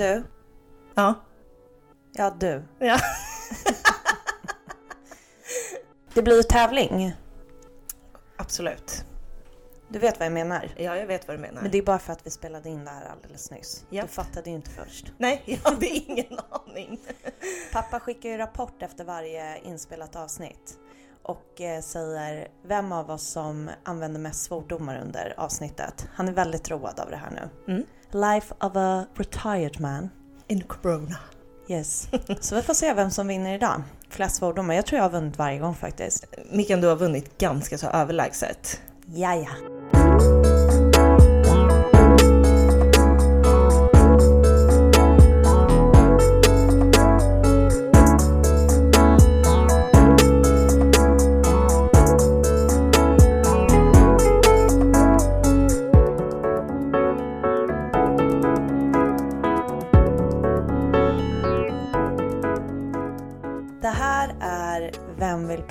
Du? 0.00 0.24
Ja. 0.94 1.14
Ja, 2.12 2.36
du. 2.40 2.62
Ja. 2.78 2.98
Det 6.14 6.22
blir 6.22 6.36
ju 6.36 6.42
tävling. 6.42 7.14
Absolut. 8.36 9.04
Du 9.88 9.98
vet 9.98 10.18
vad 10.18 10.26
jag 10.26 10.32
menar. 10.32 10.74
Ja, 10.76 10.96
jag 10.96 11.06
vet 11.06 11.28
vad 11.28 11.36
du 11.36 11.40
menar. 11.40 11.62
Men 11.62 11.70
det 11.70 11.78
är 11.78 11.82
bara 11.82 11.98
för 11.98 12.12
att 12.12 12.26
vi 12.26 12.30
spelade 12.30 12.68
in 12.68 12.84
det 12.84 12.90
här 12.90 13.06
alldeles 13.06 13.50
nyss. 13.50 13.84
Ja. 13.90 14.02
Du 14.02 14.08
fattade 14.08 14.50
ju 14.50 14.56
inte 14.56 14.70
först. 14.70 15.12
Nej, 15.18 15.42
jag 15.44 15.70
hade 15.70 15.86
ingen 15.86 16.38
aning. 16.50 17.00
Pappa 17.72 18.00
skickar 18.00 18.28
ju 18.28 18.36
rapport 18.36 18.82
efter 18.82 19.04
varje 19.04 19.58
inspelat 19.58 20.16
avsnitt 20.16 20.78
och 21.22 21.60
eh, 21.60 21.80
säger 21.80 22.48
vem 22.64 22.92
av 22.92 23.10
oss 23.10 23.28
som 23.28 23.70
använder 23.84 24.20
mest 24.20 24.42
svordomar 24.42 25.00
under 25.00 25.34
avsnittet. 25.36 26.08
Han 26.14 26.28
är 26.28 26.32
väldigt 26.32 26.70
road 26.70 27.00
av 27.00 27.10
det 27.10 27.16
här 27.16 27.30
nu. 27.30 27.72
Mm. 27.72 27.86
Life 28.12 28.54
of 28.60 28.76
a 28.76 29.06
retired 29.14 29.80
man. 29.80 30.10
In 30.48 30.60
corona. 30.60 31.16
Yes. 31.68 32.08
Så 32.40 32.54
vi 32.54 32.62
får 32.62 32.74
se 32.74 32.94
vem 32.94 33.10
som 33.10 33.26
vinner 33.26 33.54
idag. 33.54 33.82
Flest 34.08 34.36
svordomar. 34.36 34.74
Jag 34.74 34.86
tror 34.86 34.96
jag 34.96 35.04
har 35.04 35.10
vunnit 35.10 35.38
varje 35.38 35.58
gång 35.58 35.74
faktiskt. 35.74 36.24
Mickan, 36.50 36.80
du 36.80 36.86
har 36.88 36.96
vunnit 36.96 37.38
ganska 37.38 37.78
så 37.78 37.86
överlägset. 37.86 38.80
Jaja. 39.06 39.50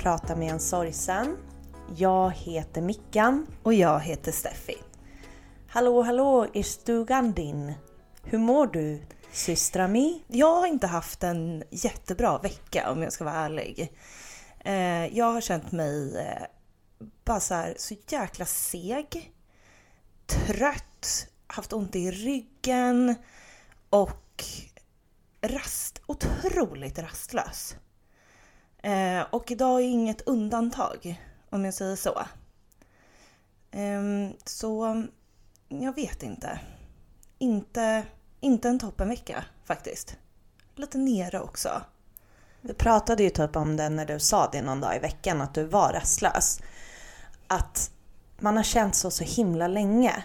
Prata 0.00 0.36
med 0.36 0.50
en 0.52 0.60
sorgsen? 0.60 1.36
Jag 1.96 2.30
heter 2.30 2.82
Mickan. 2.82 3.46
Och 3.62 3.74
jag 3.74 4.00
heter 4.00 4.32
Steffi. 4.32 4.74
Hallå 5.68 6.02
hallå 6.02 6.46
i 6.52 6.62
stugan 6.62 7.32
din. 7.32 7.74
Hur 8.22 8.38
mår 8.38 8.66
du 8.66 9.02
systra 9.32 9.88
mi? 9.88 10.24
Jag 10.26 10.56
har 10.56 10.66
inte 10.66 10.86
haft 10.86 11.22
en 11.22 11.64
jättebra 11.70 12.38
vecka 12.38 12.90
om 12.90 13.02
jag 13.02 13.12
ska 13.12 13.24
vara 13.24 13.34
ärlig. 13.34 13.92
Eh, 14.64 15.06
jag 15.06 15.32
har 15.32 15.40
känt 15.40 15.72
mig 15.72 16.18
eh, 16.18 16.42
bara 17.24 17.40
så, 17.40 17.54
här, 17.54 17.74
så 17.78 17.94
jäkla 18.08 18.44
seg, 18.44 19.32
trött, 20.26 21.28
haft 21.46 21.72
ont 21.72 21.96
i 21.96 22.10
ryggen 22.10 23.14
och 23.90 24.44
rast, 25.40 26.02
otroligt 26.06 26.98
rastlös. 26.98 27.76
Eh, 28.82 29.22
och 29.30 29.50
idag 29.50 29.80
är 29.80 29.84
inget 29.84 30.20
undantag, 30.20 31.20
om 31.50 31.64
jag 31.64 31.74
säger 31.74 31.96
så. 31.96 32.18
Eh, 33.70 34.30
så 34.44 35.04
jag 35.68 35.94
vet 35.94 36.22
inte. 36.22 36.60
Inte, 37.38 38.02
inte 38.40 38.68
en 38.68 38.78
toppenvecka 38.78 39.44
faktiskt. 39.64 40.16
Lite 40.76 40.98
nere 40.98 41.40
också. 41.40 41.82
Vi 42.60 42.74
pratade 42.74 43.22
ju 43.22 43.30
typ 43.30 43.56
om 43.56 43.76
det 43.76 43.88
när 43.88 44.06
du 44.06 44.18
sa 44.18 44.48
det 44.52 44.62
någon 44.62 44.80
dag 44.80 44.96
i 44.96 44.98
veckan 44.98 45.40
att 45.40 45.54
du 45.54 45.64
var 45.64 45.92
rastlös. 45.92 46.60
Att 47.46 47.90
man 48.38 48.56
har 48.56 48.64
känt 48.64 48.94
så 48.94 49.10
så 49.10 49.24
himla 49.24 49.68
länge. 49.68 50.24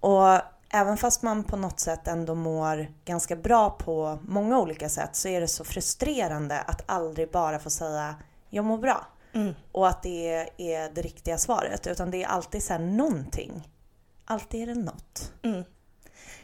Och 0.00 0.40
även 0.70 0.96
fast 0.96 1.22
man 1.22 1.44
på 1.44 1.56
något 1.56 1.80
sätt 1.80 2.08
ändå 2.08 2.34
mår 2.34 2.92
ganska 3.04 3.36
bra 3.36 3.70
på 3.70 4.18
många 4.22 4.58
olika 4.58 4.88
sätt 4.88 5.16
så 5.16 5.28
är 5.28 5.40
det 5.40 5.48
så 5.48 5.64
frustrerande 5.64 6.60
att 6.60 6.82
aldrig 6.86 7.30
bara 7.30 7.58
få 7.58 7.70
säga 7.70 8.14
jag 8.50 8.64
mår 8.64 8.78
bra. 8.78 9.06
Mm. 9.32 9.54
Och 9.72 9.88
att 9.88 10.02
det 10.02 10.46
är 10.56 10.90
det 10.94 11.02
riktiga 11.02 11.38
svaret. 11.38 11.86
Utan 11.86 12.10
det 12.10 12.22
är 12.22 12.26
alltid 12.26 12.62
så 12.62 12.72
här 12.72 12.80
någonting. 12.80 13.68
Alltid 14.24 14.62
är 14.62 14.66
det 14.66 14.80
något. 14.80 15.32
Mm. 15.42 15.64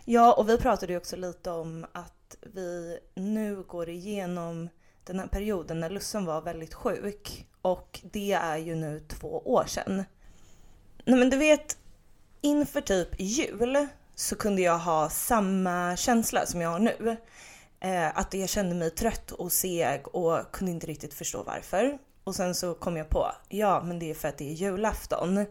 Ja, 0.04 0.32
och 0.32 0.48
vi 0.48 0.58
pratade 0.58 0.92
ju 0.92 0.98
också 0.98 1.16
lite 1.16 1.50
om 1.50 1.86
att 1.92 2.36
vi 2.40 2.98
nu 3.14 3.62
går 3.62 3.88
igenom 3.88 4.68
den 5.04 5.18
här 5.18 5.26
perioden 5.26 5.80
när 5.80 5.90
Lussen 5.90 6.24
var 6.24 6.42
väldigt 6.42 6.74
sjuk. 6.74 7.46
Och 7.62 8.00
det 8.12 8.32
är 8.32 8.56
ju 8.56 8.74
nu 8.74 9.00
två 9.08 9.42
år 9.44 9.64
sedan. 9.64 10.04
Nej 11.04 11.18
men 11.18 11.30
du 11.30 11.36
vet, 11.36 11.78
inför 12.40 12.80
typ 12.80 13.20
jul 13.20 13.86
så 14.14 14.36
kunde 14.36 14.62
jag 14.62 14.78
ha 14.78 15.10
samma 15.10 15.96
känsla 15.96 16.46
som 16.46 16.60
jag 16.60 16.70
har 16.70 16.78
nu. 16.78 17.16
Eh, 17.80 18.18
att 18.18 18.34
jag 18.34 18.48
kände 18.48 18.74
mig 18.74 18.90
trött 18.90 19.30
och 19.30 19.52
seg 19.52 20.08
och 20.08 20.52
kunde 20.52 20.72
inte 20.72 20.86
riktigt 20.86 21.14
förstå 21.14 21.42
varför. 21.42 21.98
Och 22.24 22.34
sen 22.34 22.54
så 22.54 22.74
kom 22.74 22.96
jag 22.96 23.08
på, 23.08 23.32
ja 23.48 23.82
men 23.82 23.98
det 23.98 24.10
är 24.10 24.14
för 24.14 24.28
att 24.28 24.38
det 24.38 24.50
är 24.50 24.54
julafton. 24.54 25.46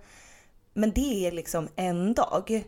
Men 0.74 0.92
det 0.92 1.28
är 1.28 1.32
liksom 1.32 1.70
en 1.76 2.14
dag. 2.14 2.64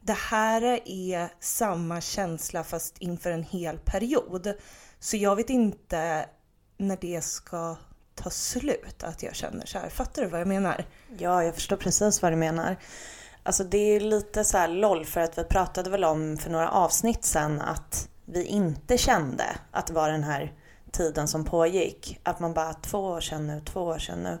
Det 0.00 0.18
här 0.18 0.62
är 0.84 1.28
samma 1.40 2.00
känsla 2.00 2.64
fast 2.64 2.98
inför 2.98 3.30
en 3.30 3.42
hel 3.42 3.78
period. 3.78 4.54
Så 4.98 5.16
jag 5.16 5.36
vet 5.36 5.50
inte 5.50 6.26
när 6.76 6.98
det 7.00 7.24
ska 7.24 7.76
ta 8.14 8.30
slut 8.30 9.02
att 9.02 9.22
jag 9.22 9.34
känner 9.34 9.66
så 9.66 9.78
här. 9.78 9.88
Fattar 9.88 10.22
du 10.22 10.28
vad 10.28 10.40
jag 10.40 10.48
menar? 10.48 10.84
Ja, 11.18 11.44
jag 11.44 11.54
förstår 11.54 11.76
precis 11.76 12.22
vad 12.22 12.32
du 12.32 12.36
menar. 12.36 12.76
Alltså 13.46 13.64
det 13.64 13.78
är 13.78 14.00
lite 14.00 14.44
så 14.44 14.58
här 14.58 14.68
LOL 14.68 15.04
för 15.04 15.20
att 15.20 15.38
vi 15.38 15.44
pratade 15.44 15.90
väl 15.90 16.04
om 16.04 16.36
för 16.36 16.50
några 16.50 16.70
avsnitt 16.70 17.24
sen 17.24 17.60
att 17.60 18.08
vi 18.24 18.44
inte 18.44 18.98
kände 18.98 19.44
att 19.70 19.86
det 19.86 19.92
var 19.92 20.10
den 20.10 20.24
här 20.24 20.52
tiden 20.92 21.28
som 21.28 21.44
pågick. 21.44 22.20
Att 22.22 22.40
man 22.40 22.54
bara 22.54 22.74
två 22.74 22.98
år 22.98 23.20
sedan 23.20 23.46
nu, 23.46 23.60
två 23.60 23.80
år 23.80 23.98
sedan 23.98 24.18
nu. 24.22 24.38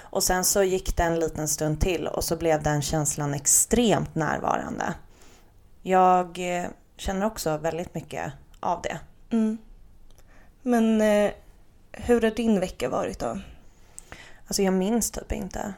Och 0.00 0.22
sen 0.22 0.44
så 0.44 0.62
gick 0.62 0.96
det 0.96 1.02
en 1.02 1.20
liten 1.20 1.48
stund 1.48 1.80
till 1.80 2.06
och 2.06 2.24
så 2.24 2.36
blev 2.36 2.62
den 2.62 2.82
känslan 2.82 3.34
extremt 3.34 4.14
närvarande. 4.14 4.94
Jag 5.82 6.38
eh, 6.38 6.66
känner 6.96 7.26
också 7.26 7.56
väldigt 7.56 7.94
mycket 7.94 8.32
av 8.60 8.82
det. 8.82 8.98
Mm. 9.30 9.58
Men 10.62 11.00
eh, 11.00 11.32
hur 11.92 12.20
har 12.20 12.30
din 12.30 12.60
vecka 12.60 12.88
varit 12.88 13.18
då? 13.18 13.38
Alltså 14.46 14.62
jag 14.62 14.74
minns 14.74 15.10
typ 15.10 15.32
inte. 15.32 15.74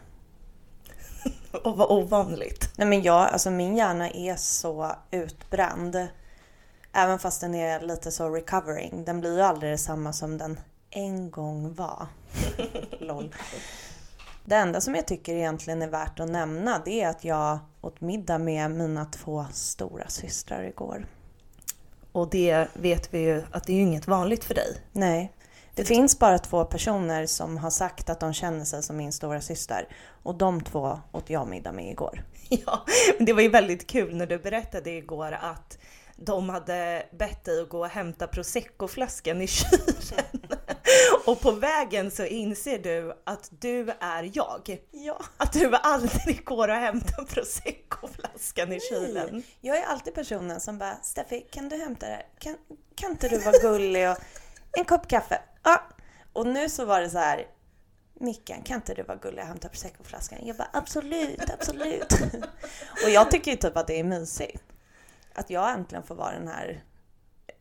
Och 1.53 1.77
vad 1.77 1.91
ovanligt. 1.91 2.71
Nej 2.77 2.89
men 2.89 3.03
jag, 3.03 3.29
alltså 3.29 3.51
min 3.51 3.77
hjärna 3.77 4.11
är 4.11 4.37
så 4.37 4.93
utbränd. 5.11 6.09
Även 6.93 7.19
fast 7.19 7.41
den 7.41 7.55
är 7.55 7.81
lite 7.81 8.11
så 8.11 8.29
recovering. 8.29 9.05
Den 9.05 9.21
blir 9.21 9.37
ju 9.37 9.43
aldrig 9.43 9.73
detsamma 9.73 10.13
som 10.13 10.39
den 10.39 10.61
en 10.91 11.31
gång 11.31 11.75
var. 11.75 12.07
LOL. 13.01 13.35
Det 14.45 14.57
enda 14.57 14.81
som 14.81 14.95
jag 14.95 15.07
tycker 15.07 15.35
egentligen 15.35 15.83
är 15.83 15.89
värt 15.89 16.21
att 16.21 16.29
nämna 16.29 16.83
det 16.85 17.03
är 17.03 17.09
att 17.09 17.25
jag 17.25 17.59
åt 17.81 18.01
middag 18.01 18.39
med 18.39 18.71
mina 18.71 19.05
två 19.05 19.47
stora 19.53 20.09
systrar 20.09 20.63
igår. 20.63 21.07
Och 22.13 22.31
det 22.31 22.69
vet 22.75 23.15
vi 23.15 23.19
ju 23.19 23.43
att 23.51 23.65
det 23.65 23.73
är 23.73 23.77
ju 23.77 23.83
inget 23.83 24.07
vanligt 24.07 24.45
för 24.45 24.55
dig. 24.55 24.77
Nej. 24.93 25.33
Det 25.79 25.85
finns 25.85 26.19
bara 26.19 26.39
två 26.39 26.65
personer 26.65 27.27
som 27.27 27.57
har 27.57 27.71
sagt 27.71 28.11
att 28.11 28.21
de 28.21 28.33
känner 28.33 28.65
sig 28.65 28.83
som 28.83 28.97
min 28.97 29.13
stora 29.13 29.41
syster 29.41 29.89
och 30.23 30.35
de 30.35 30.61
två 30.65 31.01
åt 31.13 31.31
jag 31.31 31.49
middag 31.49 31.73
med 31.73 31.91
igår. 31.91 32.25
Ja, 32.49 32.85
men 33.17 33.27
det 33.27 33.33
var 33.33 33.43
ju 33.43 33.49
väldigt 33.49 33.87
kul 33.87 34.17
när 34.17 34.27
du 34.27 34.39
berättade 34.39 34.91
igår 34.91 35.33
att 35.33 35.79
de 36.17 36.49
hade 36.49 37.07
bett 37.19 37.45
dig 37.45 37.61
att 37.63 37.69
gå 37.69 37.79
och 37.79 37.89
hämta 37.89 38.27
proseccoflaskan 38.27 39.43
i 39.43 39.47
kylen. 39.47 40.43
Och 41.27 41.41
på 41.41 41.51
vägen 41.51 42.11
så 42.11 42.25
inser 42.25 42.79
du 42.79 43.13
att 43.25 43.51
du 43.51 43.91
är 44.01 44.31
jag. 44.35 44.79
Ja. 44.91 45.21
Att 45.37 45.53
du 45.53 45.75
aldrig 45.75 46.45
går 46.45 46.69
och 46.69 46.75
hämtar 46.75 47.25
proseccoflaskan 47.25 48.73
i 48.73 48.81
kylen. 48.81 49.43
Jag 49.61 49.79
är 49.79 49.85
alltid 49.85 50.15
personen 50.15 50.61
som 50.61 50.79
bara 50.79 50.97
Steffi, 51.03 51.41
kan 51.41 51.69
du 51.69 51.77
hämta 51.77 52.07
det? 52.07 52.23
Kan, 52.39 52.57
kan 52.95 53.11
inte 53.11 53.29
du 53.29 53.39
vara 53.39 53.59
gullig 53.59 54.11
och 54.11 54.17
en 54.73 54.85
kopp 54.85 55.09
kaffe? 55.09 55.41
Ja. 55.63 55.83
Och 56.33 56.47
nu 56.47 56.69
så 56.69 56.85
var 56.85 57.01
det 57.01 57.11
så 57.11 57.19
här 57.19 57.47
Mickan, 58.21 58.63
kan 58.63 58.77
inte 58.77 58.95
du 58.95 59.03
vara 59.03 59.19
gullig 59.19 59.41
och 59.41 59.49
hämta 59.49 59.69
proseccoflaskan? 59.69 60.39
Jag 60.43 60.57
bara 60.57 60.71
absolut, 60.73 61.51
absolut. 61.51 62.13
och 63.05 63.11
jag 63.11 63.31
tycker 63.31 63.51
ju 63.51 63.57
typ 63.57 63.77
att 63.77 63.87
det 63.87 64.01
är 64.01 64.05
mysigt. 64.05 64.65
Att 65.35 65.51
jag 65.51 65.73
äntligen 65.73 66.03
får 66.03 66.15
vara 66.15 66.33
den 66.33 66.49
här 66.49 66.83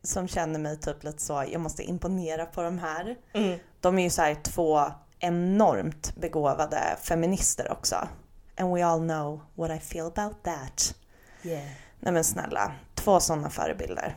som 0.02 0.28
känner 0.28 0.58
mig 0.58 0.80
typ 0.80 1.04
lite 1.04 1.22
så, 1.22 1.44
jag 1.52 1.60
måste 1.60 1.82
imponera 1.82 2.46
på 2.46 2.62
de 2.62 2.78
här. 2.78 3.16
Mm. 3.32 3.58
De 3.80 3.98
är 3.98 4.02
ju 4.02 4.10
så 4.10 4.22
här 4.22 4.34
två 4.34 4.84
enormt 5.18 6.16
begåvade 6.16 6.96
feminister 7.02 7.72
också. 7.72 8.08
And 8.56 8.74
we 8.74 8.84
all 8.84 9.00
know 9.00 9.40
what 9.54 9.70
I 9.70 9.78
feel 9.80 10.06
about 10.06 10.42
that. 10.42 10.94
Yeah. 11.42 11.68
Nej 12.00 12.12
men 12.12 12.24
snälla, 12.24 12.72
två 12.94 13.20
sådana 13.20 13.50
förebilder. 13.50 14.16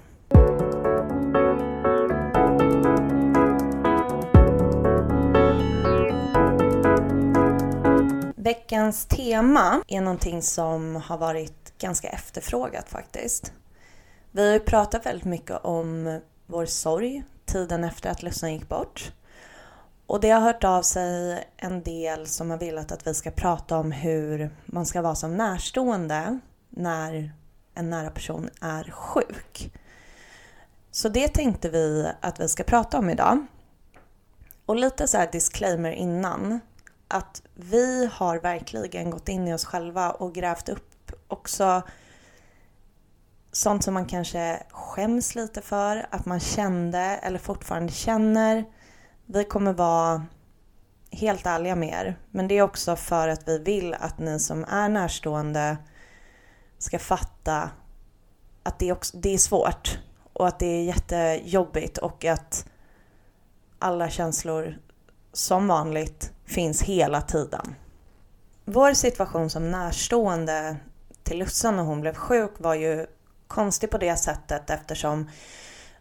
Veckans 8.44 9.06
tema 9.06 9.84
är 9.88 10.02
någonting 10.02 10.42
som 10.42 10.96
har 10.96 11.18
varit 11.18 11.78
ganska 11.78 12.10
efterfrågat 12.10 12.90
faktiskt. 12.90 13.54
Vi 14.32 14.46
har 14.48 14.54
ju 14.54 14.60
pratat 14.60 15.06
väldigt 15.06 15.26
mycket 15.26 15.66
om 15.66 16.20
vår 16.46 16.66
sorg 16.66 17.24
tiden 17.46 17.84
efter 17.84 18.10
att 18.10 18.24
Lussan 18.24 18.54
gick 18.54 18.70
bort. 18.70 19.12
Och 20.08 20.20
det 20.20 20.30
har 20.30 20.42
hört 20.42 20.64
av 20.64 20.82
sig 20.82 21.44
en 21.58 21.84
del 21.84 22.28
som 22.28 22.50
har 22.50 22.58
velat 22.58 22.92
att 22.92 23.08
vi 23.08 23.14
ska 23.14 23.32
prata 23.32 23.78
om 23.78 23.92
hur 23.92 24.50
man 24.66 24.86
ska 24.86 25.02
vara 25.02 25.16
som 25.16 25.38
närstående 25.38 26.40
när 26.70 27.34
en 27.74 27.90
nära 27.90 28.10
person 28.10 28.50
är 28.62 28.84
sjuk. 28.92 29.74
Så 30.92 31.10
det 31.10 31.28
tänkte 31.28 31.70
vi 31.70 32.12
att 32.22 32.40
vi 32.40 32.48
ska 32.48 32.64
prata 32.64 32.98
om 32.98 33.10
idag. 33.10 33.46
Och 34.66 34.76
lite 34.76 35.08
så 35.08 35.18
här 35.18 35.32
disclaimer 35.32 35.92
innan. 35.92 36.60
Att 37.12 37.42
vi 37.56 38.10
har 38.14 38.40
verkligen 38.40 39.10
gått 39.10 39.30
in 39.30 39.48
i 39.48 39.54
oss 39.54 39.66
själva 39.66 40.12
och 40.12 40.34
grävt 40.34 40.70
upp 40.70 41.12
också 41.28 41.82
sånt 43.52 43.84
som 43.84 43.94
man 43.94 44.06
kanske 44.06 44.64
skäms 44.70 45.36
lite 45.36 45.62
för 45.62 46.08
att 46.12 46.26
man 46.26 46.40
kände 46.40 47.00
eller 47.00 47.40
fortfarande 47.40 47.94
känner. 47.94 48.66
Vi 49.26 49.44
kommer 49.44 49.74
vara 49.74 50.26
helt 51.12 51.46
ärliga 51.46 51.76
med 51.76 51.90
er. 51.90 52.20
Men 52.32 52.48
det 52.48 52.58
är 52.58 52.62
också 52.62 52.96
för 52.96 53.28
att 53.28 53.48
vi 53.48 53.58
vill 53.58 53.94
att 53.94 54.20
ni 54.20 54.40
som 54.40 54.64
är 54.64 54.90
närstående 54.90 55.78
ska 56.78 57.00
fatta 57.00 57.70
att 58.64 58.80
det, 58.80 58.92
också, 58.92 59.18
det 59.18 59.34
är 59.34 59.38
svårt 59.38 60.00
och 60.34 60.48
att 60.48 60.60
det 60.60 60.66
är 60.66 60.84
jättejobbigt 60.84 61.98
och 61.98 62.26
att 62.26 62.66
alla 63.80 64.10
känslor 64.10 64.78
som 65.34 65.68
vanligt 65.68 66.32
finns 66.46 66.82
hela 66.82 67.22
tiden. 67.22 67.76
Vår 68.66 68.94
situation 68.94 69.50
som 69.50 69.72
närstående 69.72 70.78
till 71.24 71.40
Lussan 71.40 71.76
när 71.76 71.84
hon 71.84 72.02
blev 72.02 72.16
sjuk 72.16 72.52
var 72.58 72.76
ju 72.76 73.06
konstig 73.48 73.90
på 73.90 73.98
det 73.98 74.16
sättet 74.16 74.70
eftersom 74.70 75.30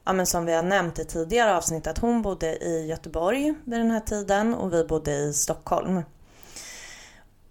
ja, 0.05 0.13
men 0.13 0.27
som 0.27 0.45
vi 0.45 0.55
har 0.55 0.63
nämnt 0.63 0.99
i 0.99 1.05
tidigare 1.05 1.57
avsnitt 1.57 1.87
att 1.87 1.99
hon 1.99 2.23
bodde 2.23 2.57
i 2.57 2.87
Göteborg 2.87 3.55
vid 3.65 3.81
den 3.81 3.91
här 3.91 4.01
tiden 4.01 4.55
och 4.55 4.73
vi 4.73 4.85
bodde 4.85 5.13
i 5.13 5.33
Stockholm. 5.33 6.03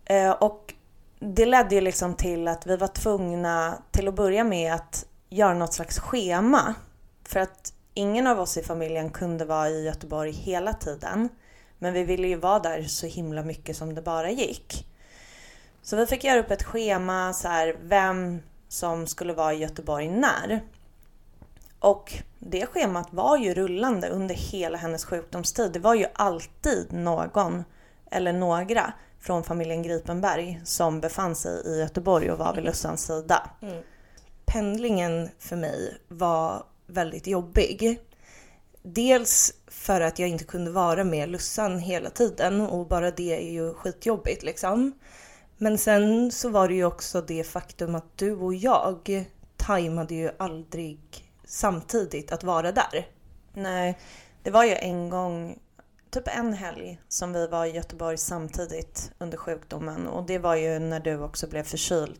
Eh, 0.06 0.31
och 0.31 0.74
det 1.20 1.46
ledde 1.46 1.76
ju 1.76 1.81
liksom 1.81 2.14
till 2.14 2.48
att 2.48 2.68
vi 2.68 2.78
var 2.78 2.88
tvungna 2.88 3.78
till 3.92 4.08
att 4.08 4.16
börja 4.16 4.44
med 4.44 4.74
att 4.74 5.06
göra 5.30 5.54
något 5.54 5.74
slags 5.74 6.00
schema. 6.00 6.74
För 7.24 7.40
att 7.40 7.74
ingen 7.94 8.28
av 8.28 8.40
oss 8.40 8.58
i 8.58 8.64
familjen 8.64 9.10
kunde 9.10 9.46
vara 9.46 9.70
i 9.70 9.86
Göteborg 9.86 10.31
hela 10.31 10.74
tiden. 10.74 11.30
Men 11.80 11.94
vi 11.94 12.04
ville 12.04 12.28
ju 12.28 12.36
vara 12.36 12.60
där 12.60 12.84
så 12.84 13.08
himla 13.08 13.44
mycket 13.44 13.78
som 13.78 13.96
det 13.96 14.02
bara 14.02 14.30
gick. 14.31 14.88
Så 15.81 15.96
vi 15.96 16.06
fick 16.06 16.24
göra 16.24 16.40
upp 16.40 16.52
ett 16.52 16.64
schema, 16.64 17.34
så 17.34 17.48
här, 17.48 17.76
vem 17.81 18.42
som 18.68 19.08
skulle 19.08 19.34
vara 19.34 19.54
i 19.54 19.58
Göteborg 19.58 20.08
när. 20.08 20.62
Och 21.80 22.14
det 22.40 22.66
schemat 22.66 23.08
var 23.12 23.38
ju 23.38 23.54
rullande 23.54 24.10
under 24.10 24.36
hela 24.36 24.78
hennes 24.78 25.06
sjukdomstid. 25.06 25.72
Det 25.72 25.80
var 25.80 25.96
ju 25.96 26.06
alltid 26.14 26.94
någon 26.94 27.64
eller 28.12 28.34
några 28.34 28.94
från 29.20 29.44
familjen 29.44 29.84
Gripenberg 29.84 30.62
som 30.64 31.02
befann 31.02 31.36
sig 31.36 31.62
i 31.66 31.80
Göteborg 31.80 32.31
och 32.31 32.38
var 32.38 32.54
vid 32.56 32.64
Lussans 32.64 33.06
sida. 33.06 33.50
Mm. 33.62 33.84
Pendlingen 34.46 35.30
för 35.40 35.56
mig 35.56 35.98
var 36.08 36.64
väldigt 36.88 37.28
jobbig. 37.28 38.00
Dels 38.94 39.53
för 39.68 40.01
att 40.01 40.19
jag 40.19 40.30
inte 40.30 40.44
kunde 40.44 40.71
vara 40.71 41.03
med 41.03 41.30
Lussan 41.30 41.80
hela 41.80 42.09
tiden 42.09 42.62
och 42.62 42.88
bara 42.88 43.12
det 43.12 43.47
är 43.47 43.51
ju 43.51 43.74
skitjobbigt 43.74 44.44
liksom. 44.44 44.91
Men 45.57 45.77
sen 45.77 46.31
så 46.31 46.50
var 46.50 46.68
det 46.68 46.74
ju 46.74 46.86
också 46.86 47.21
det 47.21 47.44
faktum 47.44 47.95
att 47.95 48.18
du 48.18 48.36
och 48.36 48.53
jag 48.53 49.25
tajmade 49.57 50.15
ju 50.15 50.31
aldrig 50.39 51.00
samtidigt 51.45 52.31
att 52.31 52.44
vara 52.44 52.71
där. 52.71 53.07
Nej, 53.53 53.97
det 54.44 54.51
var 54.51 54.63
ju 54.63 54.75
en 54.75 55.09
gång, 55.09 55.59
typ 56.09 56.27
en 56.38 56.53
helg 56.53 57.00
som 57.07 57.33
vi 57.33 57.47
var 57.47 57.65
i 57.65 57.71
Göteborg 57.71 58.18
samtidigt 58.18 59.12
under 59.18 59.38
sjukdomen 59.38 60.07
och 60.07 60.25
det 60.25 60.38
var 60.38 60.56
ju 60.56 60.80
när 60.80 61.00
du 61.00 61.19
också 61.19 61.47
blev 61.47 61.63
förkyld. 61.63 62.19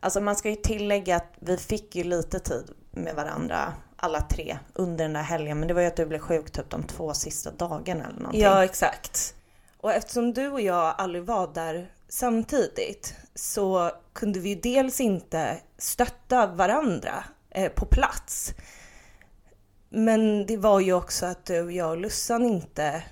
Alltså 0.00 0.20
man 0.20 0.36
ska 0.36 0.50
ju 0.50 0.56
tillägga 0.56 1.16
att 1.16 1.32
vi 1.38 1.56
fick 1.56 1.96
ju 1.96 2.04
lite 2.04 2.38
tid 2.38 2.70
med 2.90 3.14
varandra 3.14 3.74
alla 4.00 4.20
tre 4.20 4.58
under 4.74 5.04
den 5.04 5.12
där 5.12 5.22
helgen 5.22 5.58
men 5.58 5.68
det 5.68 5.74
var 5.74 5.80
ju 5.80 5.86
att 5.86 5.96
du 5.96 6.06
blev 6.06 6.18
sjuk 6.18 6.50
typ 6.50 6.70
de 6.70 6.82
två 6.82 7.14
sista 7.14 7.50
dagarna 7.50 8.04
eller 8.04 8.18
någonting. 8.18 8.40
Ja 8.40 8.64
exakt. 8.64 9.34
Och 9.80 9.92
eftersom 9.92 10.32
du 10.32 10.48
och 10.48 10.60
jag 10.60 10.94
aldrig 10.98 11.24
var 11.24 11.54
där 11.54 11.92
samtidigt 12.08 13.14
så 13.34 13.90
kunde 14.12 14.40
vi 14.40 14.48
ju 14.48 14.54
dels 14.54 15.00
inte 15.00 15.58
stötta 15.78 16.46
varandra 16.46 17.24
eh, 17.50 17.72
på 17.72 17.86
plats. 17.86 18.54
Men 19.88 20.46
det 20.46 20.56
var 20.56 20.80
ju 20.80 20.92
också 20.92 21.26
att 21.26 21.44
du 21.44 21.60
och 21.60 21.72
jag 21.72 21.90
och 21.90 21.96
Lussan 21.96 22.44
inte 22.44 23.02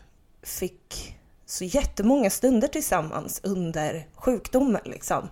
fick 0.43 1.19
så 1.46 1.64
jättemånga 1.64 2.31
stunder 2.31 2.69
tillsammans 2.69 3.41
under 3.44 4.06
sjukdomen 4.14 4.82
liksom. 4.84 5.29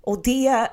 Och 0.00 0.22
det, 0.22 0.68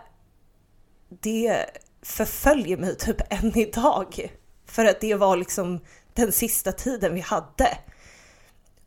det 1.09 1.65
förföljer 2.05 2.77
mig 2.77 2.95
typ 2.95 3.17
än 3.33 3.57
idag. 3.57 4.31
För 4.65 4.85
att 4.85 5.01
det 5.01 5.15
var 5.15 5.37
liksom 5.37 5.79
den 6.13 6.31
sista 6.31 6.71
tiden 6.71 7.13
vi 7.13 7.21
hade. 7.21 7.77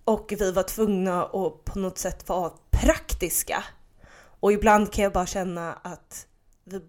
Och 0.04 0.34
vi 0.38 0.52
var 0.52 0.62
tvungna 0.62 1.24
att 1.24 1.64
på 1.64 1.78
något 1.78 1.98
sätt 1.98 2.28
vara 2.28 2.52
praktiska. 2.70 3.64
Och 4.40 4.52
ibland 4.52 4.92
kan 4.92 5.02
jag 5.02 5.12
bara 5.12 5.26
känna 5.26 5.72
att 5.72 6.26
vi, 6.64 6.80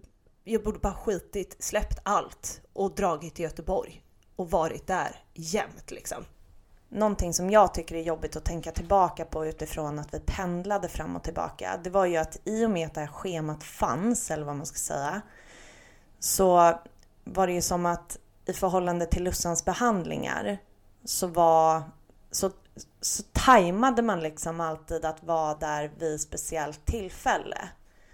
jag 0.44 0.62
borde 0.62 0.78
bara 0.78 0.94
skitit, 0.94 1.56
släppt 1.58 1.98
allt 2.02 2.60
och 2.72 2.94
dragit 2.94 3.34
till 3.34 3.44
Göteborg 3.44 4.02
och 4.36 4.50
varit 4.50 4.86
där 4.86 5.24
jämt 5.34 5.90
liksom. 5.90 6.24
Någonting 6.88 7.34
som 7.34 7.50
jag 7.50 7.74
tycker 7.74 7.94
är 7.94 8.02
jobbigt 8.02 8.36
att 8.36 8.44
tänka 8.44 8.72
tillbaka 8.72 9.24
på 9.24 9.46
utifrån 9.46 9.98
att 9.98 10.14
vi 10.14 10.20
pendlade 10.20 10.88
fram 10.88 11.16
och 11.16 11.22
tillbaka. 11.22 11.80
Det 11.84 11.90
var 11.90 12.06
ju 12.06 12.16
att 12.16 12.40
i 12.44 12.66
och 12.66 12.70
med 12.70 12.86
att 12.86 12.94
det 12.94 13.00
här 13.00 13.06
schemat 13.06 13.64
fanns, 13.64 14.30
eller 14.30 14.44
vad 14.44 14.56
man 14.56 14.66
ska 14.66 14.78
säga, 14.78 15.22
så 16.20 16.78
var 17.24 17.46
det 17.46 17.52
ju 17.52 17.62
som 17.62 17.86
att 17.86 18.18
i 18.46 18.52
förhållande 18.52 19.06
till 19.06 19.24
Lussans 19.24 19.64
behandlingar 19.64 20.58
så 21.04 21.26
var 21.26 21.82
så, 22.30 22.50
så 23.00 23.22
tajmade 23.32 24.02
man 24.02 24.20
liksom 24.20 24.60
alltid 24.60 25.04
att 25.04 25.22
vara 25.22 25.54
där 25.54 25.90
vid 25.98 26.20
speciellt 26.20 26.84
tillfälle. 26.84 27.68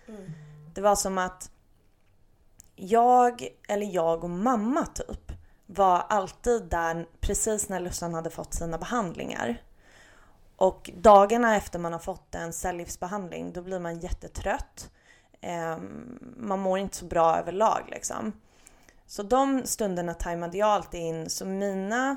Mm. 0.08 0.32
Det 0.75 0.81
var 0.81 0.97
som 0.97 1.19
att 1.19 1.50
jag, 2.76 3.49
eller 3.69 3.87
jag 3.87 4.25
och 4.25 4.31
mamma 4.31 4.87
typ, 4.87 5.32
var 5.67 5.99
alltid 6.09 6.64
där 6.64 7.06
precis 7.20 7.69
när 7.69 7.80
Lussan 7.80 8.14
hade 8.14 8.30
fått 8.30 8.54
sina 8.54 8.78
behandlingar. 8.78 9.62
Och 10.57 10.90
dagarna 10.97 11.57
efter 11.57 11.78
man 11.78 11.92
har 11.92 12.00
fått 12.00 12.35
en 12.35 12.52
cellgiftsbehandling 12.52 13.52
då 13.52 13.62
blir 13.62 13.78
man 13.78 13.99
jättetrött. 13.99 14.90
Eh, 15.47 15.76
man 16.37 16.59
mår 16.59 16.79
inte 16.79 16.97
så 16.97 17.05
bra 17.05 17.37
överlag 17.38 17.83
liksom. 17.88 18.33
Så 19.07 19.23
de 19.23 19.62
stunderna 19.67 20.15
tajmade 20.15 20.59
jag 20.59 20.69
alltid 20.69 21.00
in. 21.00 21.31
Så 21.31 21.47
mina 21.47 22.17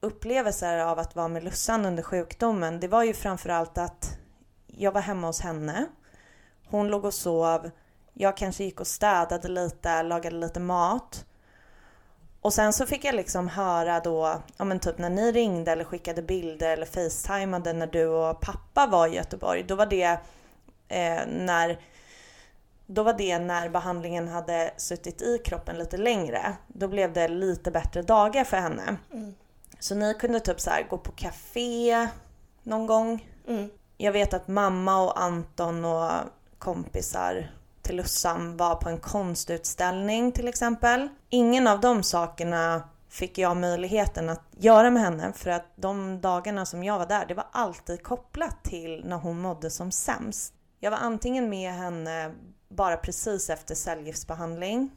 upplevelser 0.00 0.78
av 0.78 0.98
att 0.98 1.16
vara 1.16 1.28
med 1.28 1.44
Lussan 1.44 1.86
under 1.86 2.02
sjukdomen, 2.02 2.80
det 2.80 2.88
var 2.88 3.02
ju 3.02 3.14
framförallt 3.14 3.78
att 3.78 4.18
jag 4.66 4.92
var 4.92 5.00
hemma 5.00 5.26
hos 5.26 5.40
henne. 5.40 5.86
Hon 6.66 6.88
låg 6.88 7.04
och 7.04 7.14
sov. 7.14 7.70
Jag 8.12 8.36
kanske 8.36 8.64
gick 8.64 8.80
och 8.80 8.86
städade 8.86 9.48
lite, 9.48 10.02
lagade 10.02 10.36
lite 10.36 10.60
mat. 10.60 11.24
Och 12.40 12.52
sen 12.52 12.72
så 12.72 12.86
fick 12.86 13.04
jag 13.04 13.14
liksom 13.14 13.48
höra 13.48 14.00
då, 14.00 14.42
ja 14.56 14.64
men 14.64 14.80
typ 14.80 14.98
när 14.98 15.10
ni 15.10 15.32
ringde 15.32 15.72
eller 15.72 15.84
skickade 15.84 16.22
bilder 16.22 16.72
eller 16.72 16.86
facetimade 16.86 17.72
när 17.72 17.86
du 17.86 18.06
och 18.06 18.40
pappa 18.40 18.86
var 18.86 19.08
i 19.08 19.14
Göteborg. 19.14 19.62
Då 19.62 19.74
var 19.74 19.86
det 19.86 20.18
eh, 20.88 21.26
när 21.26 21.78
då 22.86 23.02
var 23.02 23.12
det 23.12 23.38
när 23.38 23.68
behandlingen 23.68 24.28
hade 24.28 24.70
suttit 24.76 25.22
i 25.22 25.38
kroppen 25.44 25.78
lite 25.78 25.96
längre. 25.96 26.56
Då 26.66 26.88
blev 26.88 27.12
det 27.12 27.28
lite 27.28 27.70
bättre 27.70 28.02
dagar 28.02 28.44
för 28.44 28.56
henne. 28.56 28.96
Mm. 29.12 29.34
Så 29.78 29.94
ni 29.94 30.14
kunde 30.14 30.40
typ 30.40 30.60
så 30.60 30.70
gå 30.90 30.98
på 30.98 31.12
café 31.12 32.08
någon 32.62 32.86
gång. 32.86 33.28
Mm. 33.48 33.70
Jag 33.96 34.12
vet 34.12 34.34
att 34.34 34.48
mamma 34.48 35.04
och 35.04 35.20
Anton 35.22 35.84
och 35.84 36.10
kompisar 36.58 37.50
till 37.82 37.96
Lussan 37.96 38.56
var 38.56 38.74
på 38.74 38.88
en 38.88 38.98
konstutställning 38.98 40.32
till 40.32 40.48
exempel. 40.48 41.08
Ingen 41.28 41.66
av 41.66 41.80
de 41.80 42.02
sakerna 42.02 42.82
fick 43.08 43.38
jag 43.38 43.56
möjligheten 43.56 44.28
att 44.28 44.42
göra 44.58 44.90
med 44.90 45.02
henne 45.02 45.32
för 45.32 45.50
att 45.50 45.72
de 45.76 46.20
dagarna 46.20 46.66
som 46.66 46.84
jag 46.84 46.98
var 46.98 47.06
där, 47.06 47.26
det 47.26 47.34
var 47.34 47.46
alltid 47.52 48.02
kopplat 48.02 48.64
till 48.64 49.04
när 49.06 49.16
hon 49.16 49.40
mådde 49.40 49.70
som 49.70 49.90
sämst. 49.90 50.54
Jag 50.80 50.90
var 50.90 50.98
antingen 50.98 51.48
med 51.48 51.72
henne 51.72 52.34
bara 52.76 52.96
precis 52.96 53.50
efter 53.50 53.74
cellgiftsbehandling 53.74 54.90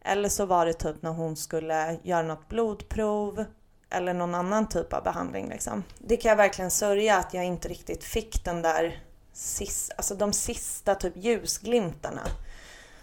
eller 0.00 0.28
så 0.28 0.46
var 0.46 0.66
det 0.66 0.72
typ 0.72 1.02
när 1.02 1.10
hon 1.10 1.36
skulle 1.36 1.98
göra 2.02 2.22
något 2.22 2.48
blodprov 2.48 3.44
eller 3.90 4.14
någon 4.14 4.34
annan 4.34 4.68
typ 4.68 4.92
av 4.92 5.02
behandling. 5.02 5.48
Liksom. 5.48 5.84
Det 5.98 6.16
kan 6.16 6.28
jag 6.28 6.36
verkligen 6.36 6.70
sörja 6.70 7.16
att 7.16 7.34
jag 7.34 7.44
inte 7.44 7.68
riktigt 7.68 8.04
fick 8.04 8.44
den 8.44 8.62
där 8.62 9.02
sista, 9.32 9.94
alltså 9.96 10.14
de 10.14 10.32
sista 10.32 10.94
typ 10.94 11.16
ljusglimtarna. 11.16 12.22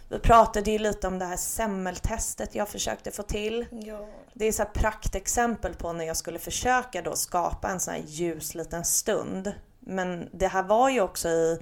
Vi 0.09 0.19
pratade 0.19 0.71
ju 0.71 0.79
lite 0.79 1.07
om 1.07 1.19
det 1.19 1.25
här 1.25 1.37
semmeltestet 1.37 2.55
jag 2.55 2.69
försökte 2.69 3.11
få 3.11 3.23
till. 3.23 3.65
Ja. 3.71 4.07
Det 4.33 4.45
är 4.45 4.51
så 4.51 4.63
här 4.63 4.69
praktexempel 4.69 5.73
på 5.73 5.93
när 5.93 6.05
jag 6.05 6.17
skulle 6.17 6.39
försöka 6.39 7.01
då 7.01 7.15
skapa 7.15 7.69
en 7.69 7.79
sån 7.79 7.93
här 7.93 8.01
ljus 8.05 8.55
liten 8.55 8.85
stund. 8.85 9.53
Men 9.79 10.29
det 10.33 10.47
här 10.47 10.63
var 10.63 10.89
ju 10.89 11.01
också 11.01 11.29
i 11.29 11.59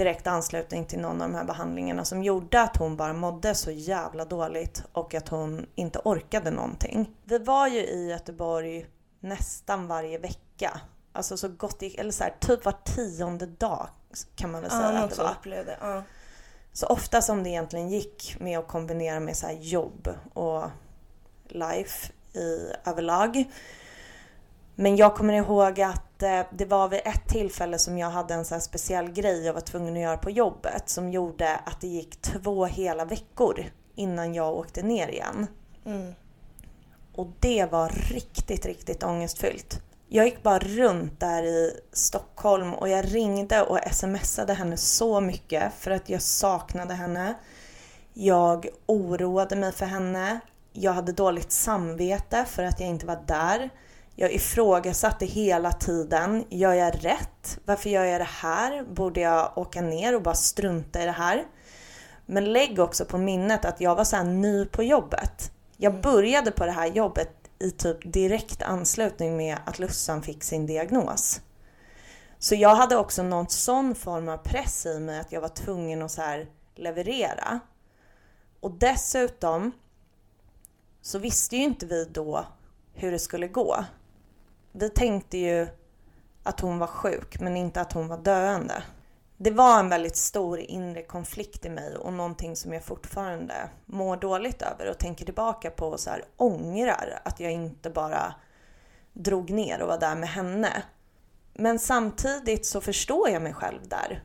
direkt 0.00 0.26
anslutning 0.26 0.84
till 0.84 0.98
någon 1.00 1.22
av 1.22 1.28
de 1.30 1.34
här 1.34 1.44
behandlingarna 1.44 2.04
som 2.04 2.22
gjorde 2.22 2.62
att 2.62 2.76
hon 2.76 2.96
bara 2.96 3.12
mådde 3.12 3.54
så 3.54 3.70
jävla 3.70 4.24
dåligt 4.24 4.82
och 4.92 5.14
att 5.14 5.28
hon 5.28 5.66
inte 5.74 5.98
orkade 6.04 6.50
någonting. 6.50 7.10
Vi 7.24 7.38
var 7.38 7.68
ju 7.68 7.78
i 7.78 8.10
Göteborg 8.10 8.86
nästan 9.20 9.86
varje 9.86 10.18
vecka. 10.18 10.80
Alltså 11.12 11.36
så 11.36 11.48
gott 11.48 11.78
det 11.78 12.00
eller 12.00 12.12
så 12.12 12.24
här, 12.24 12.34
typ 12.40 12.64
var 12.64 12.72
tionde 12.84 13.46
dag 13.46 13.88
kan 14.36 14.50
man 14.50 14.62
väl 14.62 14.70
säga 14.70 14.92
Ja, 14.92 14.98
att 14.98 15.16
det 15.16 15.22
var. 15.22 15.30
upplevde. 15.30 15.76
Ja. 15.80 16.02
Så 16.72 16.86
ofta 16.86 17.22
som 17.22 17.42
det 17.42 17.48
egentligen 17.50 17.88
gick 17.88 18.36
med 18.40 18.58
att 18.58 18.68
kombinera 18.68 19.20
med 19.20 19.36
så 19.36 19.46
här 19.46 19.54
jobb 19.54 20.08
och 20.34 20.64
life 21.48 22.12
i 22.32 22.72
överlag. 22.84 23.44
Men 24.74 24.96
jag 24.96 25.16
kommer 25.16 25.34
ihåg 25.34 25.80
att 25.80 26.02
eh, 26.22 26.46
det 26.50 26.64
var 26.64 26.88
vid 26.88 27.00
ett 27.04 27.28
tillfälle 27.28 27.78
som 27.78 27.98
jag 27.98 28.10
hade 28.10 28.34
en 28.34 28.44
så 28.44 28.60
speciell 28.60 29.10
grej 29.12 29.44
jag 29.44 29.54
var 29.54 29.60
tvungen 29.60 29.94
att 29.94 30.02
göra 30.02 30.16
på 30.16 30.30
jobbet 30.30 30.88
som 30.88 31.10
gjorde 31.10 31.56
att 31.56 31.80
det 31.80 31.86
gick 31.86 32.22
två 32.22 32.66
hela 32.66 33.04
veckor 33.04 33.64
innan 33.94 34.34
jag 34.34 34.54
åkte 34.54 34.82
ner 34.82 35.08
igen. 35.08 35.46
Mm. 35.84 36.14
Och 37.14 37.28
det 37.40 37.72
var 37.72 37.88
riktigt, 37.88 38.66
riktigt 38.66 39.02
ångestfyllt. 39.02 39.82
Jag 40.08 40.24
gick 40.24 40.42
bara 40.42 40.58
runt 40.58 41.20
där 41.20 41.42
i 41.42 41.80
Stockholm 41.92 42.74
och 42.74 42.88
jag 42.88 43.14
ringde 43.14 43.62
och 43.62 43.78
smsade 43.92 44.54
henne 44.54 44.76
så 44.76 45.20
mycket 45.20 45.72
för 45.78 45.90
att 45.90 46.08
jag 46.08 46.22
saknade 46.22 46.94
henne. 46.94 47.34
Jag 48.14 48.68
oroade 48.86 49.56
mig 49.56 49.72
för 49.72 49.86
henne. 49.86 50.40
Jag 50.72 50.92
hade 50.92 51.12
dåligt 51.12 51.52
samvete 51.52 52.44
för 52.48 52.62
att 52.62 52.80
jag 52.80 52.88
inte 52.88 53.06
var 53.06 53.22
där. 53.26 53.70
Jag 54.20 54.32
ifrågasatte 54.32 55.26
hela 55.26 55.72
tiden. 55.72 56.44
Gör 56.48 56.72
jag 56.72 57.04
rätt? 57.04 57.58
Varför 57.64 57.90
gör 57.90 58.04
jag 58.04 58.20
det 58.20 58.28
här? 58.30 58.84
Borde 58.84 59.20
jag 59.20 59.58
åka 59.58 59.80
ner 59.80 60.16
och 60.16 60.22
bara 60.22 60.34
strunta 60.34 61.02
i 61.02 61.04
det 61.04 61.12
här? 61.12 61.44
Men 62.26 62.52
lägg 62.52 62.78
också 62.78 63.04
på 63.04 63.18
minnet 63.18 63.64
att 63.64 63.80
jag 63.80 63.96
var 63.96 64.04
så 64.04 64.22
ny 64.22 64.64
på 64.64 64.82
jobbet. 64.82 65.52
Jag 65.76 66.00
började 66.00 66.50
på 66.50 66.66
det 66.66 66.72
här 66.72 66.86
jobbet 66.86 67.30
i 67.58 67.70
typ 67.70 68.12
direkt 68.12 68.62
anslutning 68.62 69.36
med 69.36 69.58
att 69.64 69.78
Lussan 69.78 70.22
fick 70.22 70.44
sin 70.44 70.66
diagnos. 70.66 71.40
Så 72.38 72.54
jag 72.54 72.74
hade 72.74 72.96
också 72.96 73.22
någon 73.22 73.48
sån 73.48 73.94
form 73.94 74.28
av 74.28 74.36
press 74.36 74.86
i 74.86 75.00
mig 75.00 75.20
att 75.20 75.32
jag 75.32 75.40
var 75.40 75.48
tvungen 75.48 76.02
att 76.02 76.10
så 76.10 76.22
här 76.22 76.46
leverera. 76.74 77.60
Och 78.60 78.70
dessutom 78.70 79.72
så 81.02 81.18
visste 81.18 81.56
ju 81.56 81.62
inte 81.62 81.86
vi 81.86 82.04
då 82.04 82.46
hur 82.94 83.12
det 83.12 83.18
skulle 83.18 83.48
gå. 83.48 83.84
Vi 84.72 84.90
tänkte 84.90 85.38
ju 85.38 85.68
att 86.42 86.60
hon 86.60 86.78
var 86.78 86.86
sjuk 86.86 87.40
men 87.40 87.56
inte 87.56 87.80
att 87.80 87.92
hon 87.92 88.08
var 88.08 88.18
döende. 88.18 88.82
Det 89.36 89.50
var 89.50 89.80
en 89.80 89.88
väldigt 89.88 90.16
stor 90.16 90.58
inre 90.58 91.02
konflikt 91.02 91.66
i 91.66 91.70
mig 91.70 91.96
och 91.96 92.12
någonting 92.12 92.56
som 92.56 92.72
jag 92.72 92.84
fortfarande 92.84 93.54
mår 93.86 94.16
dåligt 94.16 94.62
över 94.62 94.90
och 94.90 94.98
tänker 94.98 95.24
tillbaka 95.24 95.70
på 95.70 95.86
och 95.86 96.00
så 96.00 96.10
här 96.10 96.24
ångrar 96.36 97.20
att 97.24 97.40
jag 97.40 97.52
inte 97.52 97.90
bara 97.90 98.34
drog 99.12 99.50
ner 99.50 99.82
och 99.82 99.88
var 99.88 99.98
där 99.98 100.16
med 100.16 100.28
henne. 100.28 100.82
Men 101.54 101.78
samtidigt 101.78 102.66
så 102.66 102.80
förstår 102.80 103.28
jag 103.28 103.42
mig 103.42 103.54
själv 103.54 103.88
där. 103.88 104.24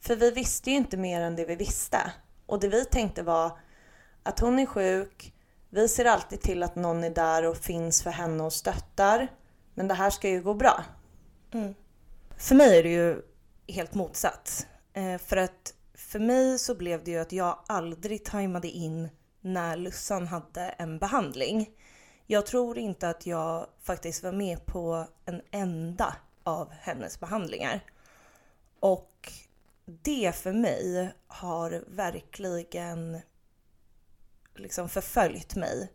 För 0.00 0.16
vi 0.16 0.30
visste 0.30 0.70
ju 0.70 0.76
inte 0.76 0.96
mer 0.96 1.20
än 1.20 1.36
det 1.36 1.44
vi 1.44 1.56
visste. 1.56 2.12
Och 2.46 2.60
det 2.60 2.68
vi 2.68 2.84
tänkte 2.84 3.22
var 3.22 3.58
att 4.22 4.40
hon 4.40 4.58
är 4.58 4.66
sjuk, 4.66 5.34
vi 5.70 5.88
ser 5.88 6.04
alltid 6.04 6.40
till 6.40 6.62
att 6.62 6.76
någon 6.76 7.04
är 7.04 7.10
där 7.10 7.46
och 7.46 7.56
finns 7.56 8.02
för 8.02 8.10
henne 8.10 8.44
och 8.44 8.52
stöttar. 8.52 9.28
Men 9.74 9.88
det 9.88 9.94
här 9.94 10.10
ska 10.10 10.28
ju 10.28 10.42
gå 10.42 10.54
bra. 10.54 10.84
För 12.36 12.54
mig 12.54 12.78
är 12.78 12.82
det 12.82 12.92
ju 12.92 13.22
helt 13.66 13.94
motsatt. 13.94 14.66
Eh, 14.92 15.18
för 15.18 15.36
att 15.36 15.74
för 15.94 16.18
mig 16.18 16.58
så 16.58 16.74
blev 16.74 17.04
det 17.04 17.10
ju 17.10 17.18
att 17.18 17.32
jag 17.32 17.58
aldrig 17.66 18.24
tajmade 18.24 18.68
in 18.68 19.08
när 19.40 19.76
Lussan 19.76 20.26
hade 20.26 20.60
en 20.60 20.98
behandling. 20.98 21.70
Jag 22.26 22.46
tror 22.46 22.78
inte 22.78 23.08
att 23.08 23.26
jag 23.26 23.66
faktiskt 23.82 24.22
var 24.22 24.32
med 24.32 24.66
på 24.66 25.06
en 25.24 25.42
enda 25.50 26.16
av 26.42 26.70
hennes 26.70 27.20
behandlingar. 27.20 27.80
Och 28.80 29.32
det 29.84 30.34
för 30.34 30.52
mig 30.52 31.14
har 31.26 31.84
verkligen 31.86 33.20
liksom 34.56 34.88
förföljt 34.88 35.56
mig. 35.56 35.92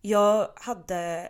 Jag 0.00 0.48
hade 0.56 1.28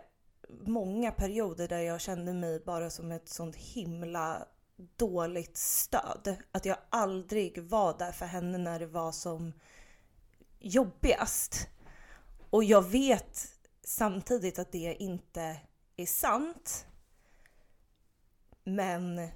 många 0.65 1.11
perioder 1.11 1.67
där 1.67 1.79
jag 1.79 2.01
kände 2.01 2.33
mig 2.33 2.59
bara 2.59 2.89
som 2.89 3.11
ett 3.11 3.29
sånt 3.29 3.55
himla 3.55 4.47
dåligt 4.95 5.57
stöd. 5.57 6.35
Att 6.51 6.65
jag 6.65 6.77
aldrig 6.89 7.63
var 7.63 7.97
där 7.97 8.11
för 8.11 8.25
henne 8.25 8.57
när 8.57 8.79
det 8.79 8.87
var 8.87 9.11
som 9.11 9.53
jobbigast. 10.59 11.67
Och 12.49 12.63
jag 12.63 12.81
vet 12.81 13.47
samtidigt 13.83 14.59
att 14.59 14.71
det 14.71 14.95
inte 14.99 15.57
är 15.97 16.05
sant. 16.05 16.85
Men 18.63 19.27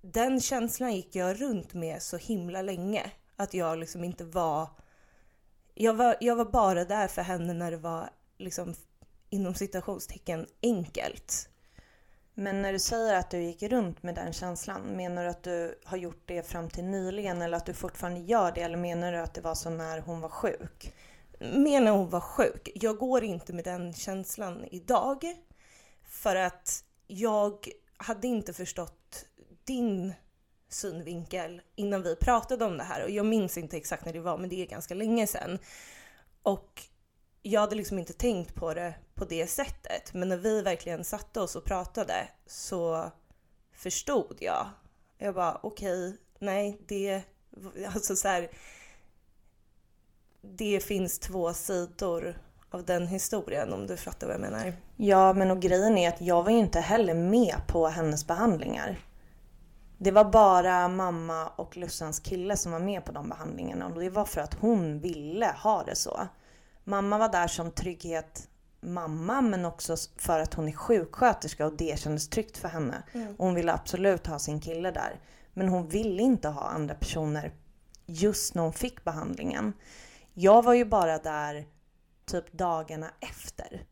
den 0.00 0.40
känslan 0.40 0.94
gick 0.94 1.16
jag 1.16 1.40
runt 1.40 1.74
med 1.74 2.02
så 2.02 2.16
himla 2.16 2.62
länge. 2.62 3.10
Att 3.36 3.54
jag 3.54 3.78
liksom 3.78 4.04
inte 4.04 4.24
var... 4.24 4.68
Jag 5.74 5.94
var, 5.94 6.16
jag 6.20 6.36
var 6.36 6.44
bara 6.44 6.84
där 6.84 7.08
för 7.08 7.22
henne 7.22 7.52
när 7.52 7.70
det 7.70 7.76
var 7.76 8.10
liksom 8.38 8.74
inom 9.30 9.54
citationstecken 9.54 10.46
enkelt. 10.62 11.48
Men 12.34 12.62
när 12.62 12.72
du 12.72 12.78
säger 12.78 13.14
att 13.14 13.30
du 13.30 13.42
gick 13.42 13.62
runt 13.62 14.02
med 14.02 14.14
den 14.14 14.32
känslan, 14.32 14.82
menar 14.82 15.24
du 15.24 15.30
att 15.30 15.42
du 15.42 15.78
har 15.84 15.96
gjort 15.96 16.22
det 16.24 16.46
fram 16.46 16.70
till 16.70 16.84
nyligen 16.84 17.42
eller 17.42 17.56
att 17.56 17.66
du 17.66 17.74
fortfarande 17.74 18.20
gör 18.20 18.52
det? 18.52 18.60
Eller 18.60 18.76
menar 18.76 19.12
du 19.12 19.18
att 19.18 19.34
det 19.34 19.40
var 19.40 19.54
så 19.54 19.70
när 19.70 20.00
hon 20.00 20.20
var 20.20 20.28
sjuk? 20.28 20.94
Mer 21.40 21.80
när 21.80 21.90
hon 21.90 22.10
var 22.10 22.20
sjuk. 22.20 22.70
Jag 22.74 22.96
går 22.96 23.24
inte 23.24 23.52
med 23.52 23.64
den 23.64 23.92
känslan 23.92 24.64
idag. 24.64 25.24
För 26.04 26.36
att 26.36 26.84
jag 27.06 27.68
hade 27.96 28.26
inte 28.26 28.52
förstått 28.52 29.26
din 29.64 30.14
synvinkel 30.68 31.62
innan 31.74 32.02
vi 32.02 32.16
pratade 32.16 32.64
om 32.64 32.78
det 32.78 32.84
här. 32.84 33.04
Och 33.04 33.10
jag 33.10 33.26
minns 33.26 33.58
inte 33.58 33.76
exakt 33.76 34.04
när 34.04 34.12
det 34.12 34.20
var, 34.20 34.38
men 34.38 34.48
det 34.48 34.62
är 34.62 34.66
ganska 34.66 34.94
länge 34.94 35.26
sedan. 35.26 35.58
Och 36.42 36.82
jag 37.46 37.60
hade 37.60 37.76
liksom 37.76 37.98
inte 37.98 38.12
tänkt 38.12 38.54
på 38.54 38.74
det 38.74 38.94
på 39.14 39.24
det 39.24 39.46
sättet. 39.46 40.14
Men 40.14 40.28
när 40.28 40.36
vi 40.36 40.62
verkligen 40.62 41.04
satte 41.04 41.40
oss 41.40 41.56
och 41.56 41.64
pratade 41.64 42.28
så 42.46 43.10
förstod 43.72 44.36
jag. 44.40 44.66
Jag 45.18 45.34
bara 45.34 45.60
okej, 45.62 46.16
nej 46.38 46.80
det, 46.86 47.22
alltså 47.94 48.16
så 48.16 48.28
här, 48.28 48.50
Det 50.40 50.80
finns 50.84 51.18
två 51.18 51.52
sidor 51.52 52.38
av 52.70 52.84
den 52.84 53.06
historien 53.06 53.72
om 53.72 53.86
du 53.86 53.96
fattar 53.96 54.26
vad 54.26 54.34
jag 54.34 54.40
menar. 54.40 54.72
Ja, 54.96 55.32
men 55.32 55.50
och 55.50 55.60
grejen 55.60 55.98
är 55.98 56.08
att 56.08 56.20
jag 56.20 56.42
var 56.42 56.50
ju 56.50 56.58
inte 56.58 56.80
heller 56.80 57.14
med 57.14 57.56
på 57.68 57.86
hennes 57.86 58.26
behandlingar. 58.26 58.98
Det 59.98 60.10
var 60.10 60.24
bara 60.24 60.88
mamma 60.88 61.48
och 61.48 61.76
Lussans 61.76 62.20
kille 62.20 62.56
som 62.56 62.72
var 62.72 62.78
med 62.78 63.04
på 63.04 63.12
de 63.12 63.28
behandlingarna 63.28 63.86
och 63.86 64.00
det 64.00 64.10
var 64.10 64.24
för 64.24 64.40
att 64.40 64.54
hon 64.54 65.00
ville 65.00 65.54
ha 65.62 65.84
det 65.84 65.96
så. 65.96 66.28
Mamma 66.84 67.18
var 67.18 67.28
där 67.28 67.48
som 67.48 67.70
trygghet 67.70 68.48
mamma 68.84 69.40
men 69.40 69.64
också 69.64 69.96
för 70.16 70.40
att 70.40 70.54
hon 70.54 70.68
är 70.68 70.72
sjuksköterska 70.72 71.66
och 71.66 71.76
det 71.76 71.98
kändes 71.98 72.28
tryggt 72.28 72.56
för 72.56 72.68
henne. 72.68 73.02
Och 73.36 73.46
hon 73.46 73.54
ville 73.54 73.72
absolut 73.72 74.26
ha 74.26 74.38
sin 74.38 74.60
kille 74.60 74.90
där. 74.90 75.20
Men 75.52 75.68
hon 75.68 75.88
ville 75.88 76.22
inte 76.22 76.48
ha 76.48 76.62
andra 76.62 76.94
personer 76.94 77.52
just 78.06 78.54
när 78.54 78.62
hon 78.62 78.72
fick 78.72 79.04
behandlingen. 79.04 79.72
Jag 80.34 80.62
var 80.62 80.74
ju 80.74 80.84
bara 80.84 81.18
där 81.18 81.66
typ 82.24 82.52
dagarna 82.52 83.10
efter. 83.20 83.86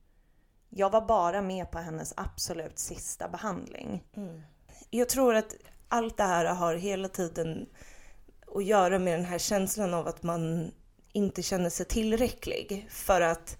Jag 0.69 0.91
var 0.91 1.01
bara 1.01 1.43
med 1.43 1.71
på 1.71 1.79
hennes 1.79 2.15
absolut 2.17 2.79
sista 2.79 3.29
behandling. 3.29 4.05
Jag 4.91 5.09
tror 5.09 5.35
att 5.35 5.55
allt 5.89 6.17
det 6.17 6.23
här 6.23 6.45
har 6.45 6.75
hela 6.75 7.09
tiden 7.09 7.69
att 8.55 8.65
göra 8.65 8.99
med 8.99 9.19
den 9.19 9.25
här 9.25 9.39
känslan 9.39 9.95
av 9.95 10.09
att 10.09 10.23
man 10.23 10.73
inte 11.13 11.43
känner 11.43 11.71
sig 11.71 11.87
tillräcklig. 11.87 12.87
För 12.91 13.21
att 13.21 13.59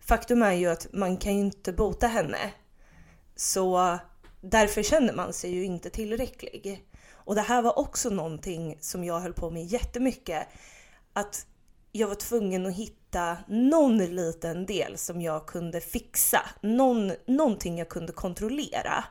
faktum 0.00 0.42
är 0.42 0.52
ju 0.52 0.66
att 0.66 0.92
man 0.92 1.16
kan 1.16 1.34
ju 1.34 1.40
inte 1.40 1.72
bota 1.72 2.06
henne. 2.06 2.52
Så 3.36 3.98
därför 4.40 4.82
känner 4.82 5.12
man 5.12 5.32
sig 5.32 5.50
ju 5.54 5.64
inte 5.64 5.90
tillräcklig. 5.90 6.84
Och 7.10 7.34
det 7.34 7.40
här 7.40 7.62
var 7.62 7.78
också 7.78 8.10
någonting 8.10 8.76
som 8.80 9.04
jag 9.04 9.20
höll 9.20 9.32
på 9.32 9.50
med 9.50 9.64
jättemycket. 9.64 10.46
Att 11.12 11.46
jag 11.92 12.08
var 12.08 12.14
tvungen 12.14 12.66
att 12.66 12.74
hitta 12.74 13.36
någon 13.48 13.98
liten 13.98 14.66
del 14.66 14.98
som 14.98 15.20
jag 15.20 15.46
kunde 15.46 15.80
fixa. 15.80 16.40
Någon, 16.60 17.12
någonting 17.26 17.78
jag 17.78 17.88
kunde 17.88 18.12
kontrollera. 18.12 19.04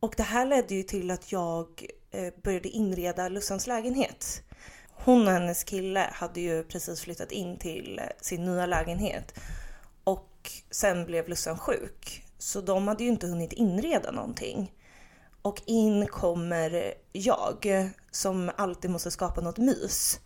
Och 0.00 0.14
det 0.16 0.22
här 0.22 0.46
ledde 0.46 0.74
ju 0.74 0.82
till 0.82 1.10
att 1.10 1.32
jag 1.32 1.86
eh, 2.10 2.32
började 2.42 2.68
inreda 2.68 3.28
Lussans 3.28 3.66
lägenhet 3.66 4.42
hon 5.04 5.26
och 5.26 5.32
hennes 5.32 5.64
kille 5.64 6.10
hade 6.12 6.40
ju 6.40 6.64
precis 6.64 7.00
flyttat 7.00 7.32
in 7.32 7.58
till 7.58 8.00
sin 8.20 8.44
nya 8.44 8.66
lägenhet 8.66 9.34
och 10.04 10.50
sen 10.70 11.06
blev 11.06 11.28
Lussan 11.28 11.58
sjuk. 11.58 12.24
Så 12.38 12.60
de 12.60 12.88
hade 12.88 13.04
ju 13.04 13.10
inte 13.10 13.26
hunnit 13.26 13.52
inreda 13.52 14.10
någonting. 14.10 14.72
Och 15.42 15.62
in 15.66 16.06
kommer 16.06 16.94
jag 17.12 17.66
som 18.10 18.50
alltid 18.56 18.90
måste 18.90 19.10
skapa 19.10 19.40
något 19.40 19.58
mys. 19.58 20.20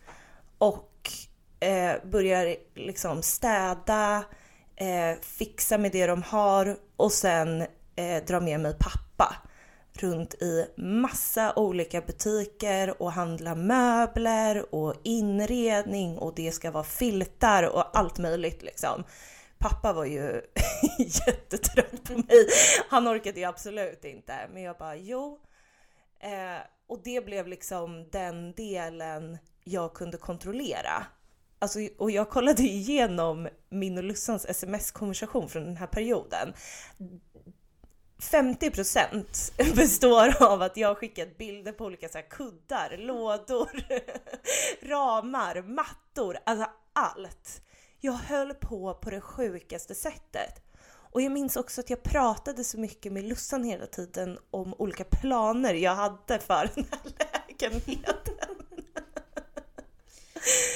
Och 0.57 1.11
eh, 1.59 1.95
börjar 2.05 2.55
liksom 2.75 3.21
städa, 3.21 4.23
eh, 4.75 5.19
fixa 5.21 5.77
med 5.77 5.91
det 5.91 6.07
de 6.07 6.23
har 6.23 6.77
och 6.97 7.11
sen 7.11 7.61
eh, 7.95 8.23
dra 8.27 8.39
med 8.39 8.59
mig 8.59 8.75
pappa 8.79 9.35
runt 10.03 10.33
i 10.33 10.65
massa 10.77 11.53
olika 11.55 12.01
butiker 12.01 13.01
och 13.01 13.11
handla 13.11 13.55
möbler 13.55 14.75
och 14.75 14.95
inredning 15.03 16.17
och 16.17 16.33
det 16.35 16.51
ska 16.51 16.71
vara 16.71 16.83
filtar 16.83 17.63
och 17.63 17.97
allt 17.97 18.17
möjligt 18.17 18.63
liksom. 18.63 19.03
Pappa 19.57 19.93
var 19.93 20.05
ju 20.05 20.41
jättetrött 21.27 22.03
på 22.03 22.13
mig. 22.13 22.47
Han 22.89 23.07
orkade 23.07 23.39
ju 23.39 23.45
absolut 23.45 24.05
inte. 24.05 24.33
Men 24.53 24.63
jag 24.63 24.77
bara 24.77 24.95
jo. 24.95 25.39
Eh, 26.19 26.61
och 26.87 27.01
det 27.03 27.25
blev 27.25 27.47
liksom 27.47 28.09
den 28.11 28.53
delen 28.53 29.37
jag 29.63 29.93
kunde 29.93 30.17
kontrollera. 30.17 31.05
Alltså, 31.59 31.79
och 31.97 32.11
jag 32.11 32.29
kollade 32.29 32.63
igenom 32.63 33.47
min 33.69 33.97
och 33.97 34.03
Lussans 34.03 34.45
sms-konversation 34.45 35.49
från 35.49 35.63
den 35.63 35.77
här 35.77 35.87
perioden. 35.87 36.53
50% 38.19 39.73
består 39.75 40.43
av 40.43 40.61
att 40.61 40.77
jag 40.77 40.97
skickat 40.97 41.37
bilder 41.37 41.71
på 41.71 41.85
olika 41.85 42.09
så 42.09 42.21
kuddar, 42.29 42.97
lådor, 42.97 43.69
ramar, 44.87 45.61
mattor, 45.61 46.37
alltså 46.45 46.69
allt. 46.93 47.61
Jag 47.99 48.13
höll 48.13 48.53
på 48.53 48.93
på 48.93 49.09
det 49.09 49.21
sjukaste 49.21 49.95
sättet. 49.95 50.63
Och 51.11 51.21
jag 51.21 51.31
minns 51.31 51.57
också 51.57 51.81
att 51.81 51.89
jag 51.89 52.03
pratade 52.03 52.63
så 52.63 52.79
mycket 52.79 53.13
med 53.13 53.23
Lussan 53.23 53.63
hela 53.63 53.85
tiden 53.85 54.39
om 54.51 54.73
olika 54.77 55.03
planer 55.03 55.73
jag 55.73 55.95
hade 55.95 56.39
för 56.39 56.69
den 56.75 56.85
här 56.91 56.99
lägenheten. 57.59 58.36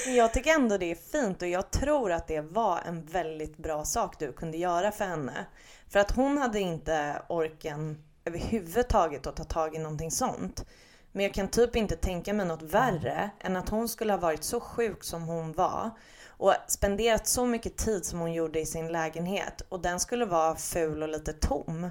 Jag 0.06 0.32
tycker 0.32 0.54
ändå 0.54 0.78
det 0.78 0.90
är 0.90 0.94
fint 0.94 1.42
och 1.42 1.48
jag 1.48 1.70
tror 1.70 2.12
att 2.12 2.28
det 2.28 2.40
var 2.40 2.80
en 2.86 3.04
väldigt 3.04 3.56
bra 3.56 3.84
sak 3.84 4.18
du 4.18 4.32
kunde 4.32 4.58
göra 4.58 4.92
för 4.92 5.04
henne. 5.04 5.46
För 5.88 6.00
att 6.00 6.10
hon 6.10 6.38
hade 6.38 6.60
inte 6.60 7.22
orken 7.28 8.04
överhuvudtaget 8.24 9.26
att 9.26 9.36
ta 9.36 9.44
tag 9.44 9.74
i 9.74 9.78
någonting 9.78 10.10
sånt. 10.10 10.64
Men 11.12 11.24
jag 11.24 11.34
kan 11.34 11.48
typ 11.48 11.76
inte 11.76 11.96
tänka 11.96 12.32
mig 12.32 12.46
något 12.46 12.62
värre 12.62 13.30
än 13.40 13.56
att 13.56 13.68
hon 13.68 13.88
skulle 13.88 14.12
ha 14.12 14.18
varit 14.18 14.44
så 14.44 14.60
sjuk 14.60 15.04
som 15.04 15.22
hon 15.22 15.52
var 15.52 15.90
och 16.26 16.54
spenderat 16.68 17.26
så 17.26 17.46
mycket 17.46 17.76
tid 17.76 18.06
som 18.06 18.20
hon 18.20 18.32
gjorde 18.32 18.60
i 18.60 18.66
sin 18.66 18.88
lägenhet 18.88 19.60
och 19.68 19.80
den 19.80 20.00
skulle 20.00 20.24
vara 20.24 20.56
ful 20.56 21.02
och 21.02 21.08
lite 21.08 21.32
tom. 21.32 21.90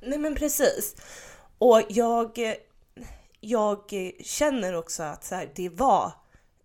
Nej 0.00 0.18
men 0.18 0.34
precis. 0.34 0.96
Och 1.58 1.82
jag, 1.88 2.54
jag 3.40 3.80
känner 4.24 4.74
också 4.74 5.02
att 5.02 5.24
så 5.24 5.34
här, 5.34 5.52
det 5.54 5.68
var 5.68 6.12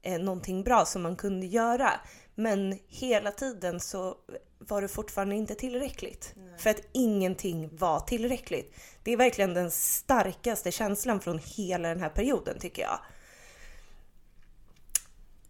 eh, 0.05 0.19
någonting 0.19 0.63
bra 0.63 0.85
som 0.85 1.01
man 1.01 1.15
kunde 1.15 1.45
göra. 1.45 1.91
Men 2.35 2.79
hela 2.87 3.31
tiden 3.31 3.79
så 3.79 4.17
var 4.59 4.81
det 4.81 4.87
fortfarande 4.87 5.35
inte 5.35 5.55
tillräckligt. 5.55 6.33
Nej. 6.35 6.59
För 6.59 6.69
att 6.69 6.81
ingenting 6.91 7.77
var 7.77 7.99
tillräckligt. 7.99 8.75
Det 9.03 9.11
är 9.11 9.17
verkligen 9.17 9.53
den 9.53 9.71
starkaste 9.71 10.71
känslan 10.71 11.21
från 11.21 11.39
hela 11.39 11.89
den 11.89 11.99
här 11.99 12.09
perioden 12.09 12.59
tycker 12.59 12.81
jag. 12.81 12.99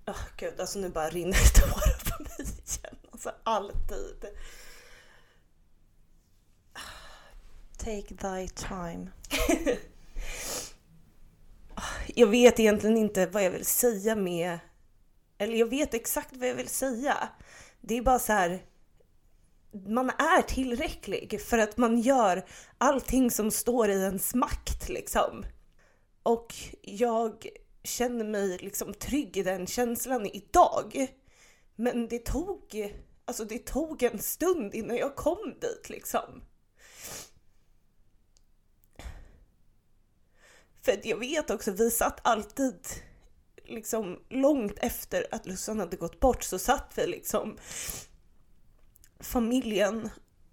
Oh, 0.08 0.22
gud, 0.38 0.60
alltså 0.60 0.80
nu 0.80 0.90
bara 0.90 1.10
rinner 1.10 1.54
tårar 1.56 2.18
på 2.18 2.24
mig 2.24 2.32
igen. 2.40 2.96
Alltså 3.12 3.32
alltid. 3.44 4.26
Take 7.78 8.16
thy 8.16 8.48
time. 8.48 9.12
jag 12.16 12.28
vet 12.28 12.60
egentligen 12.60 12.98
inte 12.98 13.26
vad 13.26 13.44
jag 13.44 13.52
vill 13.52 13.66
säga 13.66 14.16
med... 14.16 14.60
Eller 15.38 15.56
jag 15.58 15.70
vet 15.70 15.94
exakt 15.94 16.38
vad 16.38 16.50
jag 16.50 16.56
vill 16.56 16.68
säga. 16.68 17.30
Det 17.82 17.98
är 17.98 18.02
bara 18.02 18.20
så 18.20 18.34
här... 18.34 18.64
Man 19.88 20.10
är 20.10 20.42
tillräcklig 20.42 21.42
för 21.42 21.58
att 21.58 21.78
man 21.78 22.00
gör 22.00 22.46
allting 22.78 23.32
som 23.32 23.52
står 23.52 23.90
i 23.90 24.02
ens 24.02 24.36
makt 24.36 24.90
liksom. 24.90 25.46
Och 26.24 26.54
jag 26.82 27.48
känner 27.84 28.26
mig 28.26 28.58
liksom 28.58 28.94
trygg 28.94 29.38
i 29.38 29.44
den 29.44 29.68
känslan 29.68 30.26
idag. 30.26 31.08
Men 31.76 32.08
det 32.08 32.26
tog, 32.26 32.92
alltså 33.26 33.46
det 33.46 33.66
tog 33.66 34.04
en 34.04 34.20
stund 34.20 34.76
innan 34.76 34.98
jag 34.98 35.16
kom 35.16 35.54
dit 35.62 35.90
liksom. 35.90 36.44
För 40.86 41.00
jag 41.04 41.18
vet 41.18 41.50
också, 41.50 41.72
vi 41.72 41.92
satt 41.92 42.20
alltid 42.22 42.88
liksom 43.64 44.20
långt 44.30 44.78
efter 44.80 45.28
att 45.32 45.46
Lussan 45.46 45.80
hade 45.80 45.98
gått 45.98 46.20
bort 46.20 46.44
så 46.44 46.60
satt 46.60 46.92
vi 46.96 47.08
liksom 47.08 47.58
familjen 49.20 50.10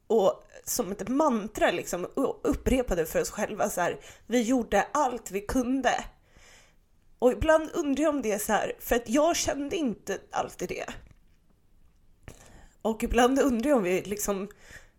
och 0.07 0.45
som 0.65 0.93
ett 0.93 1.09
mantra 1.09 1.71
liksom 1.71 2.07
upprepade 2.43 3.07
för 3.07 3.21
oss 3.21 3.31
själva 3.31 3.71
så 3.71 3.81
här. 3.81 4.01
Vi 4.27 4.43
gjorde 4.43 4.87
allt 4.93 5.31
vi 5.31 5.41
kunde. 5.41 6.05
Och 7.19 7.33
ibland 7.33 7.71
undrar 7.75 8.03
jag 8.03 8.15
om 8.15 8.23
det 8.23 8.33
är 8.33 8.39
så 8.39 8.53
här, 8.53 8.73
för 8.81 8.97
att 8.97 9.09
jag 9.09 9.37
kände 9.37 9.77
inte 9.77 10.19
alltid 10.31 10.69
det. 10.69 10.87
Och 12.83 13.03
ibland 13.03 13.39
undrar 13.39 13.71
jag 13.71 13.79
om 13.79 13.85
vi 13.85 14.03
liksom 14.03 14.49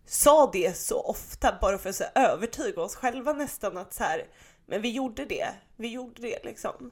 sa 0.06 0.50
det 0.52 0.76
så 0.76 1.00
ofta 1.00 1.58
bara 1.60 1.78
för 1.78 1.90
att 1.90 1.96
så 1.96 2.04
övertyga 2.14 2.82
oss 2.82 2.96
själva 2.96 3.32
nästan 3.32 3.78
att 3.78 3.94
så 3.94 4.04
här, 4.04 4.26
men 4.66 4.82
vi 4.82 4.90
gjorde 4.90 5.24
det, 5.24 5.48
vi 5.76 5.88
gjorde 5.88 6.22
det 6.22 6.44
liksom. 6.44 6.90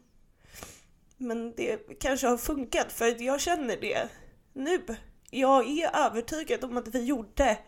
Men 1.17 1.55
det 1.57 2.01
kanske 2.01 2.27
har 2.27 2.37
funkat 2.37 2.93
för 2.93 3.23
jag 3.23 3.41
känner 3.41 3.77
det 3.77 4.09
nu. 4.53 4.97
Jag 5.31 5.69
är 5.69 5.97
övertygad 5.97 6.65
om 6.65 6.77
att 6.77 6.89
vi 6.89 7.05
gjorde 7.05 7.59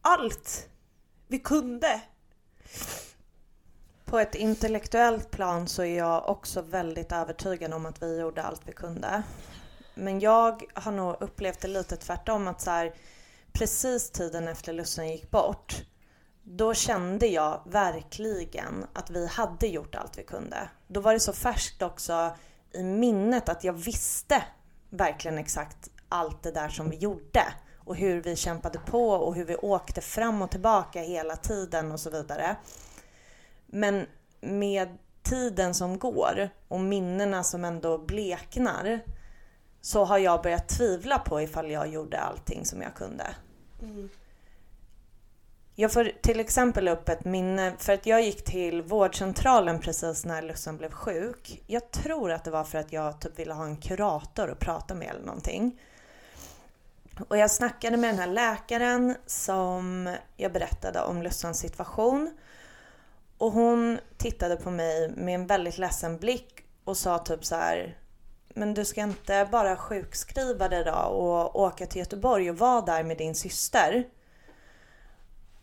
allt 0.00 0.68
vi 1.28 1.38
kunde. 1.38 2.00
På 4.04 4.18
ett 4.18 4.34
intellektuellt 4.34 5.30
plan 5.30 5.68
så 5.68 5.82
är 5.82 5.98
jag 5.98 6.28
också 6.28 6.62
väldigt 6.62 7.12
övertygad 7.12 7.72
om 7.72 7.86
att 7.86 8.02
vi 8.02 8.20
gjorde 8.20 8.42
allt 8.42 8.62
vi 8.64 8.72
kunde. 8.72 9.22
Men 9.94 10.20
jag 10.20 10.62
har 10.74 10.92
nog 10.92 11.16
upplevt 11.20 11.60
det 11.60 11.68
lite 11.68 11.96
tvärtom 11.96 12.48
att 12.48 12.60
så 12.60 12.70
här, 12.70 12.94
precis 13.52 14.10
tiden 14.10 14.48
efter 14.48 14.72
Lussan 14.72 15.08
gick 15.08 15.30
bort 15.30 15.84
då 16.44 16.74
kände 16.74 17.26
jag 17.26 17.60
verkligen 17.66 18.86
att 18.92 19.10
vi 19.10 19.26
hade 19.26 19.66
gjort 19.66 19.94
allt 19.94 20.18
vi 20.18 20.22
kunde. 20.22 20.68
Då 20.86 21.00
var 21.00 21.12
det 21.12 21.20
så 21.20 21.32
färskt 21.32 21.82
också 21.82 22.36
i 22.72 22.82
minnet 22.82 23.48
att 23.48 23.64
jag 23.64 23.72
visste 23.72 24.44
verkligen 24.90 25.38
exakt 25.38 25.90
allt 26.08 26.42
det 26.42 26.50
där 26.50 26.68
som 26.68 26.90
vi 26.90 26.96
gjorde 26.96 27.44
och 27.78 27.96
hur 27.96 28.22
vi 28.22 28.36
kämpade 28.36 28.78
på 28.78 29.10
och 29.10 29.34
hur 29.34 29.44
vi 29.44 29.56
åkte 29.56 30.00
fram 30.00 30.42
och 30.42 30.50
tillbaka 30.50 31.00
hela 31.00 31.36
tiden 31.36 31.92
och 31.92 32.00
så 32.00 32.10
vidare. 32.10 32.56
Men 33.66 34.06
med 34.40 34.98
tiden 35.22 35.74
som 35.74 35.98
går 35.98 36.48
och 36.68 36.80
minnena 36.80 37.44
som 37.44 37.64
ändå 37.64 37.98
bleknar 37.98 39.00
så 39.80 40.04
har 40.04 40.18
jag 40.18 40.42
börjat 40.42 40.68
tvivla 40.68 41.18
på 41.18 41.40
ifall 41.40 41.70
jag 41.70 41.88
gjorde 41.88 42.20
allting 42.20 42.64
som 42.64 42.82
jag 42.82 42.94
kunde. 42.94 43.24
Mm. 43.82 44.08
Jag 45.76 45.92
får 45.92 46.12
till 46.22 46.40
exempel 46.40 46.88
upp 46.88 47.08
ett 47.08 47.24
minne 47.24 47.72
för 47.78 47.92
att 47.92 48.06
jag 48.06 48.22
gick 48.22 48.44
till 48.44 48.82
vårdcentralen 48.82 49.80
precis 49.80 50.24
när 50.24 50.42
Lussan 50.42 50.76
blev 50.76 50.90
sjuk. 50.90 51.62
Jag 51.66 51.90
tror 51.90 52.32
att 52.32 52.44
det 52.44 52.50
var 52.50 52.64
för 52.64 52.78
att 52.78 52.92
jag 52.92 53.20
typ 53.20 53.38
ville 53.38 53.54
ha 53.54 53.64
en 53.64 53.76
kurator 53.76 54.50
att 54.50 54.58
prata 54.58 54.94
med 54.94 55.08
eller 55.08 55.26
någonting. 55.26 55.80
Och 57.28 57.38
jag 57.38 57.50
snackade 57.50 57.96
med 57.96 58.10
den 58.10 58.18
här 58.18 58.26
läkaren 58.26 59.16
som 59.26 60.14
jag 60.36 60.52
berättade 60.52 61.00
om 61.00 61.22
Lussans 61.22 61.58
situation. 61.58 62.38
Och 63.38 63.52
hon 63.52 63.98
tittade 64.16 64.56
på 64.56 64.70
mig 64.70 65.12
med 65.16 65.34
en 65.34 65.46
väldigt 65.46 65.78
ledsen 65.78 66.18
blick 66.18 66.64
och 66.84 66.96
sa 66.96 67.18
typ 67.18 67.44
så 67.44 67.56
här 67.56 67.98
men 68.48 68.74
du 68.74 68.84
ska 68.84 69.00
inte 69.00 69.48
bara 69.52 69.76
sjukskriva 69.76 70.68
dig 70.68 70.84
då 70.84 70.92
och 70.92 71.60
åka 71.60 71.86
till 71.86 71.98
Göteborg 71.98 72.50
och 72.50 72.58
vara 72.58 72.80
där 72.80 73.04
med 73.04 73.18
din 73.18 73.34
syster. 73.34 74.04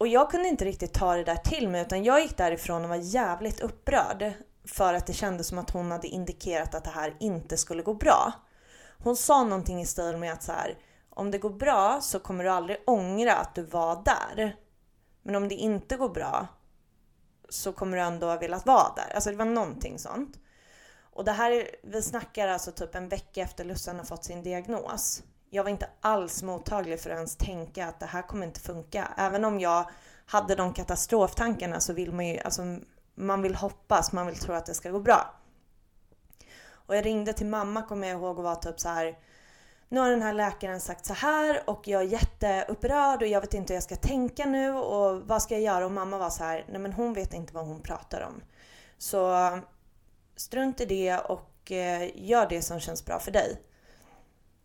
Och 0.01 0.07
jag 0.07 0.31
kunde 0.31 0.47
inte 0.47 0.65
riktigt 0.65 0.93
ta 0.93 1.15
det 1.15 1.23
där 1.23 1.35
till 1.35 1.69
mig 1.69 1.81
utan 1.81 2.03
jag 2.03 2.21
gick 2.21 2.37
därifrån 2.37 2.83
och 2.83 2.89
var 2.89 2.95
jävligt 2.95 3.59
upprörd 3.59 4.33
för 4.65 4.93
att 4.93 5.07
det 5.07 5.13
kändes 5.13 5.47
som 5.47 5.59
att 5.59 5.69
hon 5.69 5.91
hade 5.91 6.07
indikerat 6.07 6.75
att 6.75 6.83
det 6.83 6.89
här 6.89 7.15
inte 7.19 7.57
skulle 7.57 7.83
gå 7.83 7.93
bra. 7.93 8.33
Hon 9.03 9.15
sa 9.15 9.43
någonting 9.43 9.81
i 9.81 9.85
stil 9.85 10.17
med 10.17 10.33
att 10.33 10.43
så 10.43 10.51
här, 10.51 10.77
om 11.09 11.31
det 11.31 11.37
går 11.37 11.49
bra 11.49 12.01
så 12.01 12.19
kommer 12.19 12.43
du 12.43 12.49
aldrig 12.49 12.77
ångra 12.87 13.35
att 13.35 13.55
du 13.55 13.63
var 13.63 14.03
där. 14.05 14.55
Men 15.21 15.35
om 15.35 15.47
det 15.47 15.55
inte 15.55 15.97
går 15.97 16.09
bra 16.09 16.47
så 17.49 17.73
kommer 17.73 17.97
du 17.97 18.03
ändå 18.03 18.27
ha 18.27 18.37
velat 18.37 18.65
vara 18.65 18.93
där. 18.95 19.15
Alltså 19.15 19.29
det 19.29 19.35
var 19.35 19.45
någonting 19.45 19.99
sånt. 19.99 20.39
Och 21.13 21.25
det 21.25 21.31
här, 21.31 21.67
vi 21.83 22.01
snackar 22.01 22.47
alltså 22.47 22.71
typ 22.71 22.95
en 22.95 23.09
vecka 23.09 23.41
efter 23.41 23.65
Lussan 23.65 23.97
har 23.97 24.05
fått 24.05 24.23
sin 24.23 24.43
diagnos. 24.43 25.23
Jag 25.53 25.63
var 25.63 25.69
inte 25.69 25.89
alls 26.01 26.43
mottaglig 26.43 26.99
för 26.99 27.09
att 27.09 27.15
ens 27.15 27.35
tänka 27.35 27.87
att 27.87 27.99
det 27.99 28.05
här 28.05 28.21
kommer 28.21 28.45
inte 28.45 28.59
funka. 28.59 29.13
Även 29.17 29.45
om 29.45 29.59
jag 29.59 29.89
hade 30.25 30.55
de 30.55 30.73
katastroftankarna 30.73 31.79
så 31.79 31.93
vill 31.93 32.11
man 32.11 32.27
ju, 32.27 32.39
alltså 32.39 32.61
man 33.15 33.41
vill 33.41 33.55
hoppas, 33.55 34.11
man 34.11 34.25
vill 34.25 34.35
tro 34.35 34.53
att 34.53 34.65
det 34.65 34.73
ska 34.73 34.91
gå 34.91 34.99
bra. 34.99 35.33
Och 36.71 36.95
jag 36.95 37.05
ringde 37.05 37.33
till 37.33 37.47
mamma 37.47 37.81
kommer 37.81 38.07
jag 38.07 38.17
ihåg 38.17 38.37
och 38.37 38.43
var 38.43 38.55
typ 38.55 38.79
så 38.79 38.89
här. 38.89 39.17
Nu 39.89 39.99
har 39.99 40.09
den 40.09 40.21
här 40.21 40.33
läkaren 40.33 40.81
sagt 40.81 41.05
så 41.05 41.13
här 41.13 41.69
och 41.69 41.87
jag 41.87 42.01
är 42.01 42.05
jätteupprörd 42.05 43.21
och 43.21 43.27
jag 43.27 43.41
vet 43.41 43.53
inte 43.53 43.73
hur 43.73 43.75
jag 43.75 43.83
ska 43.83 43.95
tänka 43.95 44.45
nu 44.45 44.71
och 44.73 45.21
vad 45.21 45.41
ska 45.41 45.53
jag 45.53 45.63
göra? 45.63 45.85
Och 45.85 45.91
mamma 45.91 46.17
var 46.17 46.29
så 46.29 46.43
här, 46.43 46.65
nej 46.69 46.79
men 46.79 46.93
hon 46.93 47.13
vet 47.13 47.33
inte 47.33 47.53
vad 47.53 47.65
hon 47.65 47.81
pratar 47.81 48.21
om. 48.21 48.41
Så 48.97 49.49
strunt 50.35 50.81
i 50.81 50.85
det 50.85 51.17
och 51.17 51.71
eh, 51.71 52.11
gör 52.15 52.49
det 52.49 52.61
som 52.61 52.79
känns 52.79 53.05
bra 53.05 53.19
för 53.19 53.31
dig. 53.31 53.61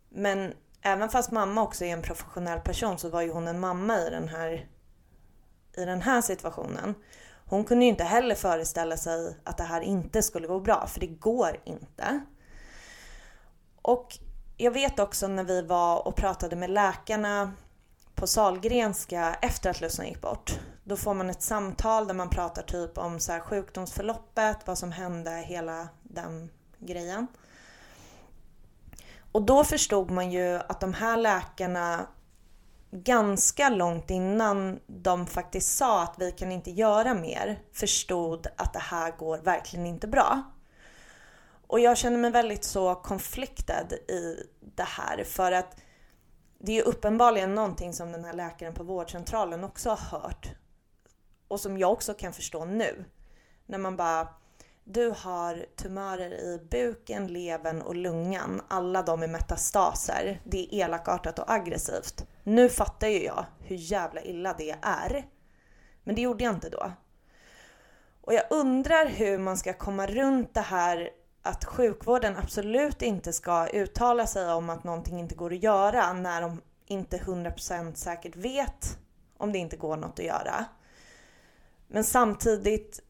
Men 0.09 0.53
även 0.87 1.09
fast 1.09 1.31
mamma 1.31 1.61
också 1.61 1.85
är 1.85 1.93
en 1.93 2.01
professionell 2.01 2.59
person 2.59 2.97
så 2.97 3.09
var 3.09 3.21
ju 3.21 3.31
hon 3.31 3.47
en 3.47 3.59
mamma 3.59 3.97
i 3.97 4.09
den 4.09 4.27
här, 4.27 4.67
i 5.77 5.85
den 5.85 6.01
här 6.01 6.21
situationen. 6.21 6.95
Hon 7.45 7.63
kunde 7.63 7.85
ju 7.85 7.89
inte 7.89 8.03
heller 8.03 8.35
föreställa 8.35 8.97
sig 8.97 9.37
att 9.43 9.57
det 9.57 9.63
här 9.63 9.81
inte 9.81 10.23
skulle 10.23 10.47
gå 10.47 10.59
bra, 10.59 10.87
för 10.87 10.99
det 10.99 11.07
går 11.07 11.59
inte. 11.65 12.19
Och 13.81 14.17
jag 14.57 14.71
vet 14.71 14.99
också 14.99 15.27
när 15.27 15.43
vi 15.43 15.61
var 15.61 16.07
och 16.07 16.15
pratade 16.15 16.55
med 16.55 16.69
läkarna 16.69 17.51
på 18.15 18.27
Salgrenska 18.27 19.35
efter 19.41 19.69
att 19.69 19.81
Lussan 19.81 20.07
gick 20.07 20.21
bort. 20.21 20.59
Då 20.83 20.95
får 20.95 21.13
man 21.13 21.29
ett 21.29 21.41
samtal 21.41 22.07
där 22.07 22.13
man 22.13 22.29
pratar 22.29 22.61
typ 22.61 22.97
om 22.97 23.19
så 23.19 23.31
här 23.31 23.39
sjukdomsförloppet, 23.39 24.57
vad 24.65 24.77
som 24.77 24.91
hände, 24.91 25.31
hela 25.31 25.87
den 26.03 26.49
grejen. 26.79 27.27
Och 29.37 29.43
då 29.43 29.63
förstod 29.63 30.11
man 30.11 30.31
ju 30.31 30.55
att 30.55 30.79
de 30.79 30.93
här 30.93 31.17
läkarna 31.17 32.07
ganska 32.91 33.69
långt 33.69 34.09
innan 34.09 34.79
de 34.87 35.27
faktiskt 35.27 35.77
sa 35.77 36.03
att 36.03 36.15
vi 36.17 36.31
kan 36.31 36.51
inte 36.51 36.71
göra 36.71 37.13
mer 37.13 37.59
förstod 37.73 38.47
att 38.57 38.73
det 38.73 38.79
här 38.79 39.11
går 39.17 39.37
verkligen 39.37 39.85
inte 39.85 40.07
bra. 40.07 40.43
Och 41.67 41.79
jag 41.79 41.97
känner 41.97 42.17
mig 42.17 42.31
väldigt 42.31 42.63
så 42.63 42.95
konfliktad 42.95 43.93
i 44.07 44.43
det 44.59 44.87
här 44.87 45.23
för 45.23 45.51
att 45.51 45.81
det 46.59 46.71
är 46.71 46.75
ju 46.75 46.81
uppenbarligen 46.81 47.55
någonting 47.55 47.93
som 47.93 48.11
den 48.11 48.25
här 48.25 48.33
läkaren 48.33 48.73
på 48.73 48.83
vårdcentralen 48.83 49.63
också 49.63 49.89
har 49.89 50.19
hört 50.19 50.49
och 51.47 51.59
som 51.59 51.77
jag 51.77 51.91
också 51.91 52.13
kan 52.13 52.33
förstå 52.33 52.65
nu. 52.65 53.05
När 53.65 53.77
man 53.77 53.97
bara 53.97 54.27
du 54.89 55.13
har 55.17 55.65
tumörer 55.75 56.31
i 56.31 56.59
buken, 56.71 57.27
levern 57.27 57.81
och 57.81 57.95
lungan. 57.95 58.61
Alla 58.67 59.01
de 59.01 59.23
är 59.23 59.27
metastaser. 59.27 60.41
Det 60.43 60.75
är 60.75 60.85
elakartat 60.85 61.39
och 61.39 61.51
aggressivt. 61.51 62.25
Nu 62.43 62.69
fattar 62.69 63.07
ju 63.07 63.23
jag 63.23 63.45
hur 63.59 63.75
jävla 63.75 64.21
illa 64.21 64.55
det 64.57 64.75
är. 64.81 65.27
Men 66.03 66.15
det 66.15 66.21
gjorde 66.21 66.43
jag 66.43 66.53
inte 66.53 66.69
då. 66.69 66.91
Och 68.21 68.33
jag 68.33 68.43
undrar 68.49 69.05
hur 69.05 69.37
man 69.37 69.57
ska 69.57 69.73
komma 69.73 70.07
runt 70.07 70.53
det 70.53 70.61
här 70.61 71.09
att 71.41 71.65
sjukvården 71.65 72.37
absolut 72.37 73.01
inte 73.01 73.33
ska 73.33 73.67
uttala 73.67 74.27
sig 74.27 74.53
om 74.53 74.69
att 74.69 74.83
någonting 74.83 75.19
inte 75.19 75.35
går 75.35 75.53
att 75.53 75.63
göra 75.63 76.13
när 76.13 76.41
de 76.41 76.61
inte 76.85 77.17
100% 77.17 77.93
säkert 77.93 78.35
vet 78.35 78.97
om 79.37 79.51
det 79.51 79.57
inte 79.57 79.77
går 79.77 79.97
något 79.97 80.19
att 80.19 80.25
göra. 80.25 80.65
Men 81.87 82.03
samtidigt 82.03 83.01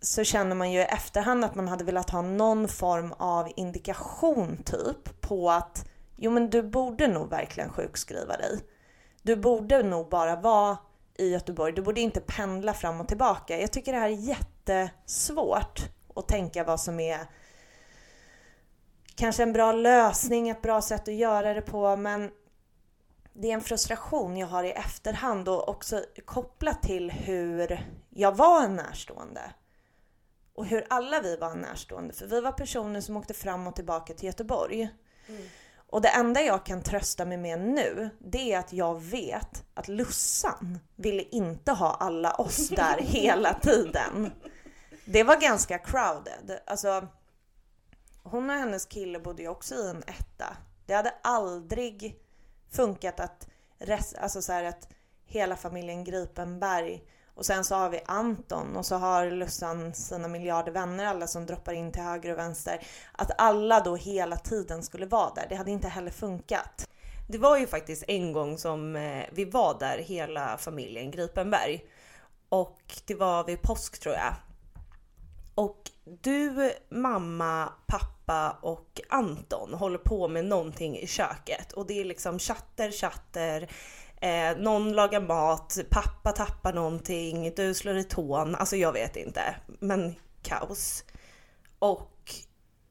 så 0.00 0.24
känner 0.24 0.56
man 0.56 0.72
ju 0.72 0.80
i 0.80 0.84
efterhand 0.84 1.44
att 1.44 1.54
man 1.54 1.68
hade 1.68 1.84
velat 1.84 2.10
ha 2.10 2.22
någon 2.22 2.68
form 2.68 3.12
av 3.12 3.48
indikation 3.56 4.62
typ 4.64 5.20
på 5.20 5.50
att 5.50 5.88
jo 6.16 6.30
men 6.30 6.50
du 6.50 6.62
borde 6.62 7.08
nog 7.08 7.30
verkligen 7.30 7.70
sjukskriva 7.70 8.36
dig. 8.36 8.60
Du 9.22 9.36
borde 9.36 9.82
nog 9.82 10.08
bara 10.08 10.36
vara 10.36 10.78
i 11.18 11.28
Göteborg. 11.28 11.72
Du 11.72 11.82
borde 11.82 12.00
inte 12.00 12.20
pendla 12.20 12.74
fram 12.74 13.00
och 13.00 13.08
tillbaka. 13.08 13.60
Jag 13.60 13.72
tycker 13.72 13.92
det 13.92 13.98
här 13.98 14.10
är 14.10 14.38
jättesvårt 14.68 15.80
att 16.16 16.28
tänka 16.28 16.64
vad 16.64 16.80
som 16.80 17.00
är 17.00 17.18
kanske 19.14 19.42
en 19.42 19.52
bra 19.52 19.72
lösning, 19.72 20.48
ett 20.48 20.62
bra 20.62 20.82
sätt 20.82 21.08
att 21.08 21.14
göra 21.14 21.54
det 21.54 21.62
på 21.62 21.96
men 21.96 22.30
det 23.32 23.50
är 23.50 23.54
en 23.54 23.60
frustration 23.60 24.36
jag 24.36 24.46
har 24.46 24.64
i 24.64 24.70
efterhand 24.70 25.48
och 25.48 25.68
också 25.68 26.04
kopplat 26.24 26.82
till 26.82 27.10
hur 27.10 27.86
jag 28.10 28.36
var 28.36 28.64
en 28.64 28.76
närstående 28.76 29.40
och 30.58 30.66
hur 30.66 30.86
alla 30.90 31.20
vi 31.20 31.36
var 31.36 31.54
närstående. 31.54 32.14
För 32.14 32.26
vi 32.26 32.40
var 32.40 32.52
personer 32.52 33.00
som 33.00 33.16
åkte 33.16 33.34
fram 33.34 33.66
och 33.66 33.76
tillbaka 33.76 34.14
till 34.14 34.26
Göteborg. 34.26 34.88
Mm. 35.28 35.42
Och 35.90 36.00
det 36.00 36.08
enda 36.08 36.40
jag 36.40 36.66
kan 36.66 36.82
trösta 36.82 37.24
mig 37.24 37.38
med 37.38 37.60
nu, 37.60 38.10
det 38.18 38.52
är 38.52 38.58
att 38.58 38.72
jag 38.72 39.02
vet 39.02 39.64
att 39.74 39.88
Lussan 39.88 40.78
ville 40.96 41.22
inte 41.22 41.72
ha 41.72 41.94
alla 41.94 42.32
oss 42.34 42.68
där 42.68 42.98
hela 43.00 43.54
tiden. 43.54 44.32
Det 45.04 45.22
var 45.22 45.40
ganska 45.40 45.78
crowded. 45.78 46.60
Alltså, 46.66 47.06
hon 48.22 48.50
och 48.50 48.56
hennes 48.56 48.86
kille 48.86 49.18
bodde 49.18 49.42
ju 49.42 49.48
också 49.48 49.74
i 49.74 49.90
en 49.90 50.02
etta. 50.06 50.56
Det 50.86 50.94
hade 50.94 51.14
aldrig 51.22 52.16
funkat 52.70 53.20
att, 53.20 53.48
rest, 53.78 54.16
alltså 54.18 54.42
så 54.42 54.52
att 54.52 54.88
hela 55.24 55.56
familjen 55.56 56.04
Gripenberg 56.04 57.02
och 57.38 57.46
sen 57.46 57.64
så 57.64 57.74
har 57.74 57.90
vi 57.90 58.00
Anton 58.06 58.76
och 58.76 58.86
så 58.86 58.96
har 58.96 59.30
Lussan 59.30 59.94
sina 59.94 60.28
miljarder 60.28 60.72
vänner, 60.72 61.06
alla 61.06 61.26
som 61.26 61.46
droppar 61.46 61.72
in 61.72 61.92
till 61.92 62.02
höger 62.02 62.32
och 62.32 62.38
vänster. 62.38 62.86
Att 63.12 63.30
alla 63.38 63.80
då 63.80 63.96
hela 63.96 64.36
tiden 64.36 64.82
skulle 64.82 65.06
vara 65.06 65.34
där, 65.34 65.46
det 65.48 65.54
hade 65.54 65.70
inte 65.70 65.88
heller 65.88 66.10
funkat. 66.10 66.88
Det 67.28 67.38
var 67.38 67.56
ju 67.58 67.66
faktiskt 67.66 68.04
en 68.08 68.32
gång 68.32 68.58
som 68.58 68.96
eh, 68.96 69.24
vi 69.32 69.44
var 69.44 69.78
där 69.78 69.98
hela 69.98 70.58
familjen 70.58 71.10
Gripenberg. 71.10 71.84
Och 72.48 72.82
det 73.06 73.14
var 73.14 73.44
vid 73.44 73.62
påsk 73.62 74.00
tror 74.00 74.14
jag. 74.14 74.34
Och 75.54 75.90
du, 76.04 76.72
mamma, 76.88 77.72
pappa 77.86 78.58
och 78.62 79.00
Anton 79.08 79.74
håller 79.74 79.98
på 79.98 80.28
med 80.28 80.44
någonting 80.44 80.98
i 80.98 81.06
köket 81.06 81.72
och 81.72 81.86
det 81.86 82.00
är 82.00 82.04
liksom 82.04 82.38
chatter, 82.38 82.90
chatter. 82.90 83.68
Eh, 84.20 84.56
någon 84.56 84.92
lagar 84.92 85.20
mat, 85.20 85.78
pappa 85.90 86.32
tappar 86.32 86.72
någonting, 86.72 87.52
du 87.56 87.74
slår 87.74 87.96
i 87.96 88.04
tån. 88.04 88.54
Alltså 88.54 88.76
jag 88.76 88.92
vet 88.92 89.16
inte. 89.16 89.56
Men 89.80 90.14
kaos. 90.42 91.04
Och 91.78 92.34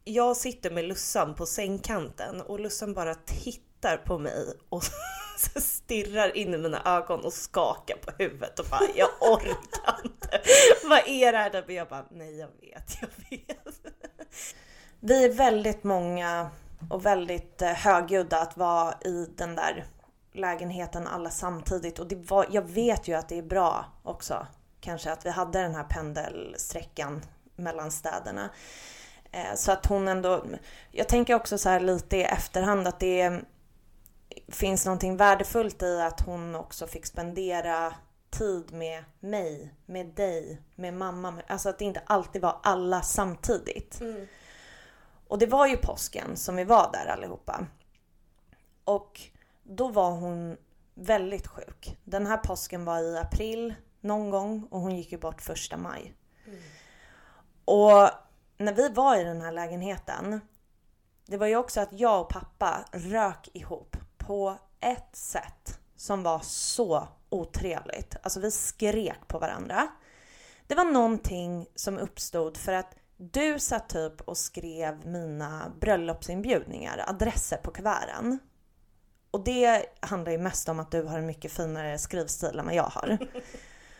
jag 0.03 0.37
sitter 0.37 0.71
med 0.71 0.85
Lussan 0.85 1.35
på 1.35 1.45
sängkanten 1.45 2.41
och 2.41 2.59
Lussan 2.59 2.93
bara 2.93 3.15
tittar 3.15 3.97
på 3.97 4.17
mig 4.17 4.53
och 4.69 4.83
stirrar 5.55 6.37
in 6.37 6.53
i 6.53 6.57
mina 6.57 6.97
ögon 6.97 7.25
och 7.25 7.33
skakar 7.33 7.97
på 7.97 8.11
huvudet 8.17 8.59
och 8.59 8.65
bara 8.71 8.81
jag 8.95 9.09
orkar 9.21 10.01
inte. 10.03 10.41
Vad 10.89 11.07
är 11.07 11.31
det 11.31 11.37
här? 11.37 11.71
jag 11.71 11.87
bara 11.87 12.05
nej 12.11 12.37
jag 12.37 12.47
vet, 12.47 12.97
jag 13.01 13.09
vet. 13.29 13.93
Vi 14.99 15.25
är 15.25 15.33
väldigt 15.33 15.83
många 15.83 16.49
och 16.89 17.05
väldigt 17.05 17.61
eh, 17.61 17.69
högljudda 17.69 18.39
att 18.39 18.57
vara 18.57 18.93
i 18.93 19.27
den 19.37 19.55
där 19.55 19.85
lägenheten 20.37 21.07
alla 21.07 21.29
samtidigt 21.29 21.99
och 21.99 22.07
det 22.07 22.15
var, 22.15 22.45
jag 22.51 22.61
vet 22.61 23.07
ju 23.07 23.13
att 23.13 23.29
det 23.29 23.37
är 23.37 23.43
bra 23.43 23.85
också. 24.03 24.47
Kanske 24.79 25.11
att 25.11 25.25
vi 25.25 25.29
hade 25.29 25.61
den 25.61 25.75
här 25.75 25.83
pendelsträckan 25.83 27.21
mellan 27.55 27.91
städerna. 27.91 28.49
Eh, 29.31 29.55
så 29.55 29.71
att 29.71 29.85
hon 29.85 30.07
ändå, 30.07 30.45
jag 30.91 31.07
tänker 31.07 31.35
också 31.35 31.57
så 31.57 31.69
här 31.69 31.79
lite 31.79 32.17
i 32.17 32.23
efterhand 32.23 32.87
att 32.87 32.99
det 32.99 33.41
finns 34.47 34.85
någonting 34.85 35.17
värdefullt 35.17 35.83
i 35.83 36.01
att 36.01 36.21
hon 36.21 36.55
också 36.55 36.87
fick 36.87 37.05
spendera 37.05 37.93
tid 38.29 38.73
med 38.73 39.03
mig, 39.19 39.73
med 39.85 40.05
dig, 40.07 40.61
med 40.75 40.93
mamma. 40.93 41.33
Alltså 41.47 41.69
att 41.69 41.79
det 41.79 41.85
inte 41.85 42.01
alltid 42.05 42.41
var 42.41 42.59
alla 42.63 43.01
samtidigt. 43.01 44.01
Mm. 44.01 44.27
Och 45.27 45.39
det 45.39 45.45
var 45.45 45.67
ju 45.67 45.77
påsken 45.77 46.37
som 46.37 46.55
vi 46.55 46.63
var 46.63 46.89
där 46.93 47.11
allihopa. 47.11 47.65
Och 48.83 49.21
då 49.67 49.87
var 49.87 50.11
hon 50.11 50.57
väldigt 50.93 51.47
sjuk. 51.47 51.97
Den 52.03 52.25
här 52.25 52.37
påsken 52.37 52.85
var 52.85 52.99
i 52.99 53.17
april 53.17 53.73
någon 54.01 54.29
gång 54.29 54.67
och 54.71 54.79
hon 54.79 54.95
gick 54.95 55.11
ju 55.11 55.17
bort 55.17 55.41
första 55.41 55.77
maj. 55.77 56.13
Mm. 56.45 56.59
Och 57.65 58.09
när 58.57 58.73
vi 58.73 58.89
var 58.89 59.17
i 59.17 59.23
den 59.23 59.41
här 59.41 59.51
lägenheten, 59.51 60.41
det 61.25 61.37
var 61.37 61.47
ju 61.47 61.55
också 61.55 61.81
att 61.81 61.93
jag 61.99 62.21
och 62.21 62.29
pappa 62.29 62.85
rök 62.91 63.49
ihop 63.53 63.97
på 64.17 64.57
ett 64.79 65.15
sätt 65.15 65.79
som 65.95 66.23
var 66.23 66.39
så 66.39 67.07
otrevligt. 67.29 68.15
Alltså 68.23 68.39
vi 68.39 68.51
skrek 68.51 69.27
på 69.27 69.39
varandra. 69.39 69.87
Det 70.67 70.75
var 70.75 70.85
någonting 70.85 71.67
som 71.75 71.97
uppstod 71.97 72.57
för 72.57 72.73
att 72.73 72.95
du 73.17 73.59
satt 73.59 73.89
typ 73.89 74.21
och 74.21 74.37
skrev 74.37 75.07
mina 75.07 75.71
bröllopsinbjudningar, 75.79 77.05
adresser 77.07 77.57
på 77.57 77.71
kuverten. 77.71 78.39
Och 79.37 79.43
det 79.43 79.85
handlar 79.99 80.31
ju 80.31 80.37
mest 80.37 80.69
om 80.69 80.79
att 80.79 80.91
du 80.91 81.03
har 81.03 81.17
en 81.17 81.25
mycket 81.25 81.51
finare 81.51 81.97
skrivstil 81.97 82.59
än 82.59 82.65
vad 82.65 82.75
jag 82.75 82.83
har. 82.83 83.17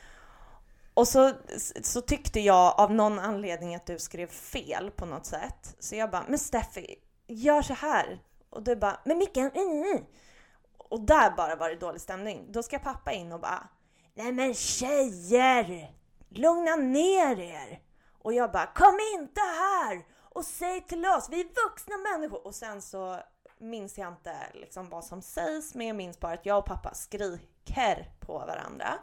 Och 0.94 1.08
så, 1.08 1.34
så 1.84 2.02
tyckte 2.02 2.40
jag 2.40 2.80
av 2.80 2.94
någon 2.94 3.20
anledning 3.20 3.76
att 3.76 3.86
du 3.86 4.00
skrev 4.00 4.28
fel 4.28 4.92
på 4.92 5.06
något 5.06 5.26
sätt. 5.26 5.76
Så 5.80 5.96
jag 5.96 6.12
bara, 6.12 6.26
men 6.28 6.40
Steffi, 6.40 6.96
gör 7.28 7.62
så 7.62 7.74
här. 7.74 8.24
Och 8.50 8.64
du 8.64 8.76
bara, 8.76 9.00
men 9.06 9.18
Mickan, 9.18 9.52
mm, 9.56 9.84
mm. 9.84 10.04
Och 10.78 11.02
där 11.02 11.32
bara 11.38 11.56
var 11.56 11.70
det 11.70 11.76
dålig 11.76 12.02
stämning. 12.02 12.52
Då 12.52 12.64
ska 12.64 12.80
pappa 12.80 13.12
in 13.12 13.32
och 13.32 13.40
bara, 13.40 13.68
nej 14.14 14.32
men 14.32 14.54
tjejer, 14.54 15.94
lugna 16.30 16.76
ner 16.76 17.40
er. 17.40 17.80
Och 18.22 18.34
jag 18.34 18.52
bara, 18.52 18.66
kom 18.66 19.00
inte 19.16 19.42
här 19.42 20.06
och 20.34 20.46
säg 20.46 20.82
till 20.82 21.06
oss, 21.06 21.28
vi 21.32 21.40
är 21.40 21.66
vuxna 21.66 21.98
människor. 21.98 22.48
Och 22.48 22.56
sen 22.56 22.82
så 22.82 23.20
minns 23.60 23.98
jag 23.98 24.08
inte 24.08 24.36
liksom 24.54 24.90
vad 24.90 25.06
som 25.06 25.22
sägs, 25.22 25.76
men 25.76 25.88
jag 25.88 25.96
minns 25.96 26.20
bara 26.20 26.34
att 26.34 26.46
jag 26.46 26.58
och 26.58 26.66
pappa 26.66 26.94
skriker 26.94 28.12
på 28.20 28.34
varandra. 28.40 28.94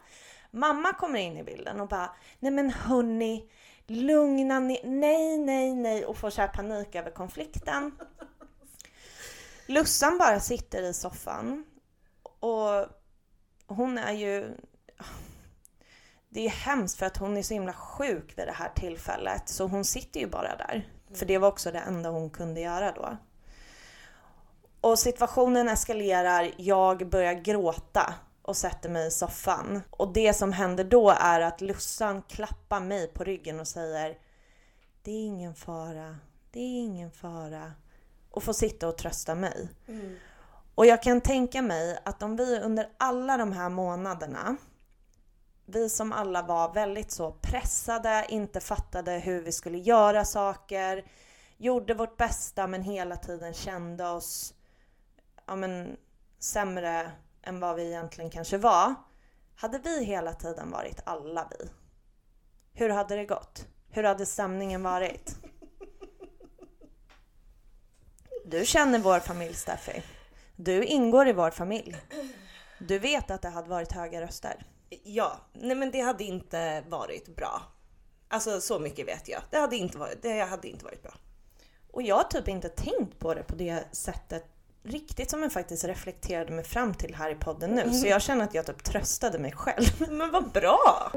Mamma 0.51 0.93
kommer 0.93 1.19
in 1.19 1.37
i 1.37 1.43
bilden 1.43 1.81
och 1.81 1.89
bara, 1.89 2.17
nej 2.39 2.53
men 2.53 2.71
hörni, 2.71 3.51
lugna 3.87 4.61
ner, 4.61 4.81
nej, 4.85 5.39
nej, 5.39 5.75
nej 5.75 6.05
och 6.05 6.17
får 6.17 6.31
så 6.31 6.41
här 6.41 6.49
panik 6.49 6.95
över 6.95 7.11
konflikten. 7.11 7.99
Lussan 9.67 10.19
bara 10.19 10.41
sitter 10.41 10.83
i 10.83 10.95
soffan 10.95 11.65
och 12.41 12.87
hon 13.67 13.99
är 13.99 14.13
ju... 14.13 14.57
Det 16.29 16.47
är 16.47 16.51
hemskt 16.51 16.99
för 16.99 17.07
att 17.07 17.17
hon 17.17 17.37
är 17.37 17.43
så 17.43 17.55
himla 17.55 17.73
sjuk 17.73 18.39
vid 18.39 18.47
det 18.47 18.53
här 18.53 18.73
tillfället 18.77 19.49
så 19.49 19.67
hon 19.67 19.85
sitter 19.85 20.21
ju 20.21 20.27
bara 20.27 20.57
där. 20.57 20.89
För 21.15 21.27
det 21.27 21.39
var 21.39 21.49
också 21.49 21.73
det 21.73 21.79
enda 21.79 22.11
hon 22.11 22.31
kunde 22.31 22.61
göra 22.61 22.93
då. 22.93 23.17
Och 24.85 24.99
situationen 24.99 25.69
eskalerar, 25.69 26.51
jag 26.57 27.09
börjar 27.09 27.35
gråta 27.35 28.15
och 28.43 28.57
sätter 28.57 28.89
mig 28.89 29.07
i 29.07 29.11
soffan. 29.11 29.83
Och 29.91 30.13
det 30.13 30.35
som 30.35 30.53
händer 30.53 30.85
då 30.85 31.11
är 31.11 31.41
att 31.41 31.61
Lussan 31.61 32.23
klappar 32.23 32.81
mig 32.81 33.09
på 33.09 33.25
ryggen 33.25 33.61
och 33.61 33.69
säger 33.69 34.19
Det 35.03 35.11
är 35.11 35.27
ingen 35.27 35.55
fara, 35.55 36.17
det 36.51 36.61
är 36.61 36.81
ingen 36.81 37.11
fara. 37.11 37.73
Och 38.31 38.43
får 38.43 38.53
sitta 38.53 38.89
och 38.89 38.99
trösta 38.99 39.35
mig. 39.35 39.69
Mm. 39.89 40.17
Och 40.75 40.87
jag 40.87 41.03
kan 41.03 41.21
tänka 41.21 41.63
mig 41.63 41.99
att 42.05 42.23
om 42.23 42.37
vi 42.37 42.61
under 42.61 42.89
alla 42.99 43.37
de 43.37 43.53
här 43.53 43.69
månaderna 43.69 44.57
vi 45.67 45.89
som 45.89 46.13
alla 46.13 46.43
var 46.43 46.75
väldigt 46.75 47.11
så 47.11 47.33
pressade, 47.33 48.27
inte 48.29 48.61
fattade 48.61 49.13
hur 49.13 49.43
vi 49.43 49.53
skulle 49.53 49.79
göra 49.79 50.25
saker, 50.25 51.05
gjorde 51.57 51.95
vårt 51.95 52.17
bästa 52.17 52.67
men 52.67 52.83
hela 52.83 53.17
tiden 53.17 53.55
kände 53.55 54.09
oss 54.09 54.55
ja, 55.47 55.57
men, 55.57 55.97
sämre 56.39 57.13
än 57.43 57.61
vad 57.61 57.77
vi 57.77 57.87
egentligen 57.87 58.31
kanske 58.31 58.59
var. 58.59 58.95
Hade 59.57 59.79
vi 59.79 60.05
hela 60.05 60.33
tiden 60.33 60.71
varit 60.71 61.01
alla 61.05 61.51
vi? 61.51 61.69
Hur 62.73 62.89
hade 62.89 63.17
det 63.17 63.25
gått? 63.25 63.67
Hur 63.91 64.03
hade 64.03 64.27
stämningen 64.27 64.83
varit? 64.83 65.37
Du 68.47 68.65
känner 68.67 68.99
vår 68.99 69.21
familj 69.21 69.55
Steffi. 69.55 70.03
Du 70.57 70.85
ingår 70.85 71.29
i 71.29 71.33
vår 71.33 71.51
familj. 71.51 71.97
Du 72.79 72.99
vet 72.99 73.31
att 73.31 73.43
det 73.43 73.49
hade 73.49 73.69
varit 73.69 73.93
höga 73.93 74.21
röster. 74.21 74.67
Ja, 75.03 75.37
nej 75.53 75.77
men 75.77 75.91
det 75.91 76.01
hade 76.01 76.25
inte 76.25 76.85
varit 76.89 77.37
bra. 77.37 77.63
Alltså 78.29 78.61
så 78.61 78.79
mycket 78.79 79.09
vet 79.09 79.29
jag. 79.29 79.43
Det 79.51 79.59
hade 79.59 79.77
inte 79.77 79.99
varit, 79.99 80.23
det 80.23 80.41
hade 80.41 80.69
inte 80.69 80.85
varit 80.85 81.03
bra. 81.03 81.15
Och 81.91 82.03
jag 82.03 82.17
har 82.17 82.25
typ 82.25 82.49
inte 82.49 82.69
tänkt 82.69 83.19
på 83.19 83.35
det 83.35 83.43
på 83.43 83.55
det 83.55 83.85
sättet 83.93 84.54
riktigt 84.85 85.31
som 85.31 85.43
jag 85.43 85.53
faktiskt 85.53 85.85
reflekterade 85.85 86.53
mig 86.53 86.65
fram 86.65 86.95
till 86.95 87.15
här 87.15 87.31
i 87.31 87.35
podden 87.35 87.71
nu. 87.71 87.93
Så 87.93 88.07
jag 88.07 88.23
känner 88.23 88.45
att 88.45 88.55
jag 88.55 88.67
typ 88.67 88.85
tröstade 88.85 89.39
mig 89.39 89.53
själv. 89.53 89.87
Men 90.11 90.31
vad 90.31 90.51
bra! 90.51 91.11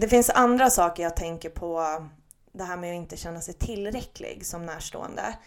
Det 0.00 0.08
finns 0.08 0.30
andra 0.30 0.70
saker 0.70 1.02
jag 1.02 1.16
tänker 1.16 1.50
på 1.50 2.02
det 2.52 2.64
här 2.64 2.76
med 2.76 2.90
att 2.90 2.96
inte 2.96 3.16
känna 3.16 3.40
sig 3.40 3.54
tillräcklig 3.54 4.46
som 4.46 4.66
närstående. 4.66 5.38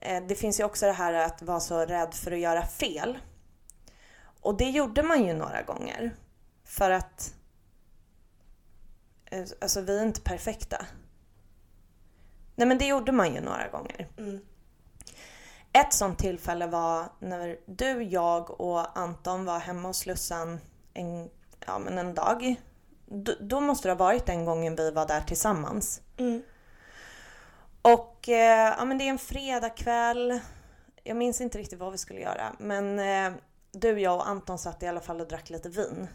Eh, 0.00 0.22
det 0.28 0.34
finns 0.34 0.60
ju 0.60 0.64
också 0.64 0.86
det 0.86 0.92
här 0.92 1.12
att 1.12 1.42
vara 1.42 1.60
så 1.60 1.78
rädd 1.78 2.14
för 2.14 2.32
att 2.32 2.38
göra 2.38 2.66
fel. 2.66 3.18
Och 4.40 4.56
det 4.56 4.70
gjorde 4.70 5.02
man 5.02 5.26
ju 5.26 5.34
några 5.34 5.62
gånger. 5.62 6.14
För 6.64 6.90
att 6.90 7.34
Alltså 9.60 9.80
vi 9.80 9.98
är 9.98 10.02
inte 10.02 10.20
perfekta. 10.20 10.86
Nej 12.54 12.68
men 12.68 12.78
det 12.78 12.86
gjorde 12.86 13.12
man 13.12 13.34
ju 13.34 13.40
några 13.40 13.68
gånger. 13.68 14.08
Mm. 14.18 14.40
Ett 15.72 15.92
sånt 15.92 16.18
tillfälle 16.18 16.66
var 16.66 17.12
när 17.18 17.58
du, 17.66 18.02
jag 18.02 18.60
och 18.60 18.98
Anton 18.98 19.44
var 19.44 19.58
hemma 19.58 19.88
hos 19.88 20.06
Lussan 20.06 20.60
en, 20.94 21.30
ja, 21.66 21.78
men 21.78 21.98
en 21.98 22.14
dag 22.14 22.56
då, 23.06 23.32
då, 23.40 23.60
måste 23.60 23.88
det 23.88 23.92
ha 23.92 23.98
varit 23.98 24.26
den 24.26 24.44
gången 24.44 24.76
vi 24.76 24.90
var 24.90 25.06
där 25.06 25.20
tillsammans. 25.20 26.02
Mm. 26.16 26.42
Och 27.82 28.28
eh, 28.28 28.74
ja, 28.78 28.84
men 28.84 28.98
det 28.98 29.04
är 29.04 29.10
en 29.10 29.18
fredagkväll. 29.18 30.40
Jag 31.04 31.16
minns 31.16 31.40
inte 31.40 31.58
riktigt 31.58 31.78
vad 31.78 31.92
vi 31.92 31.98
skulle 31.98 32.20
göra. 32.20 32.52
Men 32.58 32.98
eh, 32.98 33.38
du, 33.72 34.00
jag 34.00 34.16
och 34.16 34.28
Anton 34.28 34.58
satt 34.58 34.82
i 34.82 34.86
alla 34.86 35.00
fall 35.00 35.20
och 35.20 35.28
drack 35.28 35.50
lite 35.50 35.68
vin. 35.68 36.08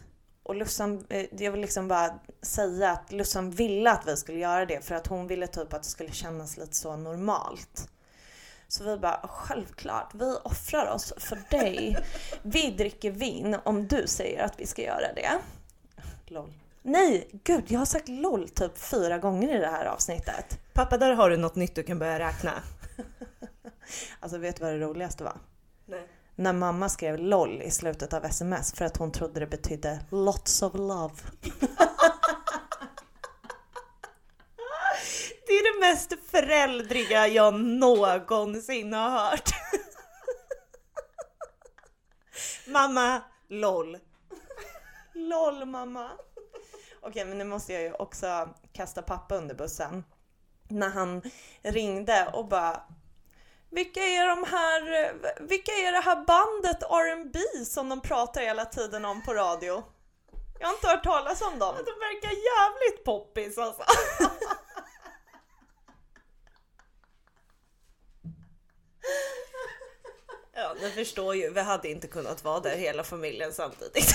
Och 0.44 0.54
Lussan, 0.54 1.06
eh, 1.08 1.26
jag 1.38 1.52
vill 1.52 1.60
liksom 1.60 1.88
bara 1.88 2.18
säga 2.42 2.90
att 2.90 3.12
Lussan 3.12 3.50
ville 3.50 3.90
att 3.90 4.06
vi 4.06 4.16
skulle 4.16 4.38
göra 4.38 4.66
det 4.66 4.84
för 4.84 4.94
att 4.94 5.06
hon 5.06 5.26
ville 5.26 5.46
typ 5.46 5.72
att 5.72 5.82
det 5.82 5.88
skulle 5.88 6.12
kännas 6.12 6.56
lite 6.56 6.74
så 6.74 6.96
normalt. 6.96 7.88
Så 8.68 8.84
vi 8.84 8.96
bara, 8.96 9.28
självklart, 9.28 10.14
vi 10.14 10.36
offrar 10.42 10.90
oss 10.90 11.12
för 11.16 11.42
dig. 11.50 11.96
Vi 12.42 12.70
dricker 12.70 13.10
vin 13.10 13.56
om 13.64 13.86
du 13.86 14.06
säger 14.06 14.44
att 14.44 14.60
vi 14.60 14.66
ska 14.66 14.82
göra 14.82 15.12
det. 15.14 15.30
Lol. 16.26 16.52
Nej, 16.82 17.28
gud, 17.44 17.64
jag 17.68 17.78
har 17.78 17.86
sagt 17.86 18.08
LOL 18.08 18.48
typ 18.48 18.78
fyra 18.78 19.18
gånger 19.18 19.56
i 19.56 19.58
det 19.58 19.70
här 19.70 19.84
avsnittet. 19.84 20.58
Pappa, 20.72 20.98
där 20.98 21.12
har 21.12 21.30
du 21.30 21.36
något 21.36 21.54
nytt 21.54 21.74
du 21.74 21.82
kan 21.82 21.98
börja 21.98 22.18
räkna. 22.18 22.52
alltså, 24.20 24.38
vet 24.38 24.56
du 24.56 24.64
vad 24.64 24.72
det 24.72 24.78
roligaste 24.78 25.24
var? 25.24 25.36
När 26.36 26.52
mamma 26.52 26.88
skrev 26.88 27.18
LOL 27.18 27.62
i 27.62 27.70
slutet 27.70 28.12
av 28.12 28.24
sms 28.24 28.72
för 28.72 28.84
att 28.84 28.96
hon 28.96 29.12
trodde 29.12 29.40
det 29.40 29.46
betydde 29.46 30.04
lots 30.10 30.62
of 30.62 30.74
love. 30.74 31.14
det 35.46 35.52
är 35.52 35.74
det 35.74 35.80
mest 35.86 36.14
föräldriga 36.30 37.28
jag 37.28 37.60
någonsin 37.60 38.92
har 38.92 39.10
hört. 39.10 39.50
mamma, 42.66 43.22
LOL. 43.48 43.98
LOL 45.14 45.64
mamma. 45.64 46.10
Okej, 47.02 47.24
men 47.24 47.38
nu 47.38 47.44
måste 47.44 47.72
jag 47.72 47.82
ju 47.82 47.92
också 47.92 48.48
kasta 48.72 49.02
pappa 49.02 49.36
under 49.36 49.54
bussen. 49.54 50.04
När 50.68 50.90
han 50.90 51.22
ringde 51.62 52.28
och 52.32 52.48
bara 52.48 52.82
vilka 53.74 54.00
är 54.00 54.28
de 54.28 54.44
här, 54.44 55.12
vilka 55.40 55.72
är 55.72 55.92
det 55.92 56.00
här 56.00 56.24
bandet 56.24 56.82
R&B 56.82 57.64
som 57.64 57.88
de 57.88 58.00
pratar 58.00 58.40
hela 58.40 58.64
tiden 58.64 59.04
om 59.04 59.22
på 59.22 59.34
radio? 59.34 59.84
Jag 60.60 60.66
har 60.66 60.74
inte 60.74 60.88
hört 60.88 61.04
talas 61.04 61.42
om 61.42 61.58
dem. 61.58 61.74
De 61.76 61.90
verkar 61.90 62.30
jävligt 62.30 63.04
poppis 63.04 63.58
alltså. 63.58 63.84
Ja, 70.56 70.74
ni 70.80 70.90
förstår 70.90 71.34
ju, 71.34 71.50
vi 71.50 71.60
hade 71.60 71.88
inte 71.88 72.06
kunnat 72.06 72.44
vara 72.44 72.60
där 72.60 72.76
hela 72.76 73.04
familjen 73.04 73.52
samtidigt. 73.52 74.14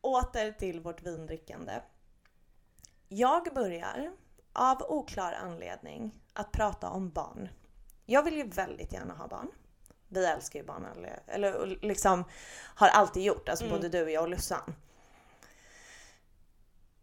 åter 0.00 0.52
till 0.52 0.80
vårt 0.80 1.02
vindrickande. 1.02 1.80
Jag 3.08 3.54
börjar, 3.54 4.12
av 4.54 4.82
oklar 4.82 5.32
anledning, 5.32 6.20
att 6.32 6.52
prata 6.52 6.88
om 6.88 7.10
barn. 7.10 7.48
Jag 8.06 8.22
vill 8.22 8.36
ju 8.36 8.48
väldigt 8.48 8.92
gärna 8.92 9.14
ha 9.14 9.28
barn. 9.28 9.50
Vi 10.08 10.26
älskar 10.26 10.58
ju 10.58 10.66
barn, 10.66 10.84
eller, 10.96 11.22
eller 11.26 11.78
liksom 11.82 12.24
har 12.74 12.88
alltid 12.88 13.22
gjort, 13.22 13.48
alltså 13.48 13.64
mm. 13.64 13.76
både 13.76 13.88
du, 13.88 14.02
och 14.02 14.10
jag 14.10 14.22
och 14.22 14.28
Lussan. 14.28 14.74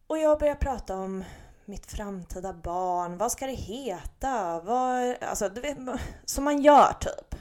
Och 0.07 0.17
jag 0.17 0.39
börjar 0.39 0.55
prata 0.55 0.95
om 0.95 1.23
mitt 1.65 1.91
framtida 1.91 2.53
barn, 2.53 3.17
vad 3.17 3.31
ska 3.31 3.45
det 3.45 3.53
heta? 3.53 4.59
Vad, 4.59 5.23
alltså, 5.23 5.49
du 5.49 5.61
vet, 5.61 5.77
som 6.25 6.43
man 6.43 6.61
gör 6.61 6.93
typ. 6.93 7.35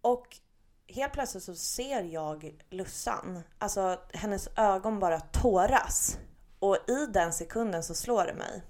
Och 0.00 0.36
helt 0.88 1.12
plötsligt 1.12 1.44
så 1.44 1.54
ser 1.54 2.02
jag 2.02 2.62
Lussan. 2.70 3.42
Alltså 3.58 4.00
hennes 4.12 4.48
ögon 4.56 5.00
bara 5.00 5.20
tåras. 5.20 6.18
Och 6.58 6.76
i 6.88 7.06
den 7.06 7.32
sekunden 7.32 7.82
så 7.82 7.94
slår 7.94 8.24
det 8.24 8.34
mig. 8.34 8.62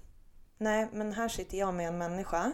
Nej, 0.57 0.89
men 0.93 1.13
här 1.13 1.27
sitter 1.27 1.57
jag 1.57 1.73
med 1.73 1.87
en 1.87 1.97
människa 1.97 2.51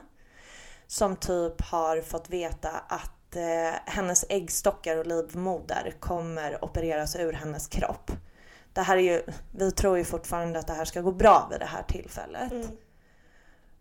som 0.87 1.15
typ 1.15 1.61
har 1.61 2.01
fått 2.01 2.29
veta 2.29 2.69
att 2.69 3.35
eh, 3.35 3.79
hennes 3.85 4.25
äggstockar 4.29 4.97
och 4.97 5.07
livmoder 5.07 5.95
kommer 5.99 6.65
opereras 6.65 7.15
ur 7.15 7.33
hennes 7.33 7.67
kropp. 7.67 8.11
Det 8.73 8.81
här 8.81 8.97
är 8.97 9.01
ju, 9.01 9.21
vi 9.51 9.71
tror 9.71 9.97
ju 9.97 10.03
fortfarande 10.03 10.59
att 10.59 10.67
det 10.67 10.73
här 10.73 10.85
ska 10.85 11.01
gå 11.01 11.11
bra 11.11 11.47
vid 11.51 11.59
det 11.59 11.65
här 11.65 11.83
tillfället. 11.83 12.51
Mm. 12.51 12.67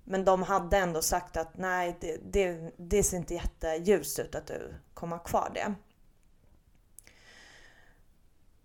Men 0.05 0.25
de 0.25 0.43
hade 0.43 0.77
ändå 0.77 1.03
sagt 1.03 1.37
att 1.37 1.57
nej, 1.57 1.97
det, 2.01 2.19
det, 2.33 2.73
det 2.77 3.03
ser 3.03 3.17
inte 3.17 3.35
jätteljust 3.35 4.19
ut 4.19 4.35
att 4.35 4.47
du 4.47 4.75
kommer 4.95 5.17
ha 5.17 5.25
kvar 5.25 5.51
det. 5.55 5.75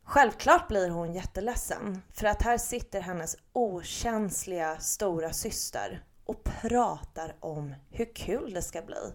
Självklart 0.10 0.67
blir 0.67 0.89
hon 0.89 1.13
jätteledsen 1.13 2.02
för 2.13 2.28
att 2.28 2.41
här 2.41 2.58
sitter 2.58 3.02
hennes 3.02 3.38
okänsliga 3.54 4.80
stora 4.80 5.34
syster 5.34 6.04
och 6.26 6.43
pratar 6.43 7.36
om 7.39 7.76
hur 7.89 8.15
kul 8.15 8.54
det 8.54 8.62
ska 8.62 8.82
bli 8.82 9.13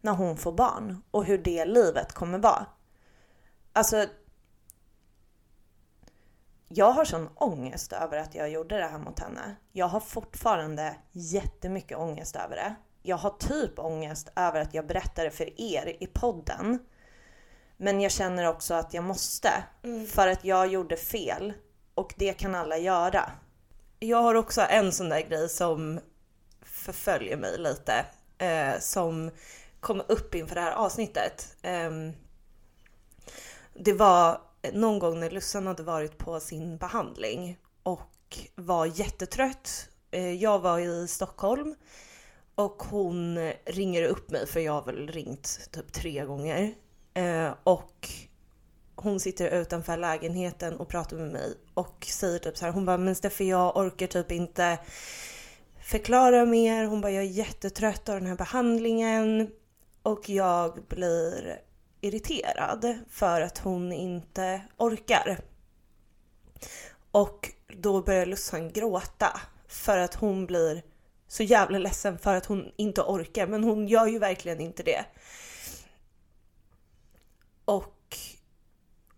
när 0.00 0.12
hon 0.12 0.36
får 0.36 0.52
barn 0.52 1.02
och 1.10 1.24
hur 1.24 1.38
det 1.38 1.64
livet 1.64 2.12
kommer 2.12 2.38
vara. 2.38 2.66
Alltså, 3.72 4.06
jag 6.68 6.92
har 6.92 7.04
sån 7.04 7.28
ångest 7.34 7.92
över 7.92 8.16
att 8.16 8.34
jag 8.34 8.50
gjorde 8.50 8.78
det 8.78 8.86
här 8.86 8.98
mot 8.98 9.20
henne. 9.20 9.56
Jag 9.72 9.86
har 9.86 10.00
fortfarande 10.00 10.96
jättemycket 11.12 11.98
ångest 11.98 12.36
över 12.36 12.56
det. 12.56 12.74
Jag 13.02 13.16
har 13.16 13.30
typ 13.30 13.78
ångest 13.78 14.32
över 14.36 14.60
att 14.60 14.74
jag 14.74 14.86
berättade 14.86 15.30
för 15.30 15.60
er 15.60 15.96
i 16.00 16.06
podden. 16.06 16.78
Men 17.82 18.00
jag 18.00 18.12
känner 18.12 18.48
också 18.48 18.74
att 18.74 18.94
jag 18.94 19.04
måste. 19.04 19.64
Mm. 19.82 20.06
För 20.06 20.28
att 20.28 20.44
jag 20.44 20.66
gjorde 20.66 20.96
fel. 20.96 21.52
Och 21.94 22.14
det 22.16 22.32
kan 22.32 22.54
alla 22.54 22.78
göra. 22.78 23.30
Jag 23.98 24.22
har 24.22 24.34
också 24.34 24.60
en 24.60 24.92
sån 24.92 25.08
där 25.08 25.20
grej 25.20 25.48
som 25.48 26.00
förföljer 26.62 27.36
mig 27.36 27.58
lite. 27.58 28.06
Eh, 28.38 28.80
som 28.80 29.30
kom 29.80 30.02
upp 30.08 30.34
inför 30.34 30.54
det 30.54 30.60
här 30.60 30.72
avsnittet. 30.72 31.56
Eh, 31.62 31.90
det 33.74 33.92
var 33.92 34.40
någon 34.72 34.98
gång 34.98 35.20
när 35.20 35.30
Lussan 35.30 35.66
hade 35.66 35.82
varit 35.82 36.18
på 36.18 36.40
sin 36.40 36.78
behandling 36.78 37.58
och 37.82 38.38
var 38.54 38.86
jättetrött. 38.86 39.88
Eh, 40.10 40.32
jag 40.32 40.58
var 40.58 40.78
i 40.78 41.08
Stockholm 41.08 41.74
och 42.54 42.82
hon 42.82 43.52
ringer 43.64 44.02
upp 44.02 44.30
mig 44.30 44.46
för 44.46 44.60
jag 44.60 44.72
har 44.72 44.82
väl 44.82 45.08
ringt 45.08 45.68
typ 45.72 45.92
tre 45.92 46.24
gånger. 46.24 46.74
Eh, 47.14 47.50
och 47.64 48.08
hon 48.94 49.20
sitter 49.20 49.60
utanför 49.60 49.96
lägenheten 49.96 50.76
och 50.76 50.88
pratar 50.88 51.16
med 51.16 51.32
mig 51.32 51.54
och 51.74 52.06
säger 52.08 52.38
typ 52.38 52.56
så 52.56 52.64
här, 52.64 52.72
hon 52.72 52.84
bara 52.84 52.98
men 52.98 53.14
Steffi 53.14 53.48
jag 53.48 53.76
orkar 53.76 54.06
typ 54.06 54.32
inte 54.32 54.78
förklara 55.80 56.44
mer. 56.44 56.84
Hon 56.84 57.00
bara 57.00 57.12
jag 57.12 57.24
är 57.24 57.28
jättetrött 57.28 58.08
av 58.08 58.14
den 58.14 58.26
här 58.26 58.36
behandlingen 58.36 59.50
och 60.02 60.28
jag 60.28 60.84
blir 60.88 61.60
irriterad 62.00 62.98
för 63.10 63.40
att 63.40 63.58
hon 63.58 63.92
inte 63.92 64.62
orkar. 64.76 65.38
Och 67.10 67.50
då 67.68 68.02
börjar 68.02 68.26
Lussan 68.26 68.72
gråta 68.72 69.40
för 69.68 69.98
att 69.98 70.14
hon 70.14 70.46
blir 70.46 70.82
så 71.28 71.42
jävla 71.42 71.78
ledsen 71.78 72.18
för 72.18 72.34
att 72.34 72.46
hon 72.46 72.72
inte 72.76 73.02
orkar. 73.02 73.46
Men 73.46 73.64
hon 73.64 73.88
gör 73.88 74.06
ju 74.06 74.18
verkligen 74.18 74.60
inte 74.60 74.82
det. 74.82 75.04
Och 77.64 78.18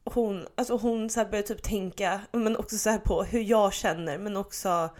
hon, 0.04 0.46
alltså 0.54 0.76
hon 0.76 1.11
så 1.11 1.24
började 1.24 1.42
typ 1.42 1.62
tänka, 1.62 2.20
men 2.33 2.57
också 2.57 2.78
så 2.78 2.98
på 2.98 3.22
hur 3.22 3.40
jag 3.40 3.72
känner 3.72 4.18
men 4.18 4.37
också 4.37 4.90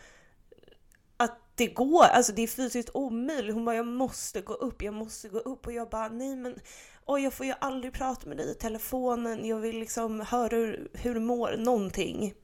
att 1.17 1.39
det 1.55 1.67
går, 1.67 2.05
alltså 2.05 2.33
det 2.33 2.43
är 2.43 2.47
fysiskt 2.47 2.91
omöjligt. 2.95 3.55
Hon 3.55 3.65
bara 3.65 3.77
jag 3.77 3.87
måste 3.87 4.41
gå 4.41 4.53
upp, 4.53 4.83
jag 4.83 4.95
måste 4.95 5.29
gå 5.29 5.39
upp 5.39 5.67
och 5.67 5.73
jag 5.73 5.89
bara 5.89 6.09
nej 6.09 6.37
men 6.37 6.59
oj 7.07 7.23
jag 7.23 7.33
får 7.33 7.47
ju 7.47 7.55
aldrig 7.59 7.93
prata 7.93 8.27
med 8.27 8.37
dig 8.37 8.51
i 8.51 8.55
telefonen, 8.55 9.47
jag 9.47 9.57
vill 9.57 9.79
liksom 9.79 10.21
höra 10.21 10.57
hur, 10.57 10.91
hur 10.93 11.15
du 11.15 11.21
mår, 11.21 11.57
någonting. 11.57 12.35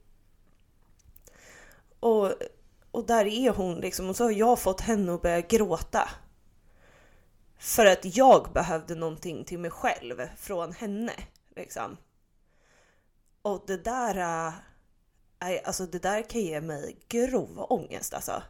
Och, 1.99 2.31
och 2.91 3.05
där 3.05 3.25
är 3.25 3.49
hon 3.49 3.79
liksom 3.79 4.09
och 4.09 4.15
så 4.15 4.23
har 4.23 4.31
jag 4.31 4.59
fått 4.59 4.81
henne 4.81 5.13
att 5.13 5.21
börja 5.21 5.41
gråta. 5.41 6.09
För 7.61 7.85
att 7.85 8.17
jag 8.17 8.51
behövde 8.53 8.95
någonting 8.95 9.45
till 9.45 9.59
mig 9.59 9.71
själv 9.71 10.21
från 10.37 10.73
henne. 10.73 11.13
Liksom. 11.55 11.97
Och 13.41 13.63
det 13.67 13.83
där, 13.83 14.17
äh, 14.17 14.53
alltså 15.63 15.85
det 15.85 15.99
där 15.99 16.21
kan 16.21 16.41
ge 16.41 16.61
mig 16.61 16.97
grov 17.07 17.65
ångest 17.69 18.13
alltså. 18.13 18.43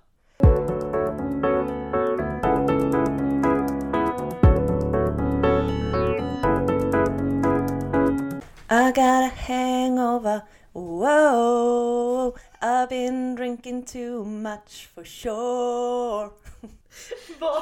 I 8.70 8.92
got 8.94 8.98
a 8.98 9.32
hangover. 9.48 10.42
Whoa, 10.74 12.38
I've 12.62 12.88
been 12.88 13.36
drinking 13.36 13.86
too 13.86 14.24
much 14.24 14.90
for 14.96 15.04
sure. 15.04 16.30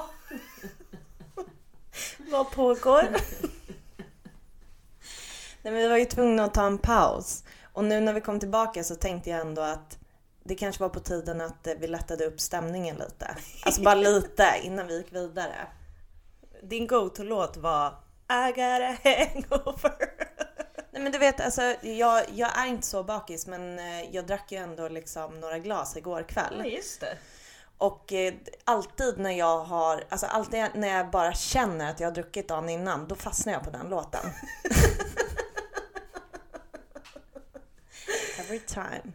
Vad? 2.31 2.51
Pågår? 2.51 3.01
Nej, 5.61 5.73
men 5.73 5.75
vi 5.75 5.87
var 5.87 5.97
ju 5.97 6.05
tvungna 6.05 6.43
att 6.43 6.53
ta 6.53 6.65
en 6.65 6.77
paus. 6.77 7.43
Och 7.73 7.83
nu 7.83 7.99
när 7.99 8.13
vi 8.13 8.21
kom 8.21 8.39
tillbaka 8.39 8.83
så 8.83 8.95
tänkte 8.95 9.29
jag 9.29 9.39
ändå 9.39 9.61
att 9.61 9.97
det 10.43 10.55
kanske 10.55 10.81
var 10.83 10.89
på 10.89 10.99
tiden 10.99 11.41
att 11.41 11.67
vi 11.79 11.87
lättade 11.87 12.25
upp 12.25 12.39
stämningen 12.39 12.95
lite. 12.95 13.35
Alltså 13.63 13.81
bara 13.81 13.95
lite 13.95 14.53
innan 14.63 14.87
vi 14.87 14.97
gick 14.97 15.13
vidare. 15.13 15.67
Din 16.63 16.87
go-to-låt 16.87 17.57
var 17.57 17.87
I 18.29 18.51
got 18.51 18.81
a 18.81 18.97
hangover. 19.03 19.95
Nej 20.91 21.03
men 21.03 21.11
du 21.11 21.17
vet, 21.17 21.41
alltså, 21.41 21.61
jag, 21.81 22.25
jag 22.33 22.59
är 22.59 22.67
inte 22.67 22.87
så 22.87 23.03
bakis 23.03 23.47
men 23.47 23.79
eh, 23.79 24.15
jag 24.15 24.27
drack 24.27 24.51
ju 24.51 24.57
ändå 24.57 24.87
liksom 24.87 25.39
några 25.39 25.59
glas 25.59 25.97
igår 25.97 26.23
kväll. 26.23 26.55
Ja, 26.57 26.65
just 26.65 27.01
det. 27.01 27.17
Och 27.79 28.13
eh, 28.13 28.33
alltid 28.63 29.17
när 29.17 29.31
jag 29.31 29.59
har, 29.59 30.03
alltså 30.09 30.25
alltid 30.25 30.65
när 30.73 30.87
jag 30.87 31.09
bara 31.09 31.33
känner 31.33 31.89
att 31.89 31.99
jag 31.99 32.07
har 32.07 32.15
druckit 32.15 32.47
dagen 32.47 32.69
innan, 32.69 33.07
då 33.07 33.15
fastnar 33.15 33.53
jag 33.53 33.63
på 33.63 33.69
den 33.69 33.89
låten. 33.89 34.21
Every 38.39 38.59
time. 38.59 39.13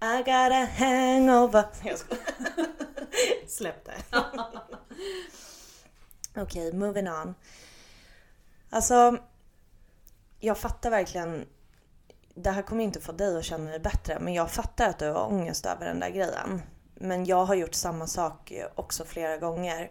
I 0.00 0.16
got 0.18 0.52
a 0.52 0.68
hangover. 0.78 1.64
Jag. 1.82 1.98
Släpp 3.48 3.84
det. 3.84 3.96
Okej, 6.36 6.68
okay, 6.68 6.72
moving 6.72 7.08
on. 7.08 7.34
Alltså, 8.70 9.18
jag 10.40 10.58
fattar 10.58 10.90
verkligen 10.90 11.46
det 12.34 12.50
här 12.50 12.62
kommer 12.62 12.84
inte 12.84 13.00
få 13.00 13.12
dig 13.12 13.38
att 13.38 13.44
känna 13.44 13.70
dig 13.70 13.80
bättre 13.80 14.18
men 14.20 14.34
jag 14.34 14.50
fattar 14.50 14.88
att 14.88 14.98
du 14.98 15.10
har 15.10 15.26
ångest 15.26 15.66
över 15.66 15.86
den 15.86 16.00
där 16.00 16.10
grejen. 16.10 16.62
Men 17.00 17.24
jag 17.24 17.44
har 17.44 17.54
gjort 17.54 17.74
samma 17.74 18.06
sak 18.06 18.52
också 18.74 19.04
flera 19.04 19.36
gånger. 19.36 19.90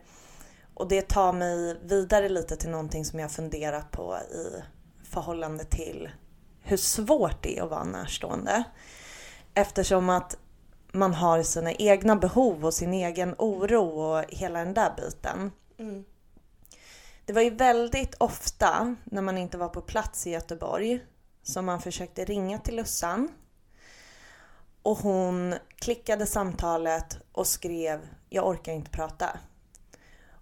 Och 0.73 0.87
det 0.87 1.09
tar 1.09 1.33
mig 1.33 1.79
vidare 1.83 2.29
lite 2.29 2.55
till 2.55 2.69
någonting 2.69 3.05
som 3.05 3.19
jag 3.19 3.31
funderat 3.31 3.91
på 3.91 4.17
i 4.17 4.63
förhållande 5.03 5.63
till 5.63 6.09
hur 6.61 6.77
svårt 6.77 7.43
det 7.43 7.57
är 7.57 7.63
att 7.63 7.69
vara 7.69 7.83
närstående. 7.83 8.63
Eftersom 9.53 10.09
att 10.09 10.37
man 10.91 11.13
har 11.13 11.43
sina 11.43 11.71
egna 11.71 12.15
behov 12.15 12.65
och 12.65 12.73
sin 12.73 12.93
egen 12.93 13.35
oro 13.37 13.99
och 13.99 14.23
hela 14.29 14.59
den 14.59 14.73
där 14.73 14.93
biten. 14.97 15.51
Mm. 15.77 16.05
Det 17.25 17.33
var 17.33 17.41
ju 17.41 17.49
väldigt 17.49 18.15
ofta 18.17 18.95
när 19.03 19.21
man 19.21 19.37
inte 19.37 19.57
var 19.57 19.69
på 19.69 19.81
plats 19.81 20.27
i 20.27 20.31
Göteborg 20.31 21.05
som 21.43 21.65
man 21.65 21.81
försökte 21.81 22.25
ringa 22.25 22.59
till 22.59 22.75
Lussan. 22.75 23.29
Och 24.85 24.97
hon 24.97 25.55
klickade 25.75 26.25
samtalet 26.25 27.17
och 27.31 27.47
skrev 27.47 28.07
“Jag 28.29 28.47
orkar 28.47 28.73
inte 28.73 28.91
prata”. 28.91 29.39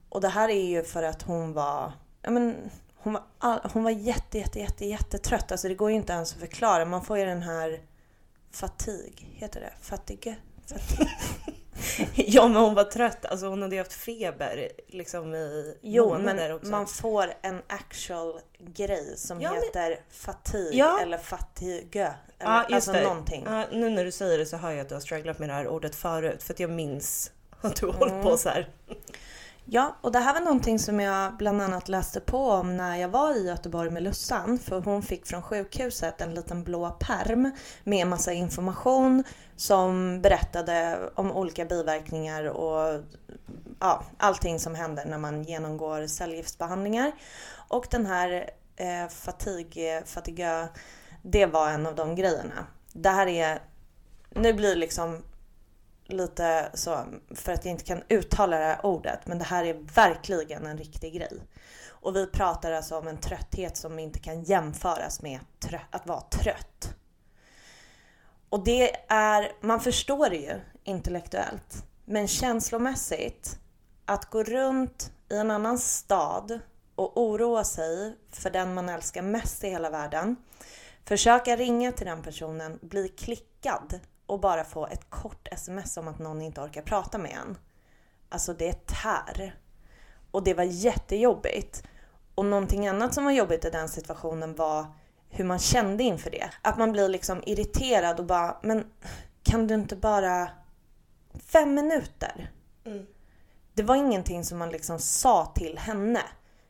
Och 0.10 0.22
det 0.22 0.28
här 0.28 0.50
är 0.50 0.66
ju 0.66 0.84
för 0.84 1.04
att 1.04 1.22
hon 1.22 1.54
var, 1.54 1.92
ja 2.22 2.32
men, 2.32 2.70
hon 2.96 3.14
var, 3.14 3.70
hon 3.74 3.84
var 3.84 3.92
jätte, 3.92 4.38
jätte, 4.38 4.60
jätte, 4.60 4.86
jättetrött. 4.86 5.52
Alltså 5.52 5.68
det 5.68 5.76
går 5.76 5.90
ju 5.90 5.96
inte 5.96 6.14
ens 6.14 6.34
att 6.34 6.40
förklara. 6.40 6.86
Man 6.86 7.06
får 7.06 7.18
ju 7.18 7.26
den 7.26 7.42
här 7.42 7.82
fatig, 8.52 9.28
heter 9.36 9.62
det? 9.62 9.74
Fatigue? 9.82 10.36
Fatig. 10.68 11.08
ja 12.16 12.48
men 12.48 12.58
hon 12.58 12.74
var 12.74 12.84
trött, 12.84 13.26
alltså 13.26 13.48
hon 13.48 13.62
hade 13.62 13.76
ju 13.76 13.82
haft 13.82 13.94
feber 13.94 14.70
liksom 14.88 15.36
i 15.36 15.78
jo, 15.82 16.10
månader 16.10 16.48
men 16.48 16.52
också. 16.52 16.72
man 16.72 16.88
får 16.88 17.34
en 17.42 17.62
actual 17.68 18.40
grej 18.60 19.18
som 19.18 19.42
ja, 19.42 19.54
heter 19.54 19.90
men... 19.90 19.98
fatig 20.10 20.70
ja. 20.74 21.00
eller 21.02 21.18
fatigue. 21.18 22.14
Eller, 22.40 22.52
ja, 22.52 22.62
just 22.62 22.74
alltså 22.74 22.92
det. 22.92 23.04
någonting. 23.04 23.44
Ja, 23.50 23.66
nu 23.72 23.90
när 23.90 24.06
du 24.06 24.12
säger 24.12 24.38
det 24.38 24.46
så 24.46 24.58
hör 24.58 24.72
jag 24.72 24.80
att 24.80 24.90
du 24.90 24.96
har 24.96 25.02
strugglat 25.02 25.40
med 25.40 25.50
det 25.50 25.54
här 25.54 25.68
ordet 25.68 25.96
förut 25.96 26.44
för 26.44 26.54
att 26.54 26.60
jag 26.60 26.70
minns 26.70 27.32
att 27.62 27.76
du 27.76 27.86
har 27.86 27.94
mm. 27.94 28.10
hållit 28.10 28.24
på 28.24 28.38
så 28.38 28.50
här. 28.50 28.70
Ja, 29.66 29.96
och 30.02 30.12
det 30.12 30.20
här 30.20 30.34
var 30.34 30.42
någonting 30.42 30.80
som 30.80 31.00
jag 31.00 31.38
bland 31.38 31.62
annat 31.62 31.90
läste 31.90 32.20
på 32.20 32.50
om 32.50 32.78
när 32.78 32.96
jag 32.96 33.10
var 33.10 33.36
i 33.36 33.48
Göteborg 33.48 33.90
med 33.90 34.04
Lussan. 34.04 34.60
För 34.60 34.82
hon 34.82 35.02
fick 35.02 35.26
från 35.26 35.42
sjukhuset 35.42 36.22
en 36.22 36.34
liten 36.34 36.64
blå 36.64 36.90
perm 36.90 37.52
med 37.84 38.08
massa 38.08 38.34
information 38.34 39.24
som 39.56 40.22
berättade 40.22 41.00
om 41.16 41.32
olika 41.32 41.66
biverkningar 41.66 42.44
och 42.44 43.02
ja, 43.80 44.04
allting 44.18 44.60
som 44.60 44.76
händer 44.76 45.06
när 45.06 45.18
man 45.18 45.44
genomgår 45.44 46.08
cellgiftsbehandlingar. 46.08 47.12
Och 47.68 47.88
den 47.92 48.06
här 48.06 48.50
eh, 48.76 49.08
fatigue, 49.10 50.04
fatigue, 50.06 50.68
det 51.22 51.46
var 51.46 51.70
en 51.70 51.88
av 51.88 51.96
de 51.96 52.16
grejerna. 52.16 52.68
Det 52.94 53.10
här 53.10 53.28
är, 53.28 53.60
nu 54.30 54.54
blir 54.54 54.76
liksom 54.76 55.24
lite 56.06 56.72
så 56.74 57.06
för 57.36 57.52
att 57.52 57.66
jag 57.66 57.72
inte 57.72 57.84
kan 57.84 58.04
uttala 58.10 58.58
det 58.58 58.64
här 58.64 58.86
ordet 58.86 59.20
men 59.26 59.38
det 59.38 59.44
här 59.44 59.64
är 59.64 59.74
verkligen 59.74 60.66
en 60.66 60.78
riktig 60.78 61.14
grej. 61.14 61.40
Och 61.90 62.16
vi 62.16 62.28
pratar 62.28 62.72
alltså 62.72 62.98
om 62.98 63.08
en 63.08 63.18
trötthet 63.18 63.78
som 63.78 64.00
inte 64.00 64.20
kan 64.20 64.44
jämföras 64.44 65.22
med 65.22 65.40
att 65.90 66.08
vara 66.08 66.22
trött. 66.22 66.96
Och 68.50 68.64
det 68.64 68.96
är, 69.08 69.52
man 69.62 69.80
förstår 69.80 70.30
det 70.30 70.36
ju 70.36 70.60
intellektuellt. 70.84 71.86
Men 72.06 72.28
känslomässigt, 72.28 73.60
att 74.06 74.26
gå 74.30 74.44
runt 74.44 75.12
i 75.30 75.38
en 75.38 75.52
annan 75.52 75.80
stad 75.80 76.60
och 76.96 77.18
oroa 77.18 77.64
sig 77.64 78.18
för 78.32 78.50
den 78.50 78.74
man 78.74 78.90
älskar 78.90 79.22
mest 79.22 79.64
i 79.64 79.70
hela 79.70 79.90
världen. 79.90 80.36
Försöka 81.06 81.56
ringa 81.56 81.92
till 81.92 82.06
den 82.06 82.22
personen, 82.22 82.80
bli 82.82 83.08
klickad 83.08 84.00
och 84.34 84.40
bara 84.40 84.64
få 84.64 84.88
ett 84.88 85.10
kort 85.10 85.48
sms 85.52 85.98
om 85.98 86.08
att 86.08 86.20
någon 86.20 86.42
inte 86.42 86.62
orkar 86.62 86.82
prata 86.82 87.18
med 87.18 87.32
en. 87.32 87.58
Alltså 88.30 88.54
det 88.54 88.88
tär. 88.88 89.56
Och 90.32 90.44
det 90.44 90.54
var 90.54 90.64
jättejobbigt. 90.64 91.84
Och 92.36 92.46
någonting 92.46 92.88
annat 92.88 93.14
som 93.14 93.24
var 93.24 93.32
jobbigt 93.32 93.66
i 93.66 93.70
den 93.70 93.90
situationen 93.90 94.56
var 94.56 94.86
hur 95.30 95.46
man 95.46 95.60
kände 95.60 96.04
inför 96.04 96.32
det. 96.32 96.50
Att 96.62 96.78
man 96.78 96.92
blir 96.92 97.10
liksom 97.10 97.44
irriterad 97.46 98.20
och 98.20 98.26
bara, 98.26 98.58
men 98.64 98.86
kan 99.44 99.68
du 99.68 99.74
inte 99.74 99.96
bara 99.96 100.50
fem 101.46 101.74
minuter? 101.74 102.52
Mm. 102.86 103.06
Det 103.74 103.84
var 103.84 103.96
ingenting 103.96 104.44
som 104.44 104.58
man 104.58 104.70
liksom 104.70 105.00
sa 105.00 105.46
till 105.46 105.78
henne. 105.78 106.22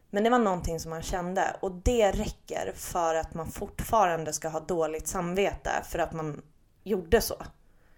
Men 0.09 0.23
det 0.23 0.29
var 0.29 0.39
någonting 0.39 0.79
som 0.79 0.89
man 0.89 1.01
kände 1.01 1.55
och 1.59 1.71
det 1.71 2.11
räcker 2.11 2.73
för 2.75 3.15
att 3.15 3.33
man 3.33 3.51
fortfarande 3.51 4.33
ska 4.33 4.49
ha 4.49 4.59
dåligt 4.59 5.07
samvete 5.07 5.71
för 5.83 5.99
att 5.99 6.13
man 6.13 6.41
gjorde 6.83 7.21
så. 7.21 7.35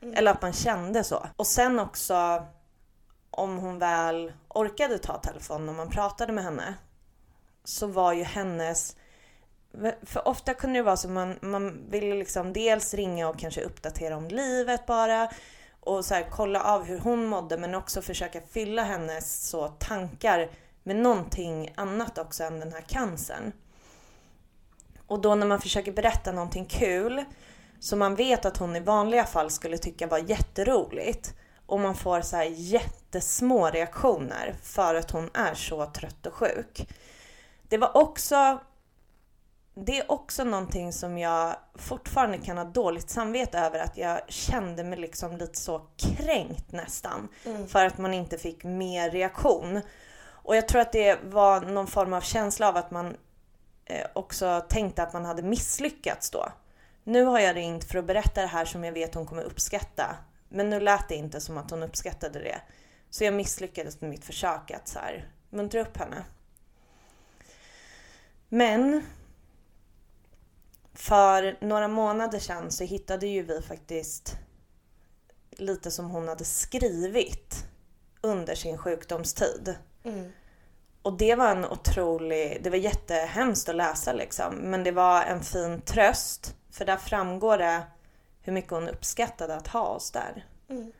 Mm. 0.02 0.14
Eller 0.18 0.32
att 0.32 0.42
man 0.42 0.54
kände 0.54 1.04
så. 1.04 1.28
Och 1.36 1.48
sen 1.48 1.80
också 1.80 2.46
om 3.32 3.58
hon 3.58 3.80
väl 3.80 4.34
orkade 4.48 4.98
ta 4.98 5.18
telefonen 5.18 5.70
och 5.70 5.76
man 5.76 5.90
pratade 5.90 6.34
med 6.34 6.44
henne 6.44 6.74
så 7.64 7.88
var 7.88 8.14
ju 8.14 8.24
hennes 8.24 8.96
för 10.04 10.28
ofta 10.28 10.54
kunde 10.54 10.80
det 10.80 10.84
vara 10.84 10.98
så 10.98 11.10
man, 11.10 11.40
man 11.42 11.90
ville 11.90 12.16
liksom 12.16 12.54
dels 12.54 12.94
ringa 12.94 13.30
och 13.30 13.40
kanske 13.40 13.62
uppdatera 13.62 14.18
om 14.18 14.28
livet 14.28 14.86
bara 14.86 15.30
och 15.80 16.06
så 16.06 16.14
här, 16.14 16.28
kolla 16.32 16.64
av 16.64 16.84
hur 16.84 17.00
hon 17.00 17.26
mådde 17.26 17.58
men 17.58 17.76
också 17.76 18.02
försöka 18.02 18.42
fylla 18.42 18.84
hennes 18.84 19.50
så 19.50 19.68
tankar 19.68 20.50
med 20.84 20.96
någonting 20.96 21.74
annat 21.76 22.18
också 22.18 22.44
än 22.44 22.60
den 22.60 22.74
här 22.74 22.82
cancern. 22.82 23.52
Och 25.08 25.22
då 25.22 25.36
när 25.36 25.48
man 25.48 25.62
försöker 25.62 25.92
berätta 25.92 26.32
någonting 26.32 26.66
kul 26.66 27.24
som 27.86 28.00
man 28.00 28.16
vet 28.16 28.46
att 28.46 28.58
hon 28.58 28.76
i 28.76 28.80
vanliga 28.80 29.26
fall 29.26 29.52
skulle 29.52 29.78
tycka 29.78 30.08
var 30.08 30.18
jätteroligt 30.18 31.34
och 31.66 31.80
man 31.80 31.96
får 31.96 32.22
så 32.22 32.36
här 32.36 32.44
jättesmå 32.44 33.70
reaktioner 33.70 34.56
för 34.64 34.96
att 34.96 35.12
hon 35.12 35.30
är 35.34 35.54
så 35.54 35.86
trött 35.86 36.26
och 36.26 36.34
sjuk. 36.34 36.88
Det 37.70 37.78
var 37.78 37.98
också 37.98 38.60
det 39.74 40.00
är 40.00 40.12
också 40.12 40.44
någonting 40.44 40.94
som 40.94 41.18
jag 41.18 41.56
fortfarande 41.76 42.38
kan 42.38 42.58
ha 42.58 42.66
dåligt 42.66 43.10
samvete 43.10 43.60
över 43.60 43.80
att 43.80 43.98
jag 43.98 44.22
kände 44.28 44.84
mig 44.84 45.00
liksom 45.00 45.38
lite 45.38 45.60
så 45.60 45.82
kränkt 45.98 46.72
nästan. 46.72 47.28
Mm. 47.46 47.68
För 47.68 47.86
att 47.86 47.98
man 47.98 48.14
inte 48.14 48.38
fick 48.38 48.64
mer 48.64 49.10
reaktion. 49.12 49.82
Och 50.28 50.56
jag 50.56 50.68
tror 50.68 50.82
att 50.82 50.92
det 50.92 51.20
var 51.24 51.62
någon 51.62 51.88
form 51.88 52.14
av 52.14 52.22
känsla 52.22 52.70
av 52.70 52.78
att 52.78 52.92
man 52.92 53.18
eh, 53.86 54.08
också 54.14 54.66
tänkte 54.70 55.04
att 55.04 55.14
man 55.14 55.26
hade 55.26 55.44
misslyckats 55.44 56.30
då. 56.30 56.46
Nu 57.08 57.24
har 57.24 57.40
jag 57.40 57.56
ringt 57.56 57.84
för 57.84 57.98
att 57.98 58.06
berätta 58.06 58.42
det 58.42 58.48
här 58.48 58.66
som 58.66 58.84
jag 58.84 58.92
vet 58.92 59.16
hon 59.16 59.26
kommer 59.26 59.44
uppskatta. 59.44 60.16
Men 60.50 60.70
nu 60.70 60.80
lät 60.80 61.10
det 61.10 61.16
inte 61.16 61.42
som 61.42 61.58
att 61.58 61.72
hon 61.72 61.84
uppskattade 61.84 62.40
det. 62.40 62.62
Så 63.10 63.24
jag 63.24 63.34
misslyckades 63.34 64.02
med 64.02 64.10
mitt 64.10 64.26
försök 64.26 64.72
att 64.72 64.88
så 64.88 65.00
här, 65.00 65.30
muntra 65.50 65.82
upp 65.82 65.98
henne. 65.98 66.26
Men 68.50 69.06
för 70.94 71.58
några 71.62 71.88
månader 71.88 72.40
sedan 72.40 72.72
så 72.72 72.84
hittade 72.84 73.28
ju 73.28 73.44
vi 73.44 73.62
faktiskt 73.62 74.38
lite 75.52 75.92
som 75.92 76.10
hon 76.10 76.28
hade 76.28 76.46
skrivit 76.46 77.66
under 78.22 78.56
sin 78.56 78.78
sjukdomstid. 78.78 79.76
Mm. 80.04 80.32
Och 81.02 81.18
det 81.18 81.36
var 81.36 81.52
en 81.52 81.66
otrolig, 81.66 82.60
det 82.64 82.70
var 82.70 82.78
jättehemskt 82.78 83.70
att 83.70 83.76
läsa 83.76 84.14
liksom. 84.14 84.56
Men 84.56 84.84
det 84.84 84.92
var 84.92 85.24
en 85.24 85.44
fin 85.44 85.82
tröst. 85.82 86.56
För 86.76 86.86
där 86.86 86.98
framgår 86.98 87.58
det 87.58 87.84
hur 88.42 88.54
mycket 88.54 88.72
hon 88.72 88.90
uppskattade 88.90 89.56
att 89.56 89.68
ha 89.68 89.88
oss 89.88 90.12
där. 90.12 90.46
Mm. 90.70 90.92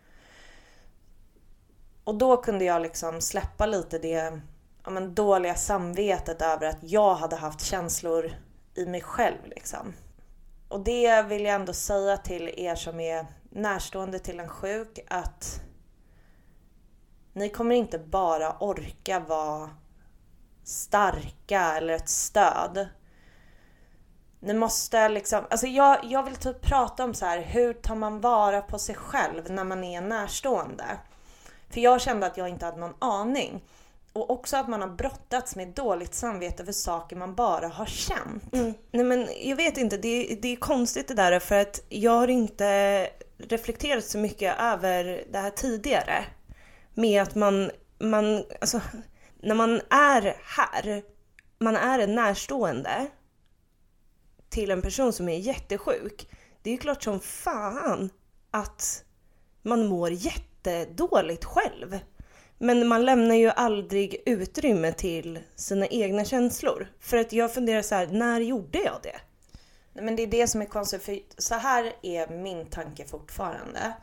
Och 2.04 2.16
då 2.16 2.38
kunde 2.38 2.66
jag 2.66 2.82
liksom 2.82 3.22
släppa 3.22 3.66
lite 3.66 4.00
det 4.00 4.42
ja, 4.84 4.90
men, 4.90 5.16
dåliga 5.16 5.56
samvetet 5.56 6.42
över 6.42 6.68
att 6.68 6.78
jag 6.82 7.16
hade 7.16 7.36
haft 7.36 7.62
känslor 7.62 8.32
i 8.76 8.86
mig 8.86 9.02
själv 9.02 9.38
liksom. 9.46 9.94
Och 10.68 10.80
det 10.80 11.22
vill 11.22 11.46
jag 11.46 11.56
ändå 11.56 11.74
säga 11.74 12.18
till 12.18 12.50
er 12.58 12.76
som 12.76 13.00
är 13.00 13.26
närstående 13.50 14.20
till 14.20 14.40
en 14.40 14.50
sjuk 14.50 15.00
att 15.08 15.62
ni 17.34 17.50
kommer 17.50 17.76
inte 17.76 18.00
bara 18.00 18.58
orka 18.60 19.20
vara 19.20 19.70
starka 20.64 21.74
eller 21.78 21.94
ett 21.94 22.10
stöd. 22.10 22.88
Ni 24.46 24.54
måste 24.54 25.10
liksom, 25.10 25.44
alltså 25.50 25.68
jag, 25.68 26.00
jag 26.04 26.24
vill 26.24 26.36
typ 26.36 26.62
prata 26.62 27.04
om 27.04 27.14
så 27.14 27.26
här, 27.26 27.42
hur 27.42 27.74
tar 27.74 27.96
man 27.96 28.22
vara 28.22 28.62
på 28.62 28.80
sig 28.80 28.96
själv 28.96 29.52
när 29.52 29.64
man 29.64 29.84
är 29.84 30.02
närstående? 30.02 30.86
För 31.70 31.82
jag 31.82 32.02
kände 32.02 32.26
att 32.26 32.38
jag 32.38 32.50
inte 32.50 32.66
hade 32.66 32.80
någon 32.80 32.94
aning. 33.00 33.64
Och 34.14 34.30
också 34.30 34.58
att 34.58 34.68
man 34.68 34.82
har 34.82 34.88
brottats 34.88 35.56
med 35.56 35.68
dåligt 35.68 36.14
samvete 36.14 36.66
för 36.66 36.72
saker 36.72 37.16
man 37.16 37.36
bara 37.36 37.68
har 37.68 37.86
känt. 37.86 38.54
Mm. 38.54 38.74
Nej 38.92 39.06
men 39.06 39.28
jag 39.42 39.56
vet 39.56 39.78
inte, 39.78 39.98
det, 39.98 40.38
det 40.42 40.48
är 40.48 40.56
konstigt 40.56 41.08
det 41.08 41.14
där 41.14 41.40
för 41.40 41.56
att 41.56 41.84
jag 41.90 42.12
har 42.12 42.28
inte 42.28 43.10
reflekterat 43.38 44.06
så 44.06 44.18
mycket 44.18 44.60
över 44.60 45.24
det 45.32 45.40
här 45.40 45.50
tidigare. 45.50 46.26
Med 46.94 47.22
att 47.22 47.36
man, 47.36 47.72
man 48.00 48.44
alltså 48.62 48.82
när 49.42 49.56
man 49.56 49.82
är 49.90 50.36
här, 50.58 51.04
man 51.60 51.76
är 51.76 52.00
en 52.00 52.16
närstående 52.16 53.08
till 54.56 54.72
en 54.72 54.82
person 54.82 55.14
som 55.14 55.30
är 55.30 55.38
jättesjuk. 55.38 56.30
Det 56.62 56.70
är 56.70 56.72
ju 56.72 56.78
klart 56.78 57.04
som 57.04 57.20
fan 57.20 58.10
att 58.52 59.04
man 59.62 59.88
mår 59.88 60.12
jättedåligt 60.12 61.46
själv. 61.46 62.00
Men 62.58 62.88
man 62.88 63.06
lämnar 63.06 63.36
ju 63.36 63.50
aldrig 63.50 64.24
utrymme 64.26 64.92
till 64.92 65.40
sina 65.56 65.88
egna 65.88 66.26
känslor. 66.26 66.88
För 67.00 67.18
att 67.18 67.34
jag 67.34 67.54
funderar 67.54 67.82
så 67.82 67.96
här, 67.96 68.08
när 68.08 68.42
gjorde 68.42 68.80
jag 68.80 69.00
det? 69.04 69.16
Nej, 69.94 70.06
men 70.06 70.16
det 70.16 70.24
är 70.24 70.28
det 70.28 70.48
som 70.48 70.62
är 70.62 70.66
konstigt, 70.66 71.04
för 71.04 71.20
så 71.38 71.56
här 71.56 71.94
är 72.02 72.28
min 72.28 72.66
tanke 72.66 73.06
fortfarande. 73.06 73.94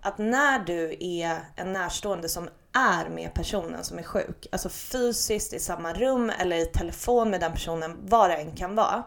Att 0.00 0.18
när 0.18 0.58
du 0.58 0.96
är 1.00 1.38
en 1.56 1.72
närstående 1.72 2.28
som 2.28 2.48
är 2.72 3.08
med 3.08 3.34
personen 3.34 3.84
som 3.84 3.98
är 3.98 4.02
sjuk, 4.02 4.46
alltså 4.52 4.68
fysiskt 4.68 5.52
i 5.52 5.58
samma 5.58 5.92
rum 5.92 6.30
eller 6.38 6.56
i 6.56 6.66
telefon 6.66 7.30
med 7.30 7.40
den 7.40 7.52
personen, 7.52 7.98
vad 8.02 8.30
det 8.30 8.36
än 8.36 8.56
kan 8.56 8.74
vara. 8.74 9.04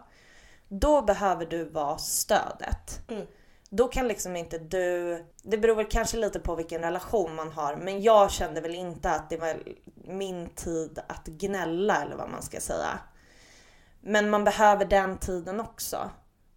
Då 0.79 1.01
behöver 1.01 1.45
du 1.45 1.63
vara 1.63 1.97
stödet. 1.97 3.01
Mm. 3.07 3.27
Då 3.69 3.87
kan 3.87 4.07
liksom 4.07 4.35
inte 4.35 4.57
du, 4.57 5.25
det 5.43 5.57
beror 5.57 5.75
väl 5.75 5.85
kanske 5.85 6.17
lite 6.17 6.39
på 6.39 6.55
vilken 6.55 6.81
relation 6.81 7.35
man 7.35 7.51
har, 7.51 7.75
men 7.75 8.01
jag 8.01 8.31
kände 8.31 8.61
väl 8.61 8.75
inte 8.75 9.11
att 9.11 9.29
det 9.29 9.37
var 9.37 9.63
min 9.95 10.49
tid 10.49 10.99
att 11.07 11.25
gnälla 11.25 12.01
eller 12.01 12.15
vad 12.15 12.29
man 12.29 12.41
ska 12.41 12.59
säga. 12.59 12.99
Men 14.01 14.29
man 14.29 14.43
behöver 14.43 14.85
den 14.85 15.17
tiden 15.17 15.59
också. 15.59 16.09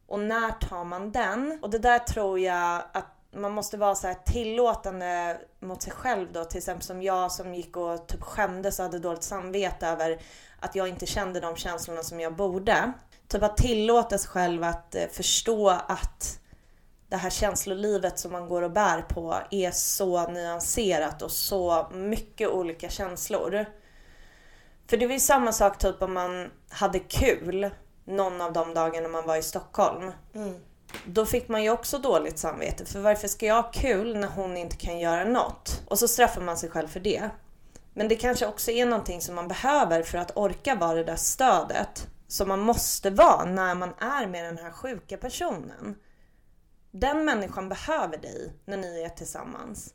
Och 0.06 0.20
när 0.20 0.50
tar 0.50 0.84
man 0.84 1.12
den? 1.12 1.58
Och 1.62 1.70
det 1.70 1.78
där 1.78 1.98
tror 1.98 2.38
jag 2.40 2.82
att 2.92 3.18
man 3.30 3.52
måste 3.52 3.76
vara 3.76 3.94
så 3.94 4.06
här 4.06 4.16
tillåtande 4.26 5.40
mot 5.60 5.82
sig 5.82 5.92
själv 5.92 6.32
då. 6.32 6.44
Till 6.44 6.58
exempel 6.58 6.82
som 6.82 7.02
jag 7.02 7.32
som 7.32 7.54
gick 7.54 7.76
och 7.76 8.08
typ 8.08 8.22
skämdes 8.22 8.78
och 8.78 8.84
hade 8.84 8.98
dåligt 8.98 9.22
samvete 9.22 9.86
över 9.86 10.20
att 10.60 10.74
jag 10.74 10.88
inte 10.88 11.06
kände 11.06 11.40
de 11.40 11.56
känslorna 11.56 12.02
som 12.02 12.20
jag 12.20 12.36
borde. 12.36 12.92
Typ 13.28 13.42
att 13.42 13.56
tillåta 13.56 14.18
sig 14.18 14.30
själv 14.30 14.64
att 14.64 14.94
eh, 14.94 15.06
förstå 15.12 15.68
att 15.68 16.40
det 17.08 17.16
här 17.16 17.30
känslolivet 17.30 18.18
som 18.18 18.32
man 18.32 18.48
går 18.48 18.62
och 18.62 18.70
bär 18.70 19.02
på 19.02 19.36
är 19.50 19.70
så 19.70 20.30
nyanserat 20.30 21.22
och 21.22 21.30
så 21.30 21.86
mycket 21.92 22.48
olika 22.48 22.88
känslor. 22.88 23.66
För 24.86 24.96
det 24.96 25.06
var 25.06 25.12
ju 25.12 25.20
samma 25.20 25.52
sak 25.52 25.78
typ 25.78 26.02
om 26.02 26.14
man 26.14 26.50
hade 26.68 26.98
kul 26.98 27.70
någon 28.04 28.40
av 28.40 28.52
de 28.52 28.74
dagarna 28.74 29.08
man 29.08 29.26
var 29.26 29.36
i 29.36 29.42
Stockholm. 29.42 30.12
Mm. 30.34 30.54
Då 31.04 31.26
fick 31.26 31.48
man 31.48 31.62
ju 31.62 31.70
också 31.70 31.98
dåligt 31.98 32.38
samvete. 32.38 32.84
För 32.84 33.00
varför 33.00 33.28
ska 33.28 33.46
jag 33.46 33.62
ha 33.62 33.70
kul 33.70 34.16
när 34.16 34.28
hon 34.28 34.56
inte 34.56 34.76
kan 34.76 34.98
göra 34.98 35.24
något? 35.24 35.82
Och 35.88 35.98
så 35.98 36.08
straffar 36.08 36.40
man 36.40 36.56
sig 36.56 36.70
själv 36.70 36.88
för 36.88 37.00
det. 37.00 37.30
Men 37.94 38.08
det 38.08 38.14
kanske 38.14 38.46
också 38.46 38.70
är 38.70 38.86
någonting 38.86 39.20
som 39.20 39.34
man 39.34 39.48
behöver 39.48 40.02
för 40.02 40.18
att 40.18 40.36
orka 40.36 40.74
vara 40.74 40.94
det 40.94 41.04
där 41.04 41.16
stödet 41.16 42.06
som 42.28 42.48
man 42.48 42.60
måste 42.60 43.10
vara 43.10 43.44
när 43.44 43.74
man 43.74 43.94
är 43.98 44.26
med 44.26 44.44
den 44.44 44.58
här 44.58 44.70
sjuka 44.70 45.16
personen. 45.16 45.96
Den 46.90 47.24
människan 47.24 47.68
behöver 47.68 48.18
dig 48.18 48.52
när 48.64 48.76
ni 48.76 49.02
är 49.02 49.08
tillsammans. 49.08 49.94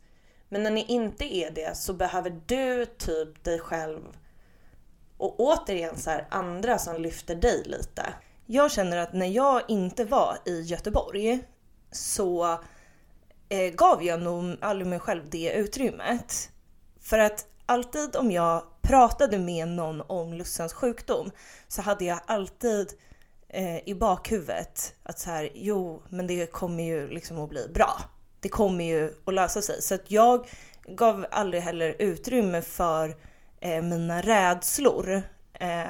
Men 0.49 0.63
när 0.63 0.71
ni 0.71 0.85
inte 0.85 1.35
är 1.35 1.51
det 1.51 1.77
så 1.77 1.93
behöver 1.93 2.41
du 2.45 2.85
typ 2.85 3.43
dig 3.43 3.59
själv 3.59 4.01
och 5.17 5.39
återigen 5.39 5.97
så 5.97 6.09
här, 6.09 6.27
andra 6.29 6.77
som 6.77 7.01
lyfter 7.01 7.35
dig 7.35 7.63
lite. 7.65 8.13
Jag 8.45 8.71
känner 8.71 8.97
att 8.97 9.13
när 9.13 9.25
jag 9.25 9.61
inte 9.67 10.05
var 10.05 10.37
i 10.45 10.61
Göteborg 10.61 11.43
så 11.91 12.59
eh, 13.49 13.73
gav 13.73 14.03
jag 14.03 14.21
nog 14.21 14.57
aldrig 14.61 14.87
mig 14.87 14.99
själv 14.99 15.29
det 15.29 15.51
utrymmet. 15.53 16.49
För 17.01 17.19
att 17.19 17.47
alltid 17.65 18.15
om 18.15 18.31
jag 18.31 18.63
pratade 18.81 19.39
med 19.39 19.67
någon 19.67 20.01
om 20.01 20.33
Lussans 20.33 20.73
sjukdom 20.73 21.31
så 21.67 21.81
hade 21.81 22.05
jag 22.05 22.19
alltid 22.25 22.87
eh, 23.49 23.89
i 23.89 23.95
bakhuvudet 23.95 24.95
att 25.03 25.19
så 25.19 25.29
här, 25.29 25.49
jo, 25.53 26.03
men 26.09 26.27
det 26.27 26.51
kommer 26.51 26.83
ju 26.83 27.07
liksom 27.07 27.39
att 27.39 27.49
bli 27.49 27.67
bra. 27.73 28.01
Det 28.39 28.49
kommer 28.49 28.83
ju 28.83 29.13
att 29.25 29.33
lösa 29.33 29.61
sig. 29.61 29.81
Så 29.81 29.95
att 29.95 30.11
jag 30.11 30.47
gav 30.87 31.25
aldrig 31.31 31.63
heller 31.63 31.95
utrymme 31.99 32.61
för 32.61 33.15
eh, 33.59 33.81
mina 33.81 34.21
rädslor 34.21 35.21
eh, 35.53 35.83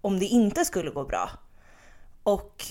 om 0.00 0.18
det 0.18 0.26
inte 0.26 0.64
skulle 0.64 0.90
gå 0.90 1.04
bra. 1.04 1.30
Och 2.22 2.64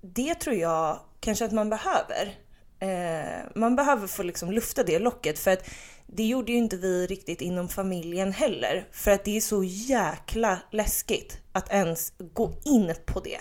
det 0.00 0.34
tror 0.34 0.56
jag 0.56 1.00
kanske 1.20 1.44
att 1.44 1.52
man 1.52 1.70
behöver. 1.70 2.34
Eh, 2.78 3.44
man 3.54 3.76
behöver 3.76 4.06
få 4.06 4.22
liksom 4.22 4.52
lufta 4.52 4.82
det 4.82 4.98
locket 4.98 5.38
för 5.38 5.50
att 5.50 5.68
det 6.06 6.24
gjorde 6.24 6.52
ju 6.52 6.58
inte 6.58 6.76
vi 6.76 7.06
riktigt 7.06 7.40
inom 7.40 7.68
familjen 7.68 8.32
heller. 8.32 8.88
För 8.92 9.10
att 9.10 9.24
det 9.24 9.36
är 9.36 9.40
så 9.40 9.64
jäkla 9.64 10.58
läskigt 10.70 11.38
att 11.52 11.72
ens 11.72 12.12
gå 12.18 12.52
in 12.64 12.94
på 13.06 13.20
det. 13.20 13.40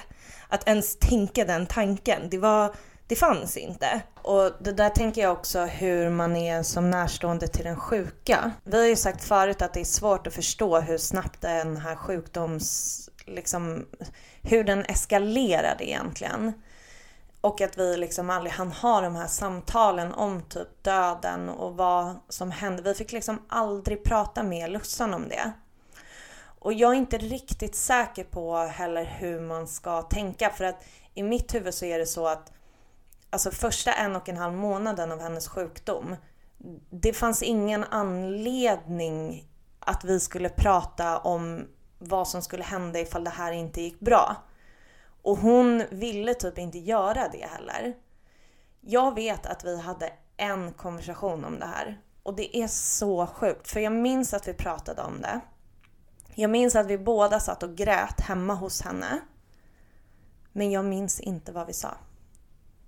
Att 0.49 0.68
ens 0.68 0.97
tänka 0.97 1.45
den 1.45 1.66
tanken. 1.66 2.30
Det 2.30 2.38
var 2.38 2.76
det 3.07 3.16
fanns 3.16 3.57
inte. 3.57 4.01
Och 4.22 4.51
det 4.61 4.72
där 4.72 4.89
tänker 4.89 5.22
jag 5.22 5.32
också 5.32 5.59
hur 5.59 6.09
man 6.09 6.36
är 6.36 6.63
som 6.63 6.91
närstående 6.91 7.47
till 7.47 7.66
den 7.66 7.76
sjuka. 7.76 8.51
Vi 8.63 8.78
har 8.78 8.86
ju 8.86 8.95
sagt 8.95 9.24
förut 9.24 9.61
att 9.61 9.74
det 9.74 9.80
är 9.80 9.86
svårt 9.86 10.28
att 10.28 10.34
förstå 10.34 10.80
hur 10.80 10.97
snabbt 10.97 11.41
den 11.41 11.78
här 11.78 11.95
sjukdoms... 11.95 13.01
Liksom, 13.28 13.86
hur 14.41 14.63
den 14.63 14.86
eskalerade 14.86 15.89
egentligen. 15.89 16.53
Och 17.46 17.62
att 17.62 17.78
vi 17.78 17.98
liksom 17.98 18.30
aldrig 18.30 18.54
hann 18.54 18.72
ha 18.72 19.02
de 19.02 19.16
här 19.16 19.28
samtalen 19.28 20.14
om 20.14 20.41
typ 20.41 20.84
döden 20.84 21.50
och 21.50 21.78
vad 21.78 22.16
som 22.30 22.52
hände. 22.52 22.82
Vi 22.82 22.93
fick 22.93 23.12
liksom 23.12 23.41
aldrig 23.48 24.04
prata 24.04 24.43
med 24.43 24.70
Lussan 24.72 25.14
om 25.14 25.30
det. 25.30 25.52
Och 26.60 26.74
jag 26.74 26.91
är 26.91 26.96
inte 26.96 27.18
riktigt 27.18 27.76
säker 27.76 28.24
på 28.24 28.58
heller 28.58 29.06
hur 29.06 29.39
man 29.39 29.68
ska 29.68 30.02
tänka 30.02 30.50
för 30.50 30.64
att 30.64 30.86
i 31.14 31.24
mitt 31.24 31.56
huvud 31.56 31.74
så 31.74 31.86
är 31.86 32.00
det 32.00 32.06
så 32.06 32.28
att 32.28 32.52
alltså 33.30 33.52
första 33.52 33.93
en 33.93 34.16
och 34.16 34.30
en 34.30 34.38
halv 34.38 34.54
månaden 34.54 35.12
av 35.12 35.20
hennes 35.20 35.48
sjukdom, 35.48 36.16
det 36.89 37.14
fanns 37.14 37.43
ingen 37.43 37.84
anledning 37.84 39.48
att 39.80 40.04
vi 40.04 40.20
skulle 40.20 40.50
prata 40.50 41.18
om 41.18 41.68
vad 42.00 42.28
som 42.28 42.41
skulle 42.41 42.64
hända 42.64 43.00
ifall 43.00 43.24
det 43.24 43.30
här 43.30 43.52
inte 43.52 43.82
gick 43.82 44.00
bra. 44.00 44.36
Och 45.26 45.38
hon 45.38 45.84
ville 45.89 46.34
typ 46.34 46.57
inte 46.57 46.80
göra 46.80 47.30
det 47.32 47.45
heller. 47.45 47.95
Jag 48.82 49.15
vet 49.15 49.45
att 49.45 49.63
vi 49.63 49.82
hade 49.82 50.13
en 50.38 50.73
konversation 50.73 51.45
om 51.45 51.59
det 51.59 51.65
här 51.65 52.01
och 52.23 52.36
det 52.36 52.57
är 52.57 52.67
så 52.67 53.28
sjukt 53.28 53.67
för 53.67 53.80
jag 53.80 53.93
minns 53.93 54.34
att 54.34 54.47
vi 54.47 54.53
pratade 54.53 55.01
om 55.01 55.21
det. 55.21 55.39
Jag 56.36 56.49
minns 56.49 56.76
att 56.76 56.88
vi 56.88 56.97
båda 56.97 57.39
satt 57.39 57.63
och 57.63 57.76
grät 57.76 58.21
hemma 58.21 58.53
hos 58.53 58.82
henne. 58.82 59.19
Men 60.51 60.71
jag 60.71 60.86
minns 60.86 61.19
inte 61.19 61.51
vad 61.51 61.67
vi 61.67 61.73
sa. 61.73 61.97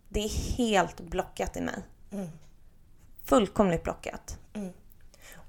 Det 0.09 0.23
är 0.23 0.57
helt 0.57 1.01
blockat 1.01 1.57
i 1.57 1.61
mig. 1.61 1.83
Mm. 2.11 2.29
Fullkomligt 3.25 3.83
blockat. 3.83 4.39
Mm. 4.53 4.73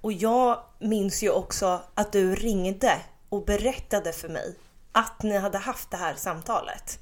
Och 0.00 0.12
jag 0.12 0.62
minns 0.78 1.22
ju 1.22 1.30
också 1.30 1.82
att 1.94 2.12
du 2.12 2.34
ringde 2.34 2.92
och 3.28 3.44
berättade 3.44 4.12
för 4.12 4.28
mig 4.28 4.56
att 4.92 5.22
ni 5.22 5.38
hade 5.38 5.58
haft 5.58 5.90
det 5.90 5.96
här 5.96 6.14
samtalet. 6.14 6.98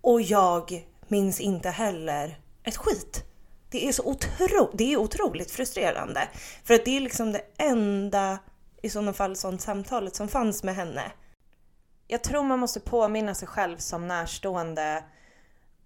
Och 0.00 0.22
jag 0.22 0.86
minns 1.08 1.40
inte 1.40 1.70
heller 1.70 2.38
ett 2.62 2.76
skit. 2.76 3.24
Det 3.68 3.88
är 3.88 3.92
så 3.92 4.02
otro, 4.02 4.70
det 4.74 4.92
är 4.92 4.96
otroligt 4.96 5.50
frustrerande. 5.50 6.28
För 6.64 6.74
att 6.74 6.84
det 6.84 6.96
är 6.96 7.00
liksom 7.00 7.32
det 7.32 7.42
enda, 7.56 8.38
i 8.82 8.90
sådana 8.90 9.12
fall, 9.12 9.36
sånt 9.36 9.60
samtalet 9.60 10.16
som 10.16 10.28
fanns 10.28 10.62
med 10.62 10.74
henne. 10.74 11.12
Jag 12.06 12.22
tror 12.22 12.42
man 12.42 12.58
måste 12.58 12.80
påminna 12.80 13.34
sig 13.34 13.48
själv 13.48 13.76
som 13.76 14.08
närstående 14.08 15.04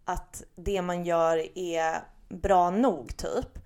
att 0.04 0.42
det 0.56 0.82
man 0.82 1.04
gör 1.04 1.58
är 1.58 2.00
bra 2.28 2.70
nog 2.70 3.16
typ. 3.16 3.58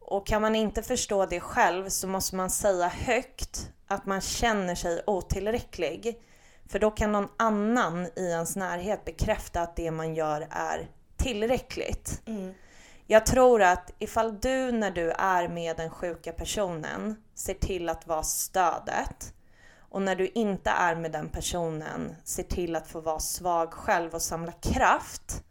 Och 0.00 0.26
kan 0.26 0.42
man 0.42 0.54
inte 0.54 0.82
förstå 0.82 1.26
det 1.26 1.40
själv 1.40 1.88
så 1.88 2.08
måste 2.08 2.36
man 2.36 2.50
säga 2.50 2.88
högt 2.88 3.70
att 3.86 4.06
man 4.06 4.20
känner 4.20 4.74
sig 4.74 5.02
otillräcklig. 5.06 6.22
För 6.68 6.78
då 6.78 6.90
kan 6.90 7.12
någon 7.12 7.28
annan 7.36 8.06
i 8.16 8.28
ens 8.30 8.56
närhet 8.56 9.04
bekräfta 9.04 9.60
att 9.60 9.76
det 9.76 9.90
man 9.90 10.14
gör 10.14 10.46
är 10.50 10.90
tillräckligt. 11.16 12.22
Mm. 12.26 12.54
Jag 13.06 13.26
tror 13.26 13.62
att 13.62 13.92
ifall 13.98 14.40
du 14.40 14.72
när 14.72 14.90
du 14.90 15.10
är 15.10 15.48
med 15.48 15.76
den 15.76 15.90
sjuka 15.90 16.32
personen 16.32 17.22
ser 17.34 17.54
till 17.54 17.88
att 17.88 18.06
vara 18.06 18.22
stödet 18.22 19.34
och 19.78 20.02
när 20.02 20.16
du 20.16 20.28
inte 20.28 20.70
är 20.70 20.96
med 20.96 21.12
den 21.12 21.28
personen 21.28 22.16
ser 22.24 22.42
till 22.42 22.76
att 22.76 22.88
få 22.88 23.00
vara 23.00 23.18
svag 23.18 23.72
själv 23.72 24.14
och 24.14 24.22
samla 24.22 24.52
kraft 24.52 25.42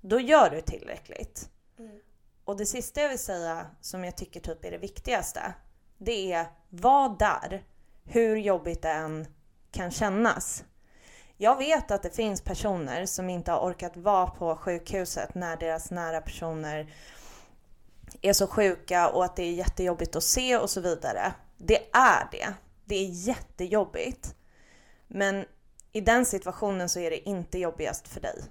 då 0.00 0.20
gör 0.20 0.50
du 0.50 0.60
tillräckligt. 0.60 1.48
Mm. 1.78 2.00
Och 2.44 2.56
det 2.56 2.66
sista 2.66 3.00
jag 3.00 3.08
vill 3.08 3.18
säga 3.18 3.66
som 3.80 4.04
jag 4.04 4.16
tycker 4.16 4.40
typ 4.40 4.64
är 4.64 4.70
det 4.70 4.78
viktigaste, 4.78 5.54
det 6.04 6.32
är 6.32 6.46
var 6.70 7.18
där, 7.18 7.64
hur 8.04 8.36
jobbigt 8.36 8.82
det 8.82 8.90
än 8.90 9.26
kan 9.70 9.90
kännas. 9.90 10.64
Jag 11.36 11.56
vet 11.56 11.90
att 11.90 12.02
det 12.02 12.16
finns 12.16 12.40
personer 12.40 13.06
som 13.06 13.30
inte 13.30 13.52
har 13.52 13.60
orkat 13.60 13.96
vara 13.96 14.26
på 14.26 14.56
sjukhuset 14.56 15.34
när 15.34 15.56
deras 15.56 15.90
nära 15.90 16.20
personer 16.20 16.94
är 18.22 18.32
så 18.32 18.46
sjuka 18.46 19.08
och 19.08 19.24
att 19.24 19.36
det 19.36 19.42
är 19.42 19.52
jättejobbigt 19.52 20.16
att 20.16 20.24
se 20.24 20.56
och 20.56 20.70
så 20.70 20.80
vidare. 20.80 21.32
Det 21.56 21.78
är 21.92 22.28
det. 22.30 22.54
Det 22.84 22.94
är 22.94 23.08
jättejobbigt. 23.10 24.34
Men 25.06 25.44
i 25.92 26.00
den 26.00 26.26
situationen 26.26 26.88
så 26.88 27.00
är 27.00 27.10
det 27.10 27.28
inte 27.28 27.58
jobbigast 27.58 28.08
för 28.08 28.20
dig. 28.20 28.42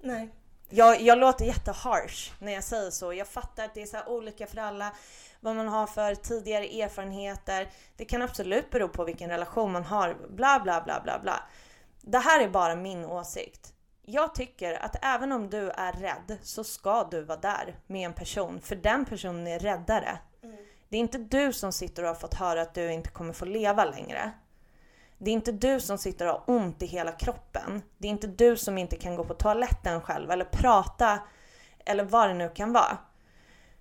Nej. 0.00 0.28
Jag, 0.74 1.00
jag 1.00 1.18
låter 1.18 1.44
jätteharsh 1.44 2.32
när 2.38 2.52
jag 2.52 2.64
säger 2.64 2.90
så. 2.90 3.12
Jag 3.12 3.28
fattar 3.28 3.64
att 3.64 3.74
det 3.74 3.82
är 3.82 3.86
så 3.86 4.04
olika 4.06 4.46
för 4.46 4.58
alla. 4.58 4.92
Vad 5.40 5.56
man 5.56 5.68
har 5.68 5.86
för 5.86 6.14
tidigare 6.14 6.64
erfarenheter. 6.64 7.68
Det 7.96 8.04
kan 8.04 8.22
absolut 8.22 8.70
bero 8.70 8.88
på 8.88 9.04
vilken 9.04 9.30
relation 9.30 9.72
man 9.72 9.84
har. 9.84 10.16
Bla, 10.28 10.60
bla, 10.60 10.82
bla, 10.84 11.00
bla, 11.04 11.18
bla. 11.18 11.40
Det 12.00 12.18
här 12.18 12.40
är 12.40 12.48
bara 12.48 12.76
min 12.76 13.04
åsikt. 13.04 13.72
Jag 14.02 14.34
tycker 14.34 14.84
att 14.84 14.96
även 15.02 15.32
om 15.32 15.50
du 15.50 15.70
är 15.70 15.92
rädd 15.92 16.38
så 16.42 16.64
ska 16.64 17.08
du 17.10 17.22
vara 17.22 17.38
där 17.38 17.76
med 17.86 18.06
en 18.06 18.12
person. 18.12 18.60
För 18.60 18.76
den 18.76 19.04
personen 19.04 19.46
är 19.46 19.58
räddare. 19.58 20.18
Mm. 20.42 20.56
Det 20.88 20.96
är 20.96 21.00
inte 21.00 21.18
du 21.18 21.52
som 21.52 21.72
sitter 21.72 22.02
och 22.02 22.08
har 22.08 22.14
fått 22.14 22.34
höra 22.34 22.62
att 22.62 22.74
du 22.74 22.92
inte 22.92 23.10
kommer 23.10 23.32
få 23.32 23.44
leva 23.44 23.84
längre. 23.84 24.32
Det 25.24 25.30
är 25.30 25.34
inte 25.34 25.52
du 25.52 25.80
som 25.80 25.98
sitter 25.98 26.26
och 26.26 26.32
har 26.32 26.42
ont 26.46 26.82
i 26.82 26.86
hela 26.86 27.12
kroppen. 27.12 27.82
Det 27.98 28.08
är 28.08 28.10
inte 28.10 28.26
du 28.26 28.56
som 28.56 28.78
inte 28.78 28.96
kan 28.96 29.16
gå 29.16 29.24
på 29.24 29.34
toaletten 29.34 30.00
själv 30.00 30.30
eller 30.30 30.44
prata 30.44 31.18
eller 31.84 32.04
vad 32.04 32.28
det 32.28 32.34
nu 32.34 32.48
kan 32.48 32.72
vara. 32.72 32.98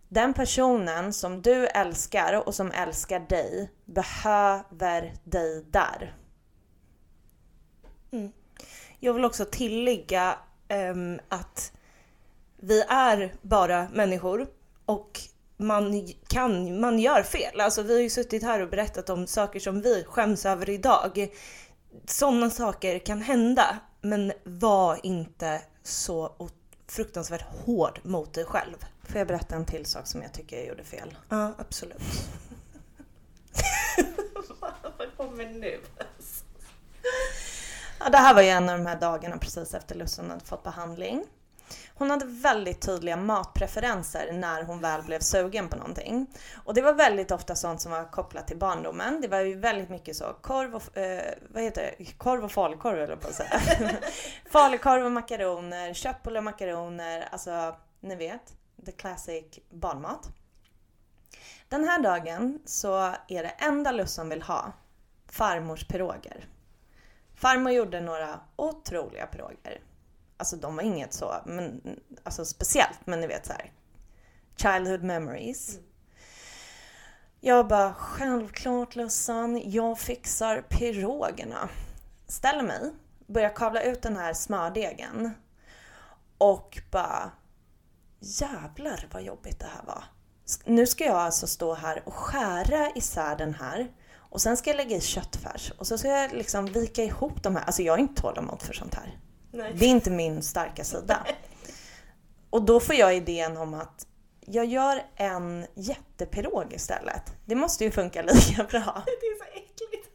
Den 0.08 0.34
personen 0.34 1.14
som 1.14 1.42
du 1.42 1.68
älskar 1.68 2.48
och 2.48 2.56
som 2.56 2.72
älskar 2.72 3.20
dig 3.20 3.72
behöver 3.86 5.14
dig 5.24 5.66
där. 5.70 6.16
Mm. 8.12 8.32
Jag 9.00 9.14
vill 9.14 9.26
också 9.26 9.46
tillägga 9.46 10.38
um, 10.70 11.20
att 11.30 11.74
vi 12.58 12.82
är 12.82 13.36
bara 13.42 13.90
människor 13.90 14.48
och 14.86 15.20
man 15.62 16.08
kan, 16.28 16.80
man 16.80 17.00
gör 17.00 17.24
fel. 17.24 17.62
Alltså 17.62 17.82
vi 17.82 17.94
har 17.94 18.02
ju 18.02 18.10
suttit 18.10 18.44
här 18.44 18.62
och 18.62 18.70
berättat 18.70 19.10
om 19.10 19.28
saker 19.28 19.60
som 19.60 19.82
vi 19.82 20.04
skäms 20.04 20.46
över 20.46 20.70
idag. 20.70 21.30
Sådana 22.06 22.50
saker 22.50 23.00
kan 23.00 23.22
hända, 23.22 23.80
men 24.02 24.32
var 24.44 25.00
inte 25.04 25.62
så 25.84 26.50
fruktansvärt 26.88 27.46
hård 27.66 28.00
mot 28.04 28.34
dig 28.34 28.46
själv. 28.46 28.76
Får 29.04 29.18
jag 29.18 29.28
berätta 29.28 29.56
en 29.56 29.66
till 29.66 29.86
sak 29.86 30.08
som 30.08 30.22
jag 30.22 30.34
tycker 30.34 30.58
jag 30.58 30.66
gjorde 30.66 30.84
fel? 30.84 31.16
Ja, 31.30 31.54
absolut. 31.58 32.02
Vad 34.98 35.18
kommer 35.18 35.46
nu? 35.46 35.80
Ja, 38.00 38.10
det 38.10 38.18
här 38.18 38.34
var 38.34 38.42
ju 38.42 38.50
en 38.50 38.70
av 38.70 38.78
de 38.78 38.86
här 38.86 39.00
dagarna 39.00 39.38
precis 39.38 39.74
efter 39.74 39.96
Lussan 39.96 40.30
hade 40.30 40.46
fått 40.46 40.64
behandling. 40.64 41.26
Hon 41.94 42.10
hade 42.10 42.26
väldigt 42.26 42.82
tydliga 42.82 43.18
matpreferenser 43.18 44.34
när 44.34 44.64
hon 44.64 44.80
väl 44.80 45.04
blev 45.04 45.20
sugen 45.20 45.70
på 45.70 45.76
någonting. 45.76 46.28
Och 46.66 46.74
det 46.74 46.82
var 46.82 46.94
väldigt 46.94 47.32
ofta 47.32 47.56
sånt 47.56 47.82
som 47.82 47.92
var 47.92 48.12
kopplat 48.12 48.48
till 48.48 48.58
barndomen. 48.58 49.22
Det 49.22 49.28
var 49.28 49.40
ju 49.40 49.56
väldigt 49.56 49.90
mycket 49.90 50.16
så 50.16 50.26
korv 50.42 50.76
och, 50.76 50.98
eh, 50.98 51.34
vad 51.50 51.64
heter 51.64 51.96
det? 51.98 52.06
Korv 52.06 52.44
och 52.44 52.52
falukorv 52.52 53.00
eller 53.00 53.16
på 53.16 53.28
att 53.28 53.36
säga. 53.36 53.62
falukorv 54.52 55.06
och 55.06 55.12
makaroner, 55.12 55.94
köttbullar 55.94 56.38
och 56.38 56.44
makaroner, 56.44 57.28
alltså 57.32 57.76
ni 58.00 58.16
vet, 58.16 58.54
the 58.86 58.92
classic 58.92 59.46
barnmat. 59.70 60.30
Den 61.70 61.84
här 61.84 62.02
dagen 62.02 62.60
så 62.66 62.96
är 63.28 63.44
det 63.44 63.54
enda 63.58 63.92
Lussan 63.92 64.30
vill 64.30 64.42
ha 64.42 64.72
farmors 65.32 65.88
piroger. 65.88 66.48
Farmor 67.36 67.72
gjorde 67.72 68.02
några 68.02 68.40
otroliga 68.56 69.28
piroger. 69.28 69.82
Alltså 70.42 70.56
de 70.56 70.76
var 70.76 70.84
inget 70.84 71.14
så, 71.14 71.36
men, 71.46 71.82
alltså 72.24 72.46
speciellt, 72.46 73.00
men 73.06 73.20
ni 73.20 73.28
vet 73.28 73.46
så 73.46 73.54
här. 73.54 73.72
Childhood 74.56 75.04
memories. 75.04 75.80
Jag 77.40 77.68
bara, 77.68 77.94
självklart 77.94 78.96
Lussan, 78.96 79.72
jag 79.72 80.00
fixar 80.00 80.62
pirogerna. 80.62 81.70
Ställer 82.28 82.64
mig, 82.64 82.92
börjar 83.28 83.56
kavla 83.56 83.82
ut 83.82 84.02
den 84.02 84.18
här 84.18 84.34
smördegen 84.34 85.32
och 86.38 86.82
bara, 86.92 87.32
jävlar 88.20 89.08
vad 89.12 89.24
jobbigt 89.24 89.60
det 89.60 89.70
här 89.76 89.86
var. 89.86 90.04
Nu 90.66 90.88
ska 90.88 91.06
jag 91.06 91.16
alltså 91.16 91.48
stå 91.48 91.74
här 91.74 92.04
och 92.06 92.14
skära 92.14 92.92
isär 92.96 93.36
den 93.36 93.54
här 93.54 93.92
och 94.14 94.42
sen 94.42 94.58
ska 94.58 94.70
jag 94.70 94.78
lägga 94.78 94.98
i 94.98 95.02
köttfärs 95.02 95.72
och 95.78 95.88
så 95.88 95.98
ska 95.98 96.08
jag 96.08 96.34
liksom 96.34 96.66
vika 96.66 97.04
ihop 97.04 97.44
de 97.44 97.56
här. 97.56 97.64
Alltså 97.64 97.82
jag 97.82 97.94
har 97.94 97.98
inte 97.98 98.22
tålamod 98.22 98.62
för 98.62 98.74
sånt 98.74 98.96
här. 98.96 99.18
Nej. 99.52 99.74
Det 99.76 99.86
är 99.86 99.90
inte 99.90 100.12
min 100.12 100.42
starka 100.42 100.84
sida. 100.84 101.26
Och 102.50 102.62
då 102.62 102.80
får 102.80 102.96
jag 102.96 103.16
idén 103.16 103.58
om 103.58 103.74
att 103.74 104.08
jag 104.46 104.66
gör 104.66 105.04
en 105.16 105.66
jättepirog 105.76 106.74
istället. 106.74 107.34
Det 107.46 107.56
måste 107.56 107.84
ju 107.84 107.92
funka 107.92 108.22
lika 108.22 108.64
bra. 108.64 109.04
Det 109.06 109.12
är 109.12 109.38
så 109.38 109.46
äckligt. 109.46 110.08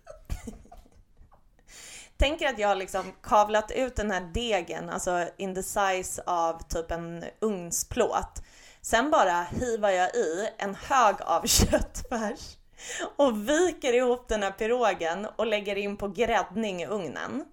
Tänker 2.16 2.48
att 2.48 2.58
jag 2.58 2.68
har 2.68 2.74
liksom 2.74 3.12
kavlat 3.22 3.70
ut 3.70 3.96
den 3.96 4.10
här 4.10 4.20
degen, 4.34 4.90
alltså 4.90 5.28
in 5.36 5.54
the 5.54 5.62
size 5.62 6.22
av 6.26 6.62
typ 6.68 6.90
en 6.90 7.24
ugnsplåt. 7.40 8.42
Sen 8.80 9.10
bara 9.10 9.42
hivar 9.42 9.90
jag 9.90 10.14
i 10.14 10.48
en 10.58 10.74
hög 10.74 11.16
av 11.20 11.42
köttfärs 11.46 12.56
och 13.16 13.48
viker 13.48 13.92
ihop 13.92 14.28
den 14.28 14.42
här 14.42 14.50
pirogen 14.50 15.26
och 15.36 15.46
lägger 15.46 15.76
in 15.76 15.96
på 15.96 16.08
gräddning 16.08 16.82
i 16.82 16.86
ugnen. 16.86 17.44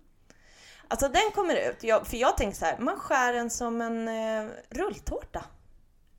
Alltså 0.87 1.07
den 1.07 1.31
kommer 1.35 1.55
ut, 1.55 1.83
jag, 1.83 2.07
för 2.07 2.17
jag 2.17 2.37
tänker 2.37 2.57
så 2.57 2.65
här, 2.65 2.77
man 2.77 2.99
skär 2.99 3.33
den 3.33 3.49
som 3.49 3.81
en 3.81 4.07
eh, 4.07 4.49
rulltårta. 4.69 5.45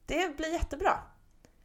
Det 0.07 0.37
blir 0.37 0.53
jättebra. 0.53 0.99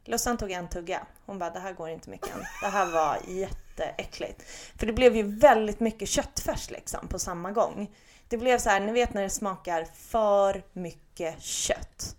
Lussan 0.04 0.36
tog 0.36 0.50
en 0.50 0.68
tugga. 0.68 1.06
Hon 1.26 1.38
bara, 1.38 1.50
det 1.50 1.60
här 1.60 1.72
går 1.72 1.88
inte 1.88 2.10
mycket 2.10 2.34
än. 2.34 2.44
Det 2.62 2.68
här 2.68 2.86
var 2.86 3.18
jätteäckligt. 3.28 4.42
För 4.78 4.86
det 4.86 4.92
blev 4.92 5.16
ju 5.16 5.22
väldigt 5.22 5.80
mycket 5.80 6.08
köttfärs 6.08 6.70
liksom 6.70 7.08
på 7.08 7.18
samma 7.18 7.50
gång. 7.50 7.90
Det 8.28 8.36
blev 8.36 8.58
så 8.58 8.70
här, 8.70 8.80
ni 8.80 8.92
vet 8.92 9.14
när 9.14 9.22
det 9.22 9.30
smakar 9.30 9.84
för 9.94 10.62
mycket 10.72 11.42
kött. 11.42 12.16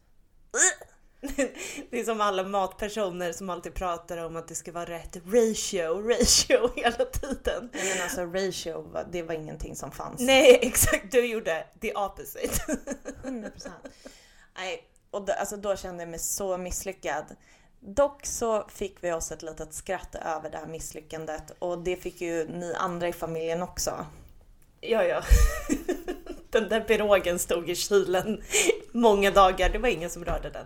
Det 1.90 2.00
är 2.00 2.04
som 2.04 2.22
alla 2.22 2.44
matpersoner 2.44 3.32
som 3.32 3.50
alltid 3.50 3.74
pratar 3.74 4.18
om 4.18 4.36
att 4.36 4.48
det 4.48 4.56
ska 4.56 4.72
vara 4.72 4.86
rätt 4.86 5.16
ratio, 5.16 6.10
ratio 6.10 6.72
hela 6.76 7.06
tiden. 7.06 7.70
Men 7.72 8.04
alltså 8.04 8.22
ratio, 8.22 9.06
det 9.12 9.24
var 9.24 9.34
ingenting 9.34 9.76
som 9.76 9.92
fanns. 9.92 10.22
Nej 10.22 10.60
exakt, 10.62 11.12
du 11.12 11.26
gjorde 11.26 11.66
the 11.82 11.94
opposite. 11.94 12.78
100%. 13.24 13.70
Nej, 14.58 14.84
och 15.12 15.26
då, 15.26 15.34
alltså 15.34 15.58
då 15.58 15.76
kände 15.76 16.04
jag 16.04 16.10
mig 16.10 16.20
så 16.20 16.58
misslyckad. 16.58 17.26
Dock 17.80 18.26
så 18.26 18.68
fick 18.70 19.04
vi 19.04 19.12
oss 19.12 19.32
ett 19.32 19.42
litet 19.42 19.74
skratt 19.74 20.16
över 20.16 20.50
det 20.50 20.58
här 20.58 20.68
misslyckandet 20.68 21.52
och 21.60 21.84
det 21.84 21.96
fick 21.96 22.22
ju 22.22 22.48
ni 22.48 22.74
andra 22.74 23.08
i 23.08 23.14
familjen 23.14 23.62
också. 23.62 24.06
Ja, 24.82 25.04
ja. 25.04 25.24
Den 26.50 26.70
där 26.70 26.82
pirogen 26.82 27.40
stod 27.40 27.70
i 27.70 27.76
kylen 27.76 28.44
många 28.92 29.32
dagar. 29.32 29.70
Det 29.70 29.78
var 29.78 29.90
ingen 29.90 30.10
som 30.10 30.26
rörde 30.26 30.50
den. 30.50 30.66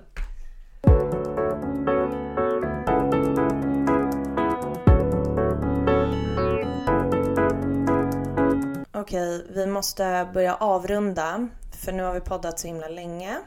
Okej, 9.06 9.45
vi 9.49 9.66
måste 9.66 10.30
börja 10.34 10.56
avrunda 10.56 11.47
för 11.72 11.91
nu 11.91 12.03
har 12.03 12.14
vi 12.14 12.20
poddat 12.20 12.60
så 12.60 12.68
himla 12.68 12.88
länge 12.88 13.38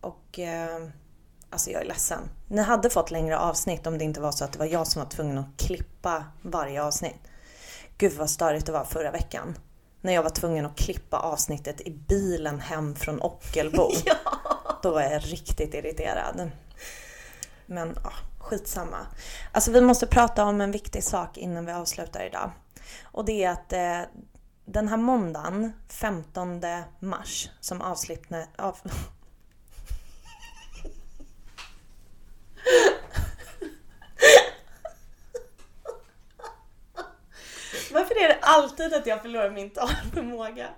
och 0.00 0.38
eh, 0.38 0.88
alltså 1.50 1.70
jag 1.70 1.82
är 1.82 1.86
ledsen. 1.86 2.18
Ni 2.48 2.62
hade 2.62 2.90
fått 2.90 3.10
längre 3.10 3.38
avsnitt 3.38 3.86
om 3.86 3.98
det 3.98 4.04
inte 4.04 4.20
var 4.20 4.32
så 4.32 4.44
att 4.44 4.52
det 4.52 4.58
var 4.58 4.66
jag 4.66 4.86
som 4.86 5.02
var 5.02 5.08
tvungen 5.10 5.38
att 5.38 5.56
klippa 5.56 6.24
varje 6.42 6.82
avsnitt. 6.82 7.20
Gud 7.96 8.12
vad 8.12 8.30
störigt 8.30 8.66
det 8.66 8.72
var 8.72 8.84
förra 8.84 9.10
veckan. 9.10 9.58
När 10.00 10.12
jag 10.12 10.22
var 10.22 10.30
tvungen 10.30 10.66
att 10.66 10.76
klippa 10.76 11.18
avsnittet 11.18 11.80
i 11.80 11.90
bilen 11.90 12.60
hem 12.60 12.94
från 12.94 13.22
Ockelbo. 13.22 13.90
Då 14.82 14.90
var 14.90 15.02
jag 15.02 15.22
riktigt 15.24 15.74
irriterad. 15.74 16.50
Men 17.66 17.98
ja, 18.04 18.12
skitsamma. 18.38 19.06
Alltså 19.52 19.70
vi 19.70 19.80
måste 19.80 20.06
prata 20.06 20.44
om 20.44 20.60
en 20.60 20.72
viktig 20.72 21.04
sak 21.04 21.38
innan 21.38 21.66
vi 21.66 21.72
avslutar 21.72 22.26
idag. 22.26 22.50
Och 23.02 23.24
det 23.24 23.44
är 23.44 23.50
att 23.50 23.72
eh, 23.72 24.00
den 24.72 24.88
här 24.88 24.96
måndagen, 24.96 25.72
15 25.88 26.60
mars, 27.00 27.50
som 27.60 27.80
avslutne, 27.80 28.48
av... 28.56 28.78
Varför 37.92 38.14
är 38.24 38.28
det 38.28 38.38
alltid 38.42 38.94
att 38.94 39.06
jag 39.06 39.22
förlorar 39.22 39.50
min 39.50 39.70
talförmåga? 39.70 40.68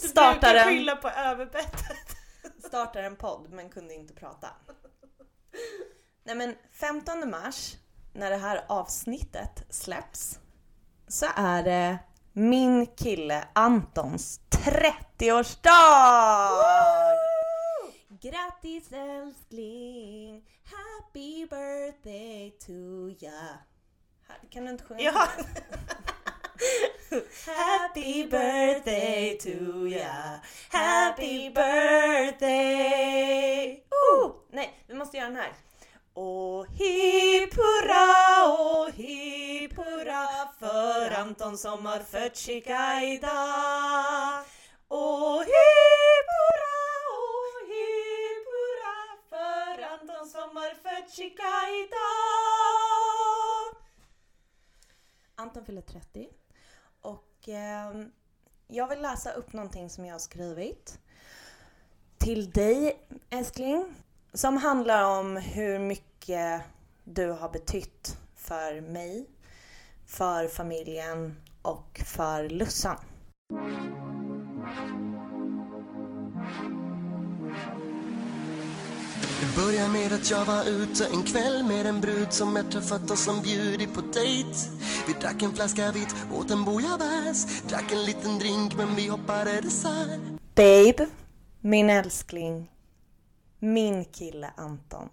Startar 0.00 0.52
Du 0.54 0.58
en- 0.60 0.66
skylla 0.68 0.96
på 0.96 1.08
överbettet. 1.08 2.16
startar 2.66 3.02
en 3.02 3.16
podd 3.16 3.50
men 3.50 3.70
kunde 3.70 3.94
inte 3.94 4.14
prata. 4.14 4.48
Nej 6.24 6.34
men 6.36 6.56
15 6.72 7.30
mars, 7.30 7.76
när 8.12 8.30
det 8.30 8.36
här 8.36 8.64
avsnittet 8.68 9.64
släpps, 9.70 10.38
så 11.08 11.26
är 11.36 11.62
det 11.62 11.98
min 12.32 12.86
kille 12.86 13.44
Antons 13.52 14.40
30-årsdag! 14.50 15.68
Grattis 18.08 18.92
älskling! 18.92 20.44
Happy 20.64 21.46
birthday 21.46 22.50
to 22.50 23.08
ya! 23.24 23.58
Kan 24.50 24.64
du 24.64 24.70
inte 24.70 24.84
sjunga? 24.84 25.00
Ja. 25.02 25.28
Happy 27.46 28.24
birthday 28.24 29.38
to 29.38 29.86
ya 29.86 30.40
Happy 30.70 31.50
birthday 31.50 32.62
oh! 33.90 34.32
Nej, 34.50 34.84
vi 34.86 34.94
måste 34.94 35.16
göra 35.16 35.28
den 35.28 35.36
här. 35.36 35.52
Och 36.14 36.66
hipp 36.66 37.54
hurra, 37.54 38.52
och 38.52 38.90
hipp 38.92 39.76
hurra 39.76 40.52
för 40.58 41.10
Anton 41.10 41.58
som 41.58 41.86
har 41.86 41.98
fött 41.98 42.48
i 42.48 42.56
idag. 43.14 44.44
Och 44.88 45.40
hipp 45.40 46.28
hurra, 46.38 46.78
och 47.18 47.68
hipp 47.68 48.46
hurra 48.52 48.96
för 49.28 49.82
Anton 49.82 50.28
som 50.28 50.56
har 50.56 50.74
fötts 50.74 51.18
i 51.18 51.24
idag. 51.24 52.22
Anton 55.34 55.64
fyller 55.64 55.82
30 55.82 56.28
och 57.00 57.48
eh, 57.48 58.06
jag 58.68 58.88
vill 58.88 59.02
läsa 59.02 59.32
upp 59.32 59.52
någonting 59.52 59.90
som 59.90 60.04
jag 60.04 60.14
har 60.14 60.18
skrivit 60.18 60.98
till 62.18 62.50
dig 62.50 63.06
älskling. 63.30 63.94
Som 64.34 64.56
handlar 64.56 65.18
om 65.18 65.36
hur 65.36 65.78
mycket 65.78 66.62
du 67.04 67.30
har 67.30 67.48
betytt 67.48 68.16
för 68.36 68.80
mig, 68.80 69.26
för 70.06 70.48
familjen 70.48 71.36
och 71.62 72.02
för 72.06 72.48
Lussan. 72.48 72.96
Det 79.40 79.56
började 79.56 79.88
med 79.88 80.12
att 80.12 80.30
jag 80.30 80.44
var 80.44 80.68
ute 80.68 81.06
en 81.06 81.22
kväll 81.22 81.64
med 81.64 81.86
en 81.86 82.00
brud 82.00 82.32
som 82.32 82.56
jag 82.56 82.70
träffat 82.70 83.10
och 83.10 83.18
som 83.18 83.42
bjudit 83.42 83.94
på 83.94 84.00
dejt. 84.00 84.58
Vi 85.06 85.12
drack 85.12 85.42
en 85.42 85.52
flaska 85.52 85.92
vitt, 85.92 86.14
åt 86.34 86.50
en 86.50 86.64
bouillabaisse, 86.64 87.68
drack 87.68 87.92
en 87.92 88.04
liten 88.04 88.38
drink 88.38 88.76
men 88.76 88.94
vi 88.94 89.08
hoppade 89.08 89.60
dessert. 89.60 90.20
Babe, 90.54 91.06
min 91.60 91.90
älskling, 91.90 92.71
min 93.62 94.04
kille 94.04 94.52
Anton. 94.56 95.08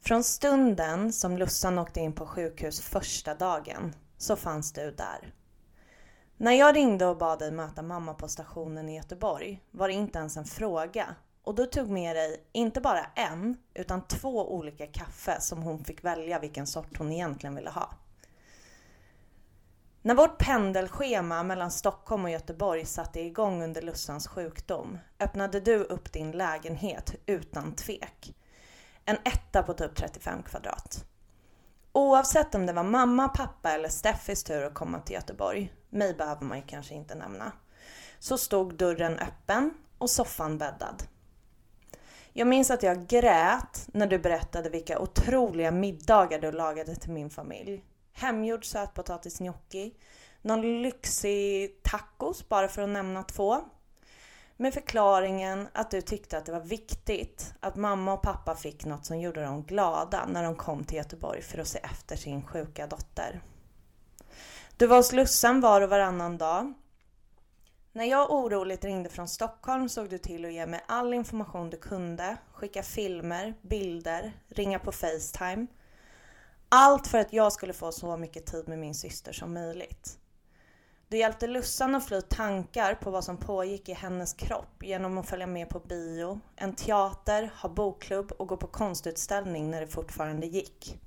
Från 0.00 0.24
stunden 0.24 1.12
som 1.12 1.38
Lussan 1.38 1.78
åkte 1.78 2.00
in 2.00 2.12
på 2.12 2.26
sjukhus 2.26 2.80
första 2.80 3.34
dagen 3.34 3.94
så 4.16 4.36
fanns 4.36 4.72
du 4.72 4.90
där. 4.90 5.34
När 6.36 6.52
jag 6.52 6.76
ringde 6.76 7.06
och 7.06 7.18
bad 7.18 7.38
dig 7.38 7.52
möta 7.52 7.82
mamma 7.82 8.14
på 8.14 8.28
stationen 8.28 8.88
i 8.88 8.96
Göteborg 8.96 9.62
var 9.70 9.88
det 9.88 9.94
inte 9.94 10.18
ens 10.18 10.36
en 10.36 10.44
fråga 10.44 11.14
och 11.42 11.54
du 11.54 11.66
tog 11.66 11.88
med 11.88 12.16
dig 12.16 12.44
inte 12.52 12.80
bara 12.80 13.04
en 13.14 13.56
utan 13.74 14.06
två 14.06 14.54
olika 14.54 14.86
kaffe 14.86 15.40
som 15.40 15.62
hon 15.62 15.84
fick 15.84 16.04
välja 16.04 16.38
vilken 16.38 16.66
sort 16.66 16.98
hon 16.98 17.12
egentligen 17.12 17.54
ville 17.54 17.70
ha. 17.70 17.90
När 20.08 20.14
vårt 20.14 20.38
pendelschema 20.38 21.42
mellan 21.42 21.70
Stockholm 21.70 22.24
och 22.24 22.30
Göteborg 22.30 22.84
satte 22.84 23.20
igång 23.20 23.62
under 23.62 23.82
Lussans 23.82 24.28
sjukdom 24.28 24.98
öppnade 25.18 25.60
du 25.60 25.76
upp 25.76 26.12
din 26.12 26.30
lägenhet 26.30 27.14
utan 27.26 27.74
tvek. 27.74 28.34
En 29.04 29.16
etta 29.24 29.62
på 29.62 29.74
typ 29.74 29.94
35 29.94 30.42
kvadrat. 30.42 31.04
Oavsett 31.92 32.54
om 32.54 32.66
det 32.66 32.72
var 32.72 32.82
mamma, 32.82 33.28
pappa 33.28 33.70
eller 33.70 33.88
Steffis 33.88 34.44
tur 34.44 34.64
att 34.64 34.74
komma 34.74 35.00
till 35.00 35.14
Göteborg, 35.14 35.72
mig 35.90 36.14
behöver 36.14 36.44
man 36.44 36.58
ju 36.58 36.64
kanske 36.66 36.94
inte 36.94 37.14
nämna, 37.14 37.52
så 38.18 38.38
stod 38.38 38.74
dörren 38.74 39.18
öppen 39.18 39.74
och 39.98 40.10
soffan 40.10 40.58
bäddad. 40.58 41.02
Jag 42.32 42.46
minns 42.46 42.70
att 42.70 42.82
jag 42.82 43.06
grät 43.06 43.86
när 43.86 44.06
du 44.06 44.18
berättade 44.18 44.70
vilka 44.70 44.98
otroliga 44.98 45.70
middagar 45.70 46.38
du 46.38 46.52
lagade 46.52 46.94
till 46.96 47.12
min 47.12 47.30
familj. 47.30 47.84
Hemgjord 48.18 48.64
sötpotatisgnocchi, 48.64 49.94
någon 50.42 50.82
lyxig 50.82 51.82
tacos 51.82 52.48
bara 52.48 52.68
för 52.68 52.82
att 52.82 52.88
nämna 52.88 53.22
två. 53.22 53.60
Med 54.56 54.74
förklaringen 54.74 55.68
att 55.72 55.90
du 55.90 56.00
tyckte 56.00 56.38
att 56.38 56.46
det 56.46 56.52
var 56.52 56.60
viktigt 56.60 57.54
att 57.60 57.76
mamma 57.76 58.12
och 58.12 58.22
pappa 58.22 58.54
fick 58.54 58.84
något 58.84 59.06
som 59.06 59.20
gjorde 59.20 59.42
dem 59.42 59.62
glada 59.62 60.26
när 60.26 60.44
de 60.44 60.56
kom 60.56 60.84
till 60.84 60.96
Göteborg 60.96 61.42
för 61.42 61.58
att 61.58 61.68
se 61.68 61.78
efter 61.78 62.16
sin 62.16 62.42
sjuka 62.42 62.86
dotter. 62.86 63.40
Du 64.76 64.86
var 64.86 64.96
hos 64.96 65.12
Lussan 65.12 65.60
var 65.60 65.80
och 65.80 65.90
varannan 65.90 66.38
dag. 66.38 66.74
När 67.92 68.04
jag 68.04 68.30
oroligt 68.30 68.84
ringde 68.84 69.08
från 69.08 69.28
Stockholm 69.28 69.88
såg 69.88 70.08
du 70.08 70.18
till 70.18 70.44
att 70.44 70.52
ge 70.52 70.66
mig 70.66 70.80
all 70.86 71.14
information 71.14 71.70
du 71.70 71.76
kunde, 71.76 72.36
skicka 72.52 72.82
filmer, 72.82 73.54
bilder, 73.62 74.32
ringa 74.48 74.78
på 74.78 74.92
Facetime. 74.92 75.66
Allt 76.68 77.06
för 77.06 77.18
att 77.18 77.32
jag 77.32 77.52
skulle 77.52 77.72
få 77.72 77.92
så 77.92 78.16
mycket 78.16 78.46
tid 78.46 78.68
med 78.68 78.78
min 78.78 78.94
syster 78.94 79.32
som 79.32 79.54
möjligt. 79.54 80.18
Du 81.08 81.16
hjälpte 81.16 81.46
Lussan 81.46 81.94
att 81.94 82.06
fly 82.06 82.20
tankar 82.20 82.94
på 82.94 83.10
vad 83.10 83.24
som 83.24 83.36
pågick 83.36 83.88
i 83.88 83.92
hennes 83.92 84.32
kropp 84.32 84.82
genom 84.82 85.18
att 85.18 85.28
följa 85.28 85.46
med 85.46 85.68
på 85.68 85.80
bio, 85.80 86.40
en 86.56 86.74
teater, 86.74 87.50
ha 87.62 87.68
bokklubb 87.68 88.32
och 88.32 88.48
gå 88.48 88.56
på 88.56 88.66
konstutställning 88.66 89.70
när 89.70 89.80
det 89.80 89.86
fortfarande 89.86 90.46
gick. 90.46 91.00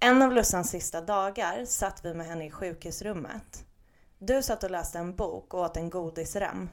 En 0.00 0.22
av 0.22 0.32
Lussans 0.32 0.70
sista 0.70 1.00
dagar 1.00 1.64
satt 1.64 2.04
vi 2.04 2.14
med 2.14 2.26
henne 2.26 2.46
i 2.46 2.50
sjukhusrummet. 2.50 3.66
Du 4.18 4.42
satt 4.42 4.64
och 4.64 4.70
läste 4.70 4.98
en 4.98 5.16
bok 5.16 5.54
och 5.54 5.60
åt 5.60 5.76
en 5.76 5.90
godisrem. 5.90 6.68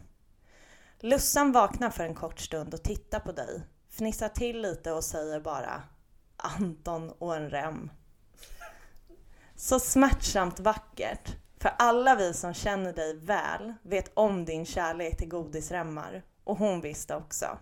Lussan 0.99 1.51
vaknar 1.51 1.89
för 1.89 2.03
en 2.03 2.15
kort 2.15 2.39
stund 2.39 2.73
och 2.73 2.83
tittar 2.83 3.19
på 3.19 3.31
dig, 3.31 3.61
fnissar 3.89 4.29
till 4.29 4.61
lite 4.61 4.91
och 4.91 5.03
säger 5.03 5.39
bara 5.39 5.83
Anton 6.41 7.09
och 7.09 7.35
en 7.35 7.49
rem. 7.49 7.91
Så 9.55 9.79
smärtsamt 9.79 10.59
vackert. 10.59 11.35
För 11.59 11.71
alla 11.77 12.15
vi 12.15 12.33
som 12.33 12.53
känner 12.53 12.93
dig 12.93 13.17
väl 13.17 13.73
vet 13.83 14.11
om 14.13 14.45
din 14.45 14.65
kärlek 14.65 15.17
till 15.17 15.29
godisremmar. 15.29 16.23
Och 16.43 16.57
hon 16.57 16.81
visste 16.81 17.15
också. 17.15 17.57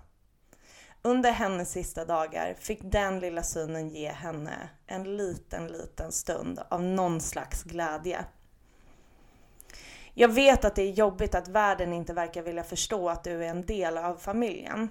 Under 1.02 1.32
hennes 1.32 1.72
sista 1.72 2.06
dagar 2.06 2.56
fick 2.60 2.80
den 2.84 3.20
lilla 3.20 3.44
synen 3.44 3.90
ge 3.90 4.10
henne 4.10 4.70
en 4.88 5.18
liten, 5.18 5.68
liten 5.68 6.12
stund 6.12 6.60
av 6.70 6.84
någon 6.84 7.22
slags 7.22 7.64
glädje. 7.64 8.26
Jag 10.14 10.30
vet 10.30 10.66
att 10.66 10.76
det 10.76 10.82
är 10.82 10.92
jobbigt 10.92 11.36
att 11.36 11.48
världen 11.48 11.94
inte 11.94 12.14
verkar 12.14 12.42
vilja 12.42 12.64
förstå 12.64 13.10
att 13.10 13.24
du 13.24 13.44
är 13.44 13.50
en 13.50 13.66
del 13.66 13.98
av 13.98 14.16
familjen. 14.16 14.90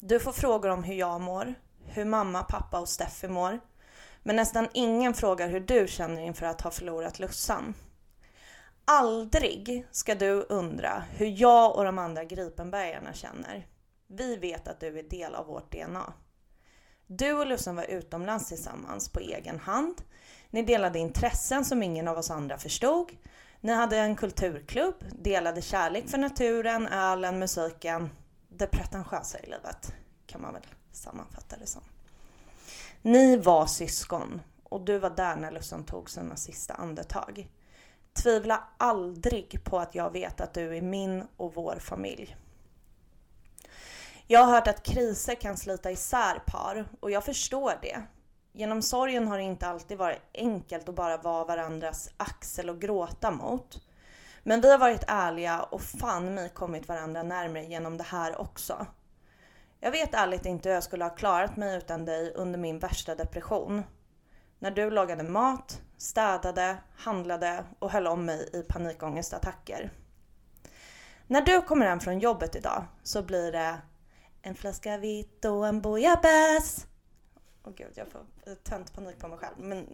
Du 0.00 0.20
får 0.20 0.32
frågor 0.32 0.68
om 0.68 0.84
hur 0.84 0.94
jag 0.94 1.20
mår, 1.20 1.54
hur 1.88 2.04
mamma, 2.04 2.42
pappa 2.42 2.80
och 2.80 2.88
Steffi 2.88 3.28
mår. 3.28 3.60
Men 4.22 4.36
nästan 4.36 4.68
ingen 4.72 5.14
frågar 5.14 5.48
hur 5.48 5.60
du 5.60 5.86
känner 5.88 6.22
inför 6.22 6.46
att 6.46 6.60
ha 6.60 6.70
förlorat 6.70 7.18
Lussan. 7.18 7.74
Aldrig 8.84 9.86
ska 9.90 10.14
du 10.14 10.32
undra 10.48 11.02
hur 11.10 11.40
jag 11.40 11.76
och 11.76 11.84
de 11.84 11.98
andra 11.98 12.24
Gripenbergarna 12.24 13.12
känner. 13.12 13.66
Vi 14.06 14.36
vet 14.36 14.68
att 14.68 14.80
du 14.80 14.98
är 14.98 15.02
del 15.02 15.34
av 15.34 15.46
vårt 15.46 15.72
DNA. 15.72 16.12
Du 17.06 17.32
och 17.32 17.46
Lussan 17.46 17.76
var 17.76 17.84
utomlands 17.84 18.48
tillsammans 18.48 19.08
på 19.08 19.20
egen 19.20 19.58
hand. 19.58 20.02
Ni 20.50 20.62
delade 20.62 20.98
intressen 20.98 21.64
som 21.64 21.82
ingen 21.82 22.08
av 22.08 22.18
oss 22.18 22.30
andra 22.30 22.58
förstod. 22.58 23.12
Ni 23.60 23.72
hade 23.72 23.96
en 23.96 24.16
kulturklubb, 24.16 24.94
delade 25.12 25.62
kärlek 25.62 26.08
för 26.08 26.18
naturen, 26.18 26.86
ölen, 26.86 27.38
musiken. 27.38 28.10
Det 28.48 28.66
pretentiösa 28.66 29.38
i 29.38 29.46
livet 29.46 29.94
kan 30.26 30.40
man 30.40 30.52
väl 30.52 30.62
sammanfatta 30.92 31.56
det 31.56 31.66
som. 31.66 31.82
Ni 33.02 33.36
var 33.36 33.66
syskon 33.66 34.40
och 34.62 34.80
du 34.80 34.98
var 34.98 35.10
där 35.10 35.36
när 35.36 35.50
Lussan 35.50 35.84
tog 35.84 36.10
sina 36.10 36.36
sista 36.36 36.74
andetag. 36.74 37.48
Tvivla 38.12 38.64
aldrig 38.76 39.64
på 39.64 39.78
att 39.78 39.94
jag 39.94 40.12
vet 40.12 40.40
att 40.40 40.54
du 40.54 40.76
är 40.76 40.82
min 40.82 41.24
och 41.36 41.54
vår 41.54 41.76
familj. 41.80 42.36
Jag 44.26 44.40
har 44.44 44.52
hört 44.52 44.68
att 44.68 44.82
kriser 44.82 45.34
kan 45.34 45.56
slita 45.56 45.90
isär 45.90 46.42
par 46.46 46.88
och 47.00 47.10
jag 47.10 47.24
förstår 47.24 47.72
det. 47.82 48.02
Genom 48.52 48.82
sorgen 48.82 49.28
har 49.28 49.38
det 49.38 49.44
inte 49.44 49.66
alltid 49.66 49.98
varit 49.98 50.20
enkelt 50.34 50.88
att 50.88 50.94
bara 50.94 51.16
vara 51.16 51.44
varandras 51.44 52.10
axel 52.16 52.70
och 52.70 52.80
gråta 52.80 53.30
mot. 53.30 53.82
Men 54.42 54.60
vi 54.60 54.70
har 54.70 54.78
varit 54.78 55.04
ärliga 55.06 55.62
och 55.62 55.82
fan 55.82 56.34
mig 56.34 56.48
kommit 56.48 56.88
varandra 56.88 57.22
närmare 57.22 57.64
genom 57.64 57.96
det 57.96 58.04
här 58.04 58.40
också. 58.40 58.86
Jag 59.80 59.90
vet 59.90 60.14
ärligt 60.14 60.46
inte 60.46 60.68
hur 60.68 60.74
jag 60.74 60.84
skulle 60.84 61.04
ha 61.04 61.10
klarat 61.10 61.56
mig 61.56 61.76
utan 61.76 62.04
dig 62.04 62.32
under 62.34 62.58
min 62.58 62.78
värsta 62.78 63.14
depression. 63.14 63.82
När 64.58 64.70
du 64.70 64.90
lagade 64.90 65.22
mat, 65.22 65.82
städade, 65.96 66.78
handlade 66.96 67.64
och 67.78 67.90
höll 67.90 68.06
om 68.06 68.24
mig 68.24 68.50
i 68.52 68.62
panikångestattacker. 68.62 69.92
När 71.26 71.42
du 71.42 71.62
kommer 71.62 71.86
hem 71.86 72.00
från 72.00 72.18
jobbet 72.18 72.56
idag 72.56 72.84
så 73.02 73.22
blir 73.22 73.52
det 73.52 73.78
en 74.42 74.54
flaska 74.54 74.98
vitt 74.98 75.44
och 75.44 75.68
en 75.68 75.80
bouillabaisse. 75.80 76.86
Åh 77.64 77.72
gud, 77.76 77.92
jag 77.94 78.08
får 78.08 78.20
tönt 78.54 78.94
panik 78.94 79.18
på 79.18 79.28
mig 79.28 79.38
själv. 79.38 79.58
Men 79.58 79.86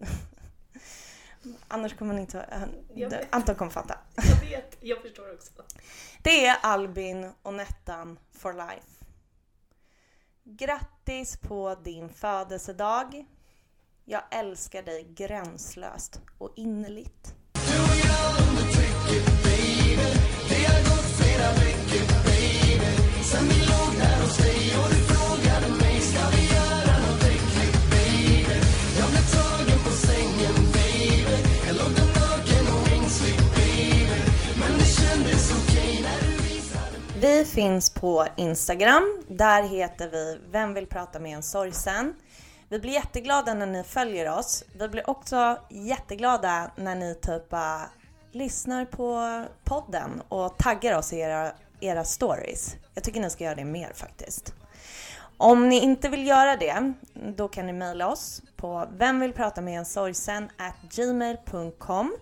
annars 1.69 1.97
kommer 1.97 2.13
man 2.13 2.21
inte... 2.21 2.69
Anton 3.31 3.55
kommer 3.55 3.71
fatta. 3.71 3.99
Jag 4.17 4.51
vet, 4.51 4.77
jag 4.81 5.03
förstår 5.03 5.35
också. 5.35 5.53
Det 6.23 6.47
är 6.47 6.57
Albin 6.63 7.33
och 7.43 7.55
Nettan 7.55 8.19
for 8.33 8.53
life. 8.53 9.04
Grattis 10.47 11.37
på 11.37 11.77
din 11.85 12.09
födelsedag. 12.09 13.25
Jag 14.05 14.23
älskar 14.31 14.83
dig 14.83 15.07
gränslöst 15.17 16.21
och 16.39 16.53
innerligt. 16.57 17.35
Du 17.53 17.61
och 17.61 17.97
jag 18.05 18.49
under 18.49 18.63
trycket 18.73 19.45
baby 19.45 19.97
Det 20.49 20.65
har 20.65 20.81
gått 20.81 21.11
flera 21.17 21.51
veckor 21.53 22.25
baby 22.25 23.23
Sen 23.23 23.49
vi 23.49 23.64
Vi 37.25 37.45
finns 37.45 37.91
på 37.91 38.27
Instagram. 38.37 39.23
Där 39.29 39.63
heter 39.63 40.09
vi 40.09 40.39
Vem 40.51 40.75
vill 40.75 40.87
prata 40.87 41.19
med 41.19 41.37
en 41.37 41.43
sorgsen? 41.43 42.15
Vi 42.69 42.79
blir 42.79 42.93
jätteglada 42.93 43.55
när 43.55 43.67
ni 43.67 43.85
följer 43.85 44.39
oss. 44.39 44.65
Vi 44.79 44.89
blir 44.89 45.11
också 45.11 45.59
jätteglada 45.71 46.71
när 46.77 46.95
ni 46.95 47.15
typ 47.15 47.53
uh, 47.53 47.83
lyssnar 48.33 48.85
på 48.85 49.45
podden 49.65 50.23
och 50.29 50.59
taggar 50.59 50.99
oss 50.99 51.13
i 51.13 51.19
era, 51.19 51.53
era 51.81 52.05
stories. 52.05 52.77
Jag 52.95 53.05
tycker 53.05 53.21
ni 53.21 53.31
ska 53.31 53.45
göra 53.45 53.55
det 53.55 53.65
mer 53.65 53.93
faktiskt. 53.95 54.55
Om 55.37 55.69
ni 55.69 55.81
inte 55.81 56.09
vill 56.09 56.27
göra 56.27 56.57
det, 56.57 56.93
då 57.37 57.49
kan 57.49 57.67
ni 57.67 57.73
mejla 57.73 58.09
oss 58.09 58.43
på 58.57 58.89
vem 58.93 59.33
at 60.57 60.75
gmail.com. 60.95 62.17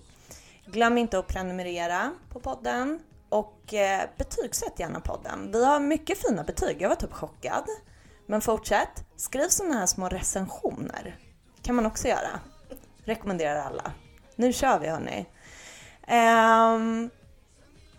Glöm 0.66 0.98
inte 0.98 1.18
att 1.18 1.26
prenumerera 1.26 2.12
på 2.32 2.40
podden 2.40 3.00
och 3.32 3.74
eh, 3.74 4.08
betygsätt 4.16 4.78
gärna 4.78 5.00
podden. 5.00 5.52
Vi 5.52 5.64
har 5.64 5.80
mycket 5.80 6.18
fina 6.18 6.44
betyg, 6.44 6.82
jag 6.82 6.88
var 6.88 6.96
typ 6.96 7.12
chockad. 7.12 7.64
Men 8.26 8.40
fortsätt, 8.40 9.04
skriv 9.16 9.48
sådana 9.48 9.74
här 9.74 9.86
små 9.86 10.08
recensioner. 10.08 11.16
kan 11.62 11.74
man 11.74 11.86
också 11.86 12.08
göra. 12.08 12.40
Rekommenderar 13.04 13.60
alla. 13.60 13.92
Nu 14.36 14.52
kör 14.52 14.78
vi 14.78 14.88
hörni. 14.88 15.26
Um, 16.08 17.10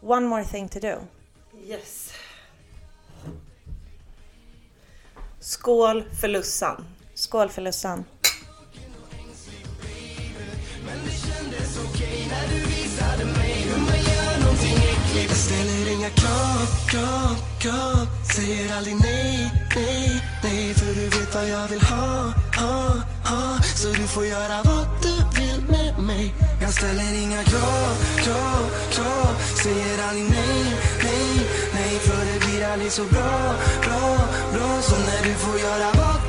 one 0.01 0.27
more 0.27 0.45
thing 0.45 0.69
to 0.69 0.79
do. 0.79 0.95
Yes. 1.65 2.13
Skål 5.39 6.03
för 6.21 6.27
Lussan. 6.27 6.85
Skål 7.13 7.49
för 7.49 7.61
Lussan. 7.61 8.05
Jag 15.15 15.37
ställer 15.37 15.91
inga 15.91 16.09
krav, 16.09 16.67
krav, 16.87 17.35
krav. 17.59 18.07
Säger 18.35 18.77
aldrig 18.77 18.95
nej, 18.95 19.51
nej, 19.75 20.21
nej 20.43 20.73
För 20.73 20.85
du 20.85 21.09
vet 21.09 21.35
vad 21.35 21.49
jag 21.49 21.67
vill 21.67 21.81
ha, 21.81 22.33
ha, 22.55 22.87
ha. 23.25 23.59
Så 23.75 23.87
du 23.87 24.07
får 24.07 24.25
göra 24.25 24.61
vad 24.63 24.87
du 25.01 25.41
vill 25.41 25.61
med 25.67 25.99
mig. 25.99 26.33
Jag 26.61 26.73
ställer 26.73 27.23
inga 27.23 27.43
krav, 27.43 27.95
krav, 28.17 28.63
krav. 28.91 29.35
Säger 29.63 30.07
aldrig 30.09 30.29
nej, 30.29 30.65
nej, 31.03 31.47
nej 31.73 31.99
För 31.99 32.25
det 32.25 32.45
blir 32.45 32.67
aldrig 32.67 32.91
så 32.91 33.03
bra, 33.03 33.55
bra, 33.81 34.17
bra. 34.53 34.81
Så 34.81 34.95
när 34.95 35.23
du 35.23 35.33
får 35.33 35.59
göra 35.59 35.91
vad 35.93 36.22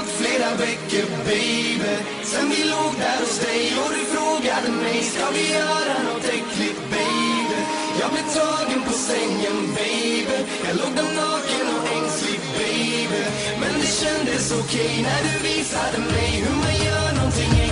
gått 0.00 0.10
flera 0.20 0.50
veckor 0.54 1.06
baby. 1.24 1.94
Sen 2.22 2.48
vi 2.50 2.64
låg 2.64 2.92
där 2.98 3.18
hos 3.20 3.38
dig 3.38 3.62
och 3.82 3.90
du 3.96 4.02
frågade 4.14 4.68
mig 4.82 5.02
Ska 5.02 5.30
vi 5.30 5.52
göra 5.52 5.94
något 6.08 6.24
äckligt 6.24 6.80
baby? 6.90 7.60
Jag 8.00 8.10
blev 8.12 8.26
tagen 8.40 8.82
på 8.86 8.92
sängen 8.92 9.58
baby. 9.80 10.38
Jag 10.66 10.76
låg 10.80 10.92
där 10.96 11.10
naken 11.22 11.66
och 11.76 11.84
ängslig 11.96 12.40
baby. 12.58 13.22
Men 13.60 13.72
det 13.80 13.90
kändes 14.02 14.52
okej 14.60 14.92
när 15.08 15.20
du 15.28 15.34
visade 15.48 15.98
mig 15.98 16.30
hur 16.44 16.56
man 16.64 16.76
gör 16.86 17.12
någonting 17.16 17.69